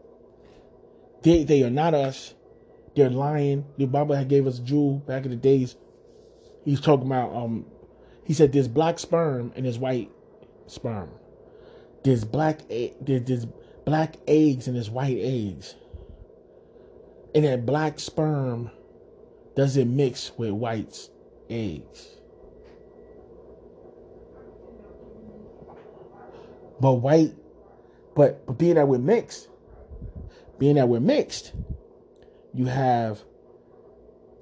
they 1.23 1.45
they 1.45 1.63
are 1.63 1.71
not 1.71 1.95
us. 1.95 2.35
They're 2.95 3.11
lying. 3.11 3.65
The 3.79 3.87
had 4.15 4.29
gave 4.29 4.47
us 4.47 4.59
a 4.59 4.63
jewel 4.63 4.99
back 4.99 5.25
in 5.25 5.31
the 5.31 5.37
days. 5.37 5.77
He's 6.65 6.81
talking 6.81 7.07
about 7.07 7.35
um 7.35 7.67
he 8.25 8.35
said 8.35 8.53
there's 8.53 8.69
black 8.69 8.99
sperm 8.99 9.53
and 9.57 9.65
there's 9.65 9.79
white 9.79 10.11
sperm. 10.67 11.11
There's 12.05 12.25
black 12.25 12.61
there's, 12.69 13.23
there's 13.23 13.47
black 13.85 14.17
eggs 14.27 14.67
and 14.67 14.77
there's 14.77 14.91
white 14.91 15.19
eggs. 15.19 15.75
And 17.35 17.45
that 17.45 17.65
black 17.65 17.99
sperm 17.99 18.71
doesn't 19.57 19.95
mix 19.95 20.33
with 20.37 20.51
white 20.51 21.09
eggs. 21.49 22.09
But 26.81 26.95
white, 26.95 27.33
but, 28.15 28.47
but 28.47 28.59
being 28.59 28.75
that 28.75 28.89
we're 28.89 28.99
mixed, 28.99 29.49
being 30.59 30.77
that 30.77 30.89
we're 30.89 31.01
mixed, 31.01 31.53
you 32.55 32.67
have 32.67 33.23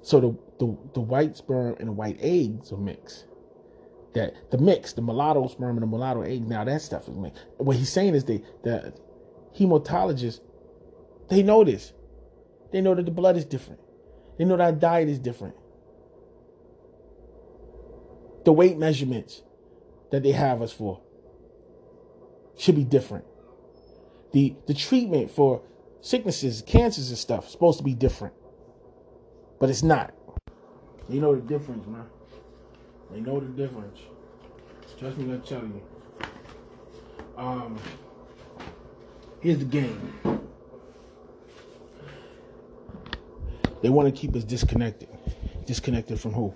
so 0.01 0.19
the 0.19 0.37
the, 0.59 0.77
the 0.93 1.01
white 1.01 1.35
sperm 1.35 1.75
and 1.79 1.87
the 1.87 1.93
white 1.93 2.17
eggs 2.21 2.71
are 2.71 2.77
mixed. 2.77 3.25
That 4.13 4.51
the 4.51 4.57
mix, 4.57 4.93
the 4.93 5.01
mulatto 5.01 5.47
sperm 5.47 5.77
and 5.77 5.81
the 5.81 5.87
mulatto 5.87 6.21
egg, 6.21 6.47
now 6.47 6.63
that 6.63 6.81
stuff 6.81 7.07
is 7.07 7.15
mixed. 7.15 7.43
What 7.57 7.77
he's 7.77 7.91
saying 7.91 8.13
is 8.13 8.25
they 8.25 8.43
the 8.63 8.93
hematologists, 9.57 10.41
they 11.29 11.41
know 11.41 11.63
this. 11.63 11.93
They 12.71 12.81
know 12.81 12.93
that 12.93 13.05
the 13.05 13.11
blood 13.11 13.37
is 13.37 13.45
different. 13.45 13.79
They 14.37 14.45
know 14.45 14.57
that 14.57 14.63
our 14.63 14.71
diet 14.71 15.09
is 15.09 15.19
different. 15.19 15.55
The 18.45 18.53
weight 18.53 18.77
measurements 18.77 19.41
that 20.11 20.23
they 20.23 20.31
have 20.31 20.61
us 20.61 20.71
for 20.71 21.01
should 22.57 22.75
be 22.75 22.83
different. 22.83 23.25
The 24.31 24.55
the 24.67 24.73
treatment 24.73 25.31
for 25.31 25.61
sicknesses, 26.01 26.63
cancers 26.65 27.09
and 27.09 27.17
stuff 27.17 27.45
is 27.45 27.51
supposed 27.51 27.77
to 27.79 27.83
be 27.83 27.93
different. 27.93 28.33
But 29.59 29.69
it's 29.69 29.83
not. 29.83 30.13
You 31.09 31.19
know 31.19 31.35
the 31.35 31.41
difference, 31.41 31.85
man. 31.87 32.05
They 33.11 33.19
know 33.19 33.39
the 33.39 33.47
difference. 33.47 33.99
Trust 34.97 35.17
me, 35.17 35.33
I'm 35.33 35.41
telling 35.41 35.73
you. 35.73 36.27
Um, 37.37 37.77
here's 39.41 39.59
the 39.59 39.65
game. 39.65 40.13
They 43.81 43.89
want 43.89 44.13
to 44.13 44.19
keep 44.19 44.35
us 44.35 44.43
disconnected. 44.43 45.09
Disconnected 45.65 46.19
from 46.19 46.33
who? 46.33 46.53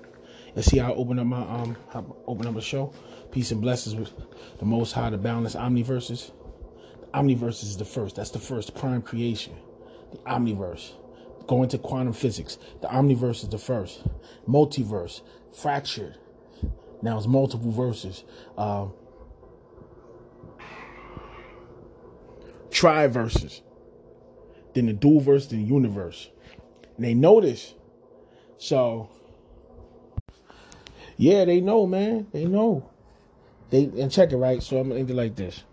And 0.56 0.64
see 0.64 0.78
how 0.78 0.94
I 0.94 0.96
open 0.96 1.20
up 1.20 1.26
my 1.26 1.42
um 1.42 1.76
how 1.92 2.16
open 2.28 2.48
up 2.48 2.56
a 2.56 2.62
show? 2.62 2.94
Peace 3.32 3.52
and 3.52 3.62
blessings 3.62 3.96
with 3.96 4.12
the 4.60 4.66
most 4.66 4.94
high, 4.94 5.10
the 5.10 5.18
boundless 5.18 5.56
omniverses. 5.56 6.32
Omniverse 7.16 7.64
is 7.64 7.78
the 7.78 7.86
first. 7.86 8.18
That's 8.18 8.32
the 8.32 8.40
first 8.40 8.76
prime 8.76 9.02
creation. 9.02 9.56
The 10.12 10.18
omniverse. 10.18 10.92
Going 11.48 11.70
to 11.70 11.78
quantum 11.78 12.12
physics. 12.12 12.58
The 12.82 12.88
omniverse 12.88 13.44
is 13.44 13.50
the 13.50 13.58
first. 13.58 14.02
Multiverse. 14.48 15.22
Fractured. 15.54 16.18
Now 17.02 17.18
it's 17.18 17.26
multiple 17.26 17.72
verses. 17.72 18.26
Um, 18.58 18.94
triverses. 22.70 23.62
Then 24.74 24.88
the 24.88 24.94
dual 24.94 25.22
verse, 25.22 25.48
then 25.48 25.60
the 25.60 25.66
universe. 25.66 26.30
And 26.98 27.06
they 27.06 27.14
know 27.14 27.40
this. 27.40 27.74
So, 28.58 29.10
yeah, 31.16 31.46
they 31.46 31.62
know, 31.62 31.88
man. 31.88 32.28
They 32.34 32.44
know. 32.46 32.90
They 33.70 33.86
and 33.86 34.12
check 34.12 34.34
it 34.34 34.38
right. 34.38 34.62
So 34.62 34.78
I'm 34.78 34.90
gonna 34.90 35.00
end 35.00 35.10
it 35.10 35.16
like 35.16 35.36
this. 35.36 35.64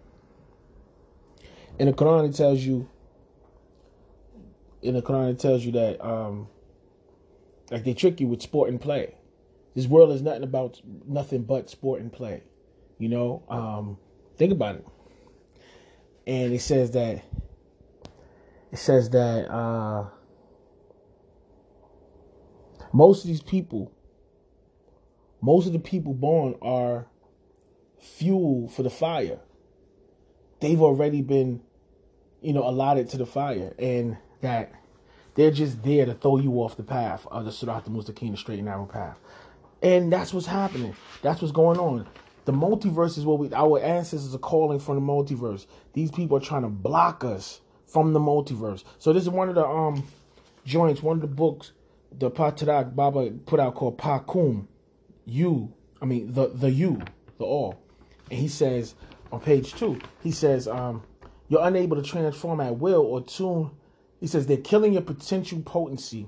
In 1.82 1.88
the 1.88 1.94
Quran, 1.94 2.28
it 2.28 2.36
tells 2.36 2.60
you. 2.60 2.88
In 4.82 4.94
the 4.94 5.02
Quran, 5.02 5.32
it 5.32 5.40
tells 5.40 5.64
you 5.64 5.72
that 5.72 6.00
um, 6.00 6.46
like 7.72 7.82
they 7.82 7.92
trick 7.92 8.20
you 8.20 8.28
with 8.28 8.40
sport 8.40 8.70
and 8.70 8.80
play. 8.80 9.16
This 9.74 9.88
world 9.88 10.12
is 10.12 10.22
nothing 10.22 10.44
about 10.44 10.80
nothing 11.08 11.42
but 11.42 11.68
sport 11.68 12.00
and 12.00 12.12
play. 12.12 12.44
You 12.98 13.08
know, 13.08 13.42
um, 13.48 13.98
think 14.36 14.52
about 14.52 14.76
it. 14.76 14.86
And 16.24 16.52
it 16.52 16.60
says 16.60 16.92
that 16.92 17.24
it 18.70 18.78
says 18.78 19.10
that 19.10 19.50
uh, 19.50 20.04
most 22.92 23.24
of 23.24 23.26
these 23.26 23.42
people, 23.42 23.90
most 25.40 25.66
of 25.66 25.72
the 25.72 25.80
people 25.80 26.14
born 26.14 26.54
are 26.62 27.08
fuel 27.98 28.68
for 28.68 28.84
the 28.84 28.90
fire. 28.90 29.40
They've 30.60 30.80
already 30.80 31.22
been, 31.22 31.60
you 32.42 32.52
know, 32.52 32.68
allotted 32.68 33.08
to 33.10 33.16
the 33.16 33.26
fire, 33.26 33.72
and 33.78 34.16
that 34.40 34.72
they're 35.34 35.50
just 35.50 35.82
there 35.82 36.06
to 36.06 36.14
throw 36.14 36.36
you 36.36 36.52
off 36.54 36.76
the 36.76 36.82
path 36.82 37.26
of 37.30 37.44
the 37.44 37.50
Mustaqim, 37.50 38.30
the 38.32 38.36
straight 38.36 38.58
and 38.58 38.66
narrow 38.66 38.86
path. 38.86 39.18
And 39.82 40.12
that's 40.12 40.32
what's 40.34 40.46
happening. 40.46 40.94
That's 41.22 41.40
what's 41.40 41.52
going 41.52 41.78
on. 41.78 42.06
The 42.44 42.52
multiverse 42.52 43.18
is 43.18 43.24
what 43.24 43.38
we 43.38 43.52
our 43.52 43.80
ancestors 43.80 44.34
are 44.34 44.38
calling 44.38 44.80
from 44.80 44.96
the 44.96 45.00
multiverse. 45.00 45.66
These 45.92 46.10
people 46.10 46.36
are 46.36 46.40
trying 46.40 46.62
to 46.62 46.68
block 46.68 47.24
us 47.24 47.60
from 47.86 48.12
the 48.12 48.20
multiverse. 48.20 48.84
So 48.98 49.12
this 49.12 49.22
is 49.22 49.28
one 49.28 49.48
of 49.48 49.54
the 49.54 49.66
um 49.66 50.04
joints, 50.64 51.02
one 51.02 51.16
of 51.16 51.20
the 51.20 51.28
books 51.28 51.72
the 52.18 52.30
Patarak 52.30 52.94
Baba 52.94 53.30
put 53.46 53.60
out 53.60 53.74
called 53.74 53.98
Pakum. 53.98 54.66
You, 55.24 55.72
I 56.00 56.04
mean 56.04 56.32
the 56.32 56.48
the 56.48 56.70
you, 56.70 57.00
the 57.38 57.44
all. 57.44 57.80
And 58.30 58.38
he 58.38 58.48
says 58.48 58.94
on 59.30 59.40
page 59.40 59.74
two, 59.74 59.98
he 60.22 60.30
says, 60.30 60.68
um, 60.68 61.02
you're 61.52 61.66
unable 61.66 61.96
to 61.96 62.02
transform 62.02 62.62
at 62.62 62.78
will 62.78 63.02
or 63.02 63.20
tune. 63.20 63.70
He 64.20 64.26
says 64.26 64.46
they're 64.46 64.56
killing 64.56 64.94
your 64.94 65.02
potential 65.02 65.60
potency 65.60 66.26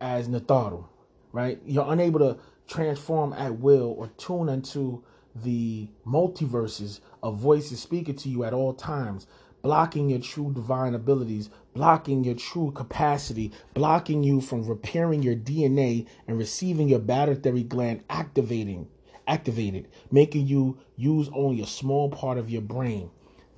as 0.00 0.26
Natharu, 0.26 0.88
right? 1.30 1.60
You're 1.64 1.92
unable 1.92 2.18
to 2.18 2.36
transform 2.66 3.32
at 3.32 3.60
will 3.60 3.94
or 3.96 4.08
tune 4.16 4.48
into 4.48 5.04
the 5.36 5.88
multiverses 6.04 6.98
of 7.22 7.36
voices 7.38 7.78
speaking 7.78 8.16
to 8.16 8.28
you 8.28 8.42
at 8.42 8.52
all 8.52 8.74
times, 8.74 9.28
blocking 9.62 10.10
your 10.10 10.18
true 10.18 10.52
divine 10.52 10.96
abilities, 10.96 11.48
blocking 11.72 12.24
your 12.24 12.34
true 12.34 12.72
capacity, 12.72 13.52
blocking 13.72 14.24
you 14.24 14.40
from 14.40 14.66
repairing 14.66 15.22
your 15.22 15.36
DNA 15.36 16.08
and 16.26 16.36
receiving 16.36 16.88
your 16.88 16.98
battery 16.98 17.62
gland 17.62 18.02
activating 18.10 18.88
activated, 19.28 19.86
making 20.10 20.48
you 20.48 20.76
use 20.96 21.30
only 21.32 21.62
a 21.62 21.66
small 21.66 22.10
part 22.10 22.36
of 22.36 22.50
your 22.50 22.62
brain. 22.62 23.10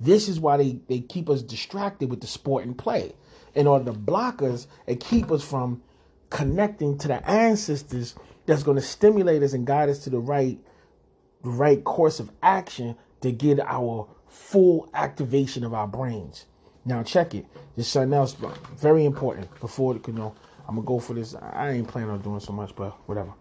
This 0.03 0.27
is 0.27 0.39
why 0.39 0.57
they, 0.57 0.79
they 0.89 0.99
keep 0.99 1.29
us 1.29 1.41
distracted 1.41 2.09
with 2.09 2.21
the 2.21 2.27
sport 2.27 2.65
and 2.65 2.77
play 2.77 3.13
in 3.55 3.67
order 3.67 3.85
to 3.85 3.93
block 3.93 4.41
us 4.41 4.67
and 4.87 4.99
keep 4.99 5.31
us 5.31 5.43
from 5.43 5.81
connecting 6.29 6.97
to 6.97 7.07
the 7.07 7.29
ancestors 7.29 8.15
that's 8.45 8.63
going 8.63 8.77
to 8.77 8.83
stimulate 8.83 9.43
us 9.43 9.53
and 9.53 9.65
guide 9.65 9.89
us 9.89 9.99
to 9.99 10.09
the 10.09 10.19
right 10.19 10.59
the 11.43 11.49
right 11.49 11.83
course 11.83 12.19
of 12.19 12.31
action 12.41 12.95
to 13.21 13.31
get 13.31 13.59
our 13.59 14.07
full 14.27 14.89
activation 14.93 15.63
of 15.63 15.73
our 15.73 15.87
brains. 15.87 16.45
Now 16.85 17.03
check 17.03 17.35
it. 17.35 17.45
There's 17.75 17.87
something 17.87 18.13
else 18.13 18.35
very 18.77 19.05
important 19.05 19.49
before 19.59 19.95
you 19.95 20.13
know 20.13 20.35
I'm 20.67 20.75
gonna 20.75 20.87
go 20.87 20.99
for 20.99 21.13
this. 21.13 21.35
I 21.35 21.71
ain't 21.71 21.87
planning 21.87 22.09
on 22.09 22.21
doing 22.21 22.39
so 22.39 22.53
much, 22.53 22.75
but 22.75 22.91
whatever 23.07 23.33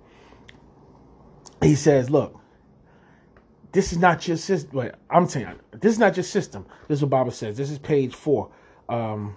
he 1.63 1.75
says, 1.75 2.11
look, 2.11 2.41
this 3.73 3.93
is 3.93 3.99
not 3.99 4.27
your 4.29 4.37
system. 4.37 4.77
Wait, 4.77 4.93
I'm 5.11 5.27
saying 5.27 5.59
this 5.73 5.93
is 5.93 5.99
not 5.99 6.17
your 6.17 6.25
system. 6.25 6.67
This 6.89 6.99
is 6.99 7.03
what 7.03 7.11
Baba 7.11 7.31
says. 7.31 7.57
This 7.57 7.71
is 7.71 7.79
page 7.79 8.15
four. 8.15 8.51
Um, 8.89 9.37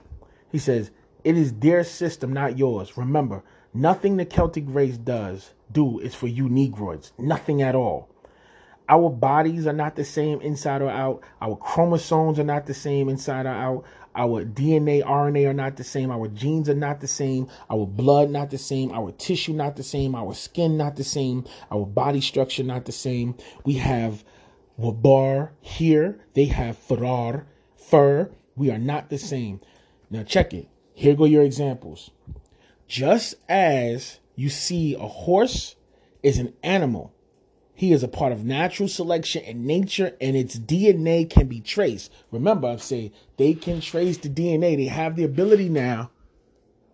he 0.52 0.60
says, 0.60 0.92
it 1.24 1.38
is 1.38 1.54
their 1.54 1.84
system, 1.84 2.34
not 2.34 2.58
yours. 2.58 2.98
Remember, 2.98 3.44
nothing 3.74 4.18
the 4.18 4.26
Celtic 4.26 4.66
race 4.68 4.98
does 4.98 5.54
do 5.72 6.00
is 6.00 6.14
for 6.14 6.28
you 6.28 6.48
Negroids. 6.50 7.12
Nothing 7.18 7.62
at 7.62 7.76
all. 7.76 8.10
Our 8.88 9.10
bodies 9.10 9.66
are 9.66 9.74
not 9.74 9.96
the 9.96 10.06
same 10.06 10.42
inside 10.42 10.82
or 10.82 10.90
out. 10.90 11.24
Our 11.42 11.56
chromosomes 11.56 12.38
are 12.38 12.44
not 12.44 12.68
the 12.68 12.74
same 12.76 13.10
inside 13.10 13.48
or 13.48 13.50
out. 13.50 13.86
Our 14.16 14.46
DNA, 14.46 15.04
RNA 15.04 15.50
are 15.50 15.54
not 15.54 15.76
the 15.76 15.84
same. 15.84 16.12
Our 16.12 16.28
genes 16.28 16.70
are 16.70 16.76
not 16.76 17.02
the 17.02 17.08
same. 17.08 17.48
Our 17.70 17.86
blood 17.86 18.30
not 18.30 18.50
the 18.50 18.58
same. 18.58 18.92
Our 18.92 19.12
tissue 19.12 19.54
not 19.54 19.76
the 19.76 19.84
same. 19.84 20.16
Our 20.16 20.34
skin 20.34 20.78
not 20.78 20.96
the 20.96 21.04
same. 21.04 21.46
Our 21.72 21.86
body 21.86 22.22
structure 22.22 22.64
not 22.64 22.86
the 22.86 22.92
same. 22.92 23.36
We 23.66 23.74
have 23.76 24.24
wabar 24.80 25.50
here. 25.62 26.20
They 26.34 26.46
have 26.46 26.78
farar, 26.78 27.46
fur. 27.76 28.32
We 28.56 28.72
are 28.72 28.80
not 28.80 29.10
the 29.10 29.18
same. 29.18 29.60
Now 30.10 30.24
check 30.24 30.54
it. 30.54 30.70
Here 30.94 31.16
go 31.16 31.26
your 31.26 31.44
examples. 31.44 32.12
Just 32.88 33.36
as 33.50 34.20
you 34.36 34.50
see 34.50 34.96
a 34.96 35.08
horse 35.08 35.76
is 36.24 36.38
an 36.38 36.54
animal 36.64 37.15
he 37.76 37.92
is 37.92 38.04
a 38.04 38.08
part 38.08 38.32
of 38.32 38.46
natural 38.46 38.88
selection 38.88 39.44
in 39.44 39.68
nature, 39.68 40.16
and 40.22 40.36
its 40.36 40.58
DNA 40.58 41.30
can 41.30 41.48
be 41.48 41.60
traced. 41.60 42.12
Remember, 42.32 42.70
I've 42.70 42.82
said 42.82 43.12
they 43.36 43.54
can 43.54 43.82
trace 43.82 44.18
the 44.18 44.30
DNA. 44.30 44.78
They 44.78 44.86
have 44.86 45.18
the 45.18 45.26
ability 45.26 45.68
now 45.68 46.10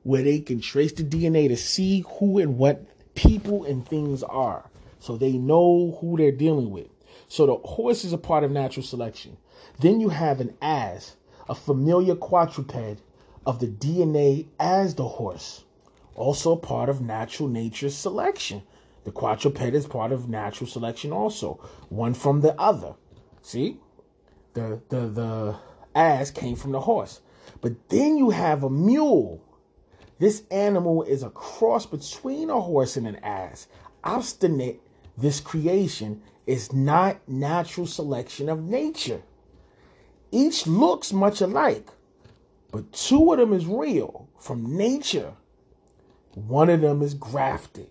where 0.03 0.23
they 0.23 0.39
can 0.39 0.59
trace 0.59 0.91
the 0.91 1.03
DNA 1.03 1.47
to 1.49 1.55
see 1.55 2.03
who 2.17 2.39
and 2.39 2.57
what 2.57 2.84
people 3.13 3.63
and 3.63 3.88
things 3.88 4.23
are. 4.23 4.69
So 4.99 5.17
they 5.17 5.34
know 5.34 5.97
who 6.01 6.17
they're 6.17 6.32
dealing 6.32 6.71
with. 6.71 6.88
So 7.27 7.45
the 7.45 7.55
horse 7.55 8.03
is 8.03 8.13
a 8.13 8.17
part 8.17 8.43
of 8.43 8.51
natural 8.51 8.84
selection. 8.84 9.38
Then 9.79 9.99
you 9.99 10.09
have 10.09 10.41
an 10.41 10.55
ass, 10.61 11.15
a 11.47 11.55
familiar 11.55 12.15
quadruped 12.15 13.01
of 13.45 13.59
the 13.59 13.67
DNA 13.67 14.47
as 14.59 14.95
the 14.95 15.07
horse, 15.07 15.63
also 16.15 16.53
a 16.53 16.57
part 16.57 16.89
of 16.89 17.01
natural 17.01 17.49
nature 17.49 17.89
selection. 17.89 18.63
The 19.03 19.11
quadruped 19.11 19.61
is 19.61 19.87
part 19.87 20.11
of 20.11 20.29
natural 20.29 20.69
selection 20.69 21.11
also, 21.11 21.59
one 21.89 22.13
from 22.13 22.41
the 22.41 22.59
other. 22.59 22.93
See? 23.41 23.79
The 24.53 24.81
the 24.89 25.07
the 25.07 25.55
ass 25.95 26.31
came 26.31 26.55
from 26.55 26.71
the 26.71 26.81
horse. 26.81 27.21
But 27.61 27.89
then 27.89 28.17
you 28.17 28.29
have 28.29 28.63
a 28.63 28.69
mule. 28.69 29.43
This 30.19 30.43
animal 30.51 31.03
is 31.03 31.23
a 31.23 31.29
cross 31.31 31.85
between 31.85 32.49
a 32.49 32.61
horse 32.61 32.95
and 32.95 33.07
an 33.07 33.15
ass. 33.17 33.67
Obstinate, 34.03 34.81
this 35.17 35.39
creation 35.39 36.21
is 36.45 36.71
not 36.73 37.27
natural 37.27 37.87
selection 37.87 38.49
of 38.49 38.63
nature. 38.63 39.23
Each 40.31 40.67
looks 40.67 41.11
much 41.11 41.41
alike, 41.41 41.87
but 42.71 42.91
two 42.93 43.33
of 43.33 43.39
them 43.39 43.53
is 43.53 43.65
real 43.65 44.29
from 44.39 44.77
nature. 44.77 45.33
One 46.35 46.69
of 46.69 46.81
them 46.81 47.01
is 47.01 47.13
grafted. 47.13 47.89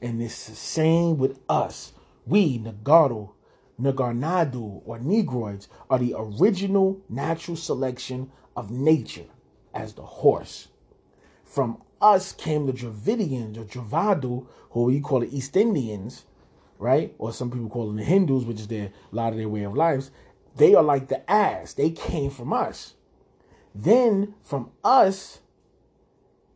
And 0.00 0.22
it's 0.22 0.46
the 0.46 0.54
same 0.54 1.18
with 1.18 1.40
us. 1.48 1.92
We, 2.26 2.58
Nagaro, 2.58 3.32
Nagarnadu, 3.80 4.82
or 4.84 4.98
Negroids, 4.98 5.68
are 5.90 5.98
the 5.98 6.14
original 6.16 7.00
natural 7.08 7.56
selection 7.56 8.30
of 8.56 8.70
nature 8.70 9.26
as 9.74 9.94
the 9.94 10.02
horse. 10.02 10.68
From 11.44 11.82
us 12.00 12.32
came 12.32 12.66
the 12.66 12.72
Dravidians 12.72 13.56
or 13.56 13.64
Dravadu, 13.64 14.46
who 14.70 14.84
we 14.84 15.00
call 15.00 15.20
the 15.20 15.36
East 15.36 15.56
Indians, 15.56 16.24
right? 16.78 17.14
Or 17.18 17.32
some 17.32 17.50
people 17.50 17.68
call 17.68 17.86
them 17.86 17.96
the 17.96 18.04
Hindus, 18.04 18.44
which 18.44 18.60
is 18.60 18.68
their 18.68 18.92
a 19.12 19.14
lot 19.14 19.32
of 19.32 19.38
their 19.38 19.48
way 19.48 19.62
of 19.64 19.74
lives. 19.74 20.10
They 20.56 20.74
are 20.74 20.82
like 20.82 21.08
the 21.08 21.28
ass. 21.30 21.72
They 21.72 21.90
came 21.90 22.30
from 22.30 22.52
us. 22.52 22.94
Then 23.74 24.34
from 24.42 24.70
us 24.82 25.40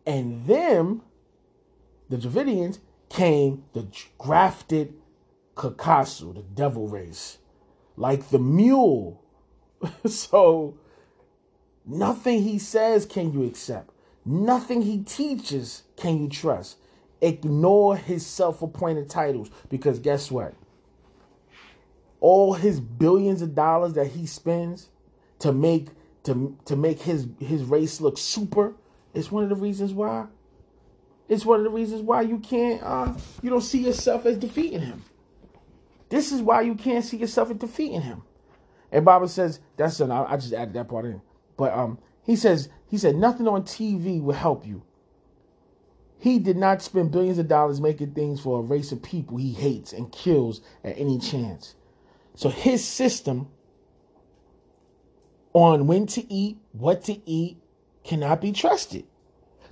and 0.06 0.46
them, 0.46 1.02
the 2.08 2.16
Dravidians, 2.16 2.78
came 3.12 3.64
the 3.74 3.86
grafted 4.18 4.94
Kakasu, 5.54 6.34
the 6.34 6.42
devil 6.42 6.88
race, 6.88 7.38
like 7.96 8.30
the 8.30 8.38
mule. 8.38 9.22
so 10.06 10.78
nothing 11.84 12.42
he 12.42 12.58
says 12.58 13.04
can 13.04 13.32
you 13.32 13.44
accept. 13.44 13.90
Nothing 14.24 14.82
he 14.82 15.02
teaches 15.02 15.82
can 15.96 16.22
you 16.22 16.28
trust. 16.28 16.78
Ignore 17.20 17.96
his 17.96 18.26
self 18.26 18.62
appointed 18.62 19.10
titles 19.10 19.50
because 19.68 19.98
guess 19.98 20.30
what? 20.30 20.54
All 22.20 22.54
his 22.54 22.80
billions 22.80 23.42
of 23.42 23.54
dollars 23.54 23.92
that 23.94 24.08
he 24.08 24.26
spends 24.26 24.88
to 25.40 25.52
make 25.52 25.88
to, 26.24 26.56
to 26.66 26.76
make 26.76 27.02
his, 27.02 27.26
his 27.40 27.64
race 27.64 28.00
look 28.00 28.16
super 28.16 28.74
is 29.12 29.30
one 29.30 29.42
of 29.42 29.48
the 29.48 29.56
reasons 29.56 29.92
why. 29.92 30.26
It's 31.32 31.46
one 31.46 31.60
of 31.60 31.64
the 31.64 31.70
reasons 31.70 32.02
why 32.02 32.20
you 32.20 32.38
can't 32.38 32.82
uh 32.82 33.14
you 33.40 33.48
don't 33.48 33.62
see 33.62 33.78
yourself 33.78 34.26
as 34.26 34.36
defeating 34.36 34.80
him. 34.80 35.02
This 36.10 36.30
is 36.30 36.42
why 36.42 36.60
you 36.60 36.74
can't 36.74 37.02
see 37.02 37.16
yourself 37.16 37.50
as 37.50 37.56
defeating 37.56 38.02
him. 38.02 38.22
And 38.90 39.02
Bible 39.02 39.28
says 39.28 39.58
that's 39.78 39.98
an 40.00 40.10
I 40.10 40.36
just 40.36 40.52
added 40.52 40.74
that 40.74 40.88
part 40.88 41.06
in. 41.06 41.22
But 41.56 41.72
um 41.72 41.98
he 42.22 42.36
says, 42.36 42.68
he 42.86 42.98
said, 42.98 43.16
nothing 43.16 43.48
on 43.48 43.62
TV 43.62 44.22
will 44.22 44.34
help 44.34 44.66
you. 44.66 44.82
He 46.18 46.38
did 46.38 46.58
not 46.58 46.82
spend 46.82 47.10
billions 47.10 47.38
of 47.38 47.48
dollars 47.48 47.80
making 47.80 48.12
things 48.12 48.40
for 48.40 48.60
a 48.60 48.62
race 48.62 48.92
of 48.92 49.02
people 49.02 49.38
he 49.38 49.52
hates 49.52 49.94
and 49.94 50.12
kills 50.12 50.60
at 50.84 50.98
any 50.98 51.18
chance. 51.18 51.74
So 52.34 52.50
his 52.50 52.86
system 52.86 53.48
on 55.54 55.86
when 55.86 56.06
to 56.08 56.30
eat, 56.30 56.58
what 56.72 57.04
to 57.04 57.28
eat, 57.28 57.56
cannot 58.04 58.42
be 58.42 58.52
trusted. 58.52 59.06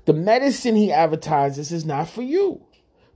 The 0.05 0.13
medicine 0.13 0.77
he 0.77 0.93
advertises 0.93 1.73
is 1.73 1.85
not 1.85 2.09
for 2.09 2.23
you. 2.23 2.65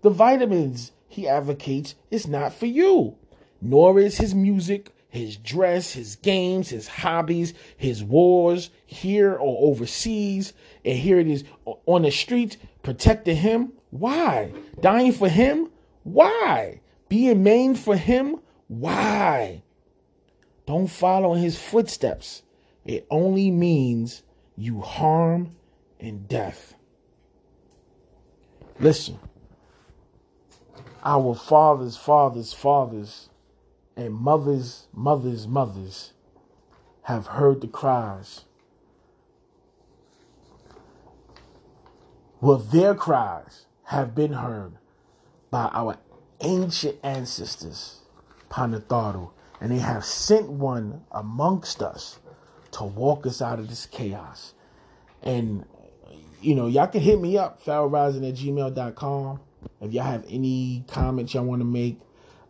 The 0.03 0.11
vitamins 0.11 0.93
he 1.09 1.27
advocates 1.27 1.95
is 2.11 2.27
not 2.27 2.53
for 2.53 2.67
you. 2.67 3.17
Nor 3.61 3.99
is 3.99 4.19
his 4.19 4.35
music, 4.35 4.95
his 5.09 5.37
dress, 5.37 5.93
his 5.93 6.17
games, 6.17 6.71
his 6.71 6.89
hobbies, 6.89 7.55
his 7.77 8.03
wars 8.03 8.71
here 8.85 9.33
or 9.33 9.71
overseas, 9.71 10.53
and 10.85 10.99
here 10.99 11.19
it 11.19 11.29
is 11.29 11.45
on 11.87 12.03
the 12.03 12.11
streets 12.11 12.57
protecting 12.83 13.37
him. 13.37 13.73
Why? 13.91 14.53
Dying 14.81 15.13
for 15.13 15.29
him? 15.29 15.71
Why? 16.03 16.81
Being 17.09 17.45
maimed 17.45 17.79
for 17.79 17.97
him? 17.97 18.41
Why? 18.67 19.63
Don't 20.67 20.89
follow 20.89 21.35
in 21.35 21.43
his 21.43 21.59
footsteps. 21.59 22.43
It 22.85 23.07
only 23.11 23.51
means 23.51 24.23
you 24.57 24.81
harm 24.81 25.51
and 26.05 26.29
death. 26.29 26.75
Listen, 28.79 29.19
our 31.05 31.35
fathers, 31.35 31.97
fathers, 31.97 32.53
fathers 32.53 33.29
and 33.97 34.13
mothers, 34.15 34.89
mothers, 34.93 35.47
mothers 35.47 36.13
have 37.03 37.27
heard 37.27 37.61
the 37.61 37.69
cries. 37.69 38.45
Well, 42.41 42.59
their 42.59 42.95
cries 42.95 43.67
have 43.85 44.15
been 44.15 44.33
heard 44.33 44.73
by 45.51 45.69
our 45.73 45.99
ancient 46.41 46.99
ancestors, 47.03 48.01
Panatharu, 48.51 49.31
and 49.61 49.71
they 49.71 49.79
have 49.79 50.05
sent 50.05 50.49
one 50.51 51.05
amongst 51.13 51.83
us 51.83 52.19
to 52.73 52.85
walk 52.85 53.27
us 53.27 53.41
out 53.41 53.61
of 53.61 53.69
this 53.69 53.87
chaos. 53.87 54.55
And, 55.23 55.65
you 56.45 56.55
know, 56.55 56.67
y'all 56.67 56.87
can 56.87 57.01
hit 57.01 57.21
me 57.21 57.39
up, 57.39 57.65
pharaohrising 57.65 58.29
at 58.29 58.35
gmail.com. 58.35 59.41
If 59.81 59.93
y'all 59.93 60.05
have 60.05 60.25
any 60.29 60.85
comments 60.89 61.33
y'all 61.35 61.45
want 61.45 61.61
to 61.61 61.65
make, 61.65 61.99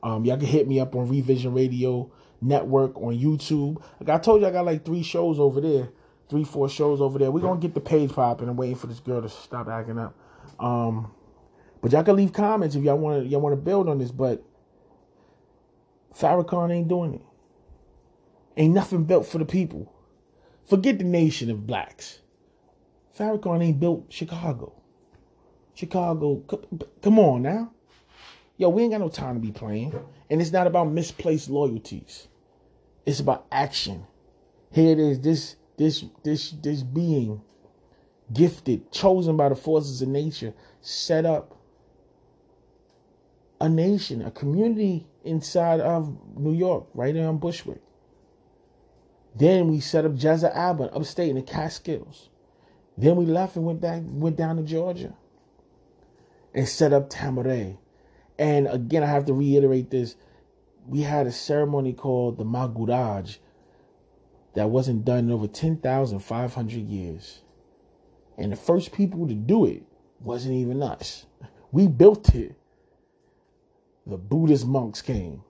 um, 0.02 0.24
y'all 0.24 0.36
can 0.36 0.46
hit 0.46 0.66
me 0.66 0.80
up 0.80 0.94
on 0.96 1.08
Revision 1.08 1.54
Radio 1.54 2.10
Network 2.40 2.96
on 2.96 3.16
YouTube. 3.16 3.82
Like 4.00 4.08
I 4.08 4.18
told 4.18 4.40
you, 4.40 4.48
I 4.48 4.50
got 4.50 4.66
like 4.66 4.84
three 4.84 5.02
shows 5.02 5.38
over 5.38 5.60
there, 5.60 5.90
three, 6.28 6.44
four 6.44 6.68
shows 6.68 7.00
over 7.00 7.18
there. 7.18 7.30
We're 7.30 7.40
gonna 7.40 7.60
get 7.60 7.74
the 7.74 7.80
page 7.80 8.12
popping 8.12 8.48
and 8.48 8.58
waiting 8.58 8.76
for 8.76 8.88
this 8.88 9.00
girl 9.00 9.22
to 9.22 9.28
stop 9.28 9.68
acting 9.68 9.98
up. 9.98 10.14
Um, 10.58 11.12
but 11.80 11.92
y'all 11.92 12.02
can 12.02 12.16
leave 12.16 12.32
comments 12.32 12.74
if 12.74 12.82
y'all 12.82 12.98
want 12.98 13.22
to 13.22 13.28
y'all 13.28 13.40
want 13.40 13.52
to 13.52 13.60
build 13.60 13.88
on 13.88 13.98
this. 13.98 14.10
But 14.10 14.42
Farrakhan 16.18 16.72
ain't 16.72 16.88
doing 16.88 17.14
it. 17.14 17.22
Ain't 18.56 18.74
nothing 18.74 19.04
built 19.04 19.26
for 19.26 19.38
the 19.38 19.44
people. 19.44 19.92
Forget 20.68 20.98
the 20.98 21.04
nation 21.04 21.50
of 21.50 21.66
blacks. 21.66 22.20
Farrakhan 23.18 23.62
ain't 23.62 23.80
built 23.80 24.06
Chicago. 24.08 24.72
Chicago, 25.74 26.42
come 27.02 27.18
on 27.18 27.42
now. 27.42 27.72
Yo, 28.56 28.68
we 28.68 28.82
ain't 28.82 28.92
got 28.92 29.00
no 29.00 29.08
time 29.08 29.34
to 29.34 29.40
be 29.40 29.52
playing. 29.52 29.94
And 30.30 30.40
it's 30.40 30.52
not 30.52 30.66
about 30.66 30.90
misplaced 30.90 31.50
loyalties. 31.50 32.28
It's 33.06 33.20
about 33.20 33.46
action. 33.50 34.06
Here 34.70 34.92
it 34.92 34.98
is, 34.98 35.20
this 35.20 35.56
this 35.76 36.04
this 36.22 36.50
this 36.50 36.82
being 36.82 37.42
gifted, 38.32 38.90
chosen 38.90 39.36
by 39.36 39.48
the 39.48 39.56
forces 39.56 40.02
of 40.02 40.08
nature, 40.08 40.54
set 40.80 41.26
up 41.26 41.56
a 43.60 43.68
nation, 43.68 44.22
a 44.22 44.30
community 44.30 45.06
inside 45.24 45.80
of 45.80 46.16
New 46.36 46.54
York, 46.54 46.86
right 46.94 47.14
there 47.14 47.28
on 47.28 47.38
Bushwick. 47.38 47.80
Then 49.36 49.68
we 49.68 49.80
set 49.80 50.04
up 50.04 50.12
Jazzir 50.12 50.54
Abba 50.54 50.92
upstate 50.94 51.30
in 51.30 51.36
the 51.36 51.42
Catskills. 51.42 52.30
Then 52.96 53.16
we 53.16 53.26
left 53.26 53.56
and 53.56 53.64
went 53.64 53.80
back, 53.80 54.02
went 54.04 54.36
down 54.36 54.56
to 54.56 54.62
Georgia 54.62 55.14
and 56.54 56.68
set 56.68 56.92
up 56.92 57.10
Tama-Re 57.10 57.78
and 58.38 58.66
again, 58.66 59.02
I 59.02 59.06
have 59.06 59.26
to 59.26 59.34
reiterate 59.34 59.90
this. 59.90 60.16
We 60.86 61.02
had 61.02 61.26
a 61.26 61.32
ceremony 61.32 61.92
called 61.92 62.36
the 62.36 62.44
Maguraj 62.44 63.38
that 64.54 64.70
wasn't 64.70 65.04
done 65.04 65.20
in 65.20 65.32
over 65.32 65.46
10,500 65.46 66.88
years. 66.88 67.40
And 68.36 68.52
the 68.52 68.56
first 68.56 68.92
people 68.92 69.28
to 69.28 69.34
do 69.34 69.64
it 69.66 69.82
wasn't 70.20 70.54
even 70.54 70.82
us. 70.82 71.26
We 71.70 71.86
built 71.86 72.34
it. 72.34 72.56
The 74.06 74.18
Buddhist 74.18 74.66
monks 74.66 75.00
came 75.00 75.42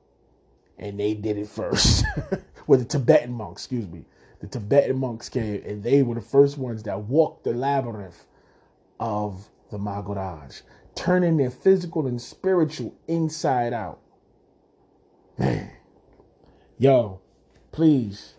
and 0.78 1.00
they 1.00 1.14
did 1.14 1.38
it 1.38 1.48
first. 1.48 2.04
well, 2.66 2.78
the 2.78 2.84
Tibetan 2.84 3.32
monks, 3.32 3.62
excuse 3.62 3.88
me. 3.88 4.04
The 4.44 4.58
Tibetan 4.60 4.98
monks 4.98 5.30
came 5.30 5.62
and 5.64 5.82
they 5.82 6.02
were 6.02 6.16
the 6.16 6.20
first 6.20 6.58
ones 6.58 6.82
that 6.82 7.04
walked 7.04 7.44
the 7.44 7.54
labyrinth 7.54 8.26
of 9.00 9.48
the 9.70 9.78
Maguraj 9.78 10.60
turning 10.94 11.38
their 11.38 11.50
physical 11.50 12.06
and 12.06 12.20
spiritual 12.20 12.94
inside 13.08 13.72
out. 13.72 14.00
Man, 15.38 15.70
yo, 16.76 17.22
please, 17.72 18.34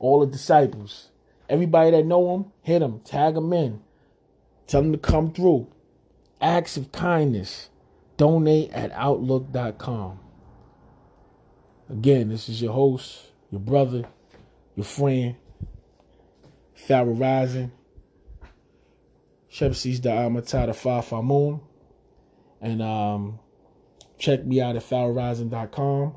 all 0.00 0.18
the 0.18 0.26
disciples, 0.26 1.10
everybody 1.48 1.92
that 1.92 2.06
know 2.06 2.32
them, 2.32 2.52
hit 2.62 2.80
them, 2.80 2.98
tag 3.04 3.34
them 3.34 3.52
in, 3.52 3.82
tell 4.66 4.82
them 4.82 4.90
to 4.90 4.98
come 4.98 5.32
through. 5.32 5.68
Acts 6.40 6.76
of 6.76 6.90
kindness. 6.90 7.70
donate 8.16 8.72
at 8.72 8.90
outlook.com. 8.94 10.18
Again, 11.88 12.30
this 12.30 12.48
is 12.48 12.60
your 12.60 12.72
host, 12.72 13.30
your 13.52 13.60
brother, 13.60 14.08
your 14.80 14.86
friend, 14.86 15.36
Pharaoh 16.74 17.12
Rising, 17.12 17.70
Shepsi's 19.52 20.00
the 20.00 20.08
Amatata 20.08 20.74
Fafa 20.74 21.22
Moon. 21.22 21.60
And 22.62 22.80
um, 22.80 23.40
check 24.16 24.46
me 24.46 24.62
out 24.62 24.76
at 24.76 24.82
pharaohrising.com. 24.82 26.14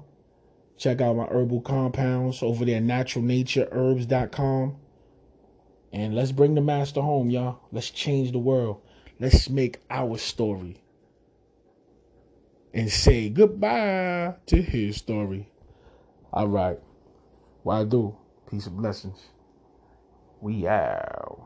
Check 0.77 1.01
out 1.01 1.17
my 1.17 1.25
herbal 1.25 1.59
compounds 1.59 2.41
over 2.41 2.63
there, 2.63 2.79
naturalnatureherbs.com. 2.79 4.77
And 5.91 6.15
let's 6.15 6.31
bring 6.31 6.55
the 6.55 6.61
master 6.61 7.01
home, 7.01 7.29
y'all. 7.29 7.59
Let's 7.73 7.89
change 7.89 8.31
the 8.31 8.39
world. 8.39 8.79
Let's 9.19 9.49
make 9.49 9.81
our 9.89 10.17
story. 10.17 10.81
And 12.73 12.89
say 12.89 13.27
goodbye 13.29 14.35
to 14.45 14.61
his 14.61 14.95
story. 14.95 15.49
All 16.31 16.47
right. 16.47 16.79
Why 17.63 17.81
I 17.81 17.83
do? 17.83 18.17
Peace 18.53 18.67
and 18.67 18.77
blessings. 18.77 19.17
We 20.39 20.67
out. 20.67 21.42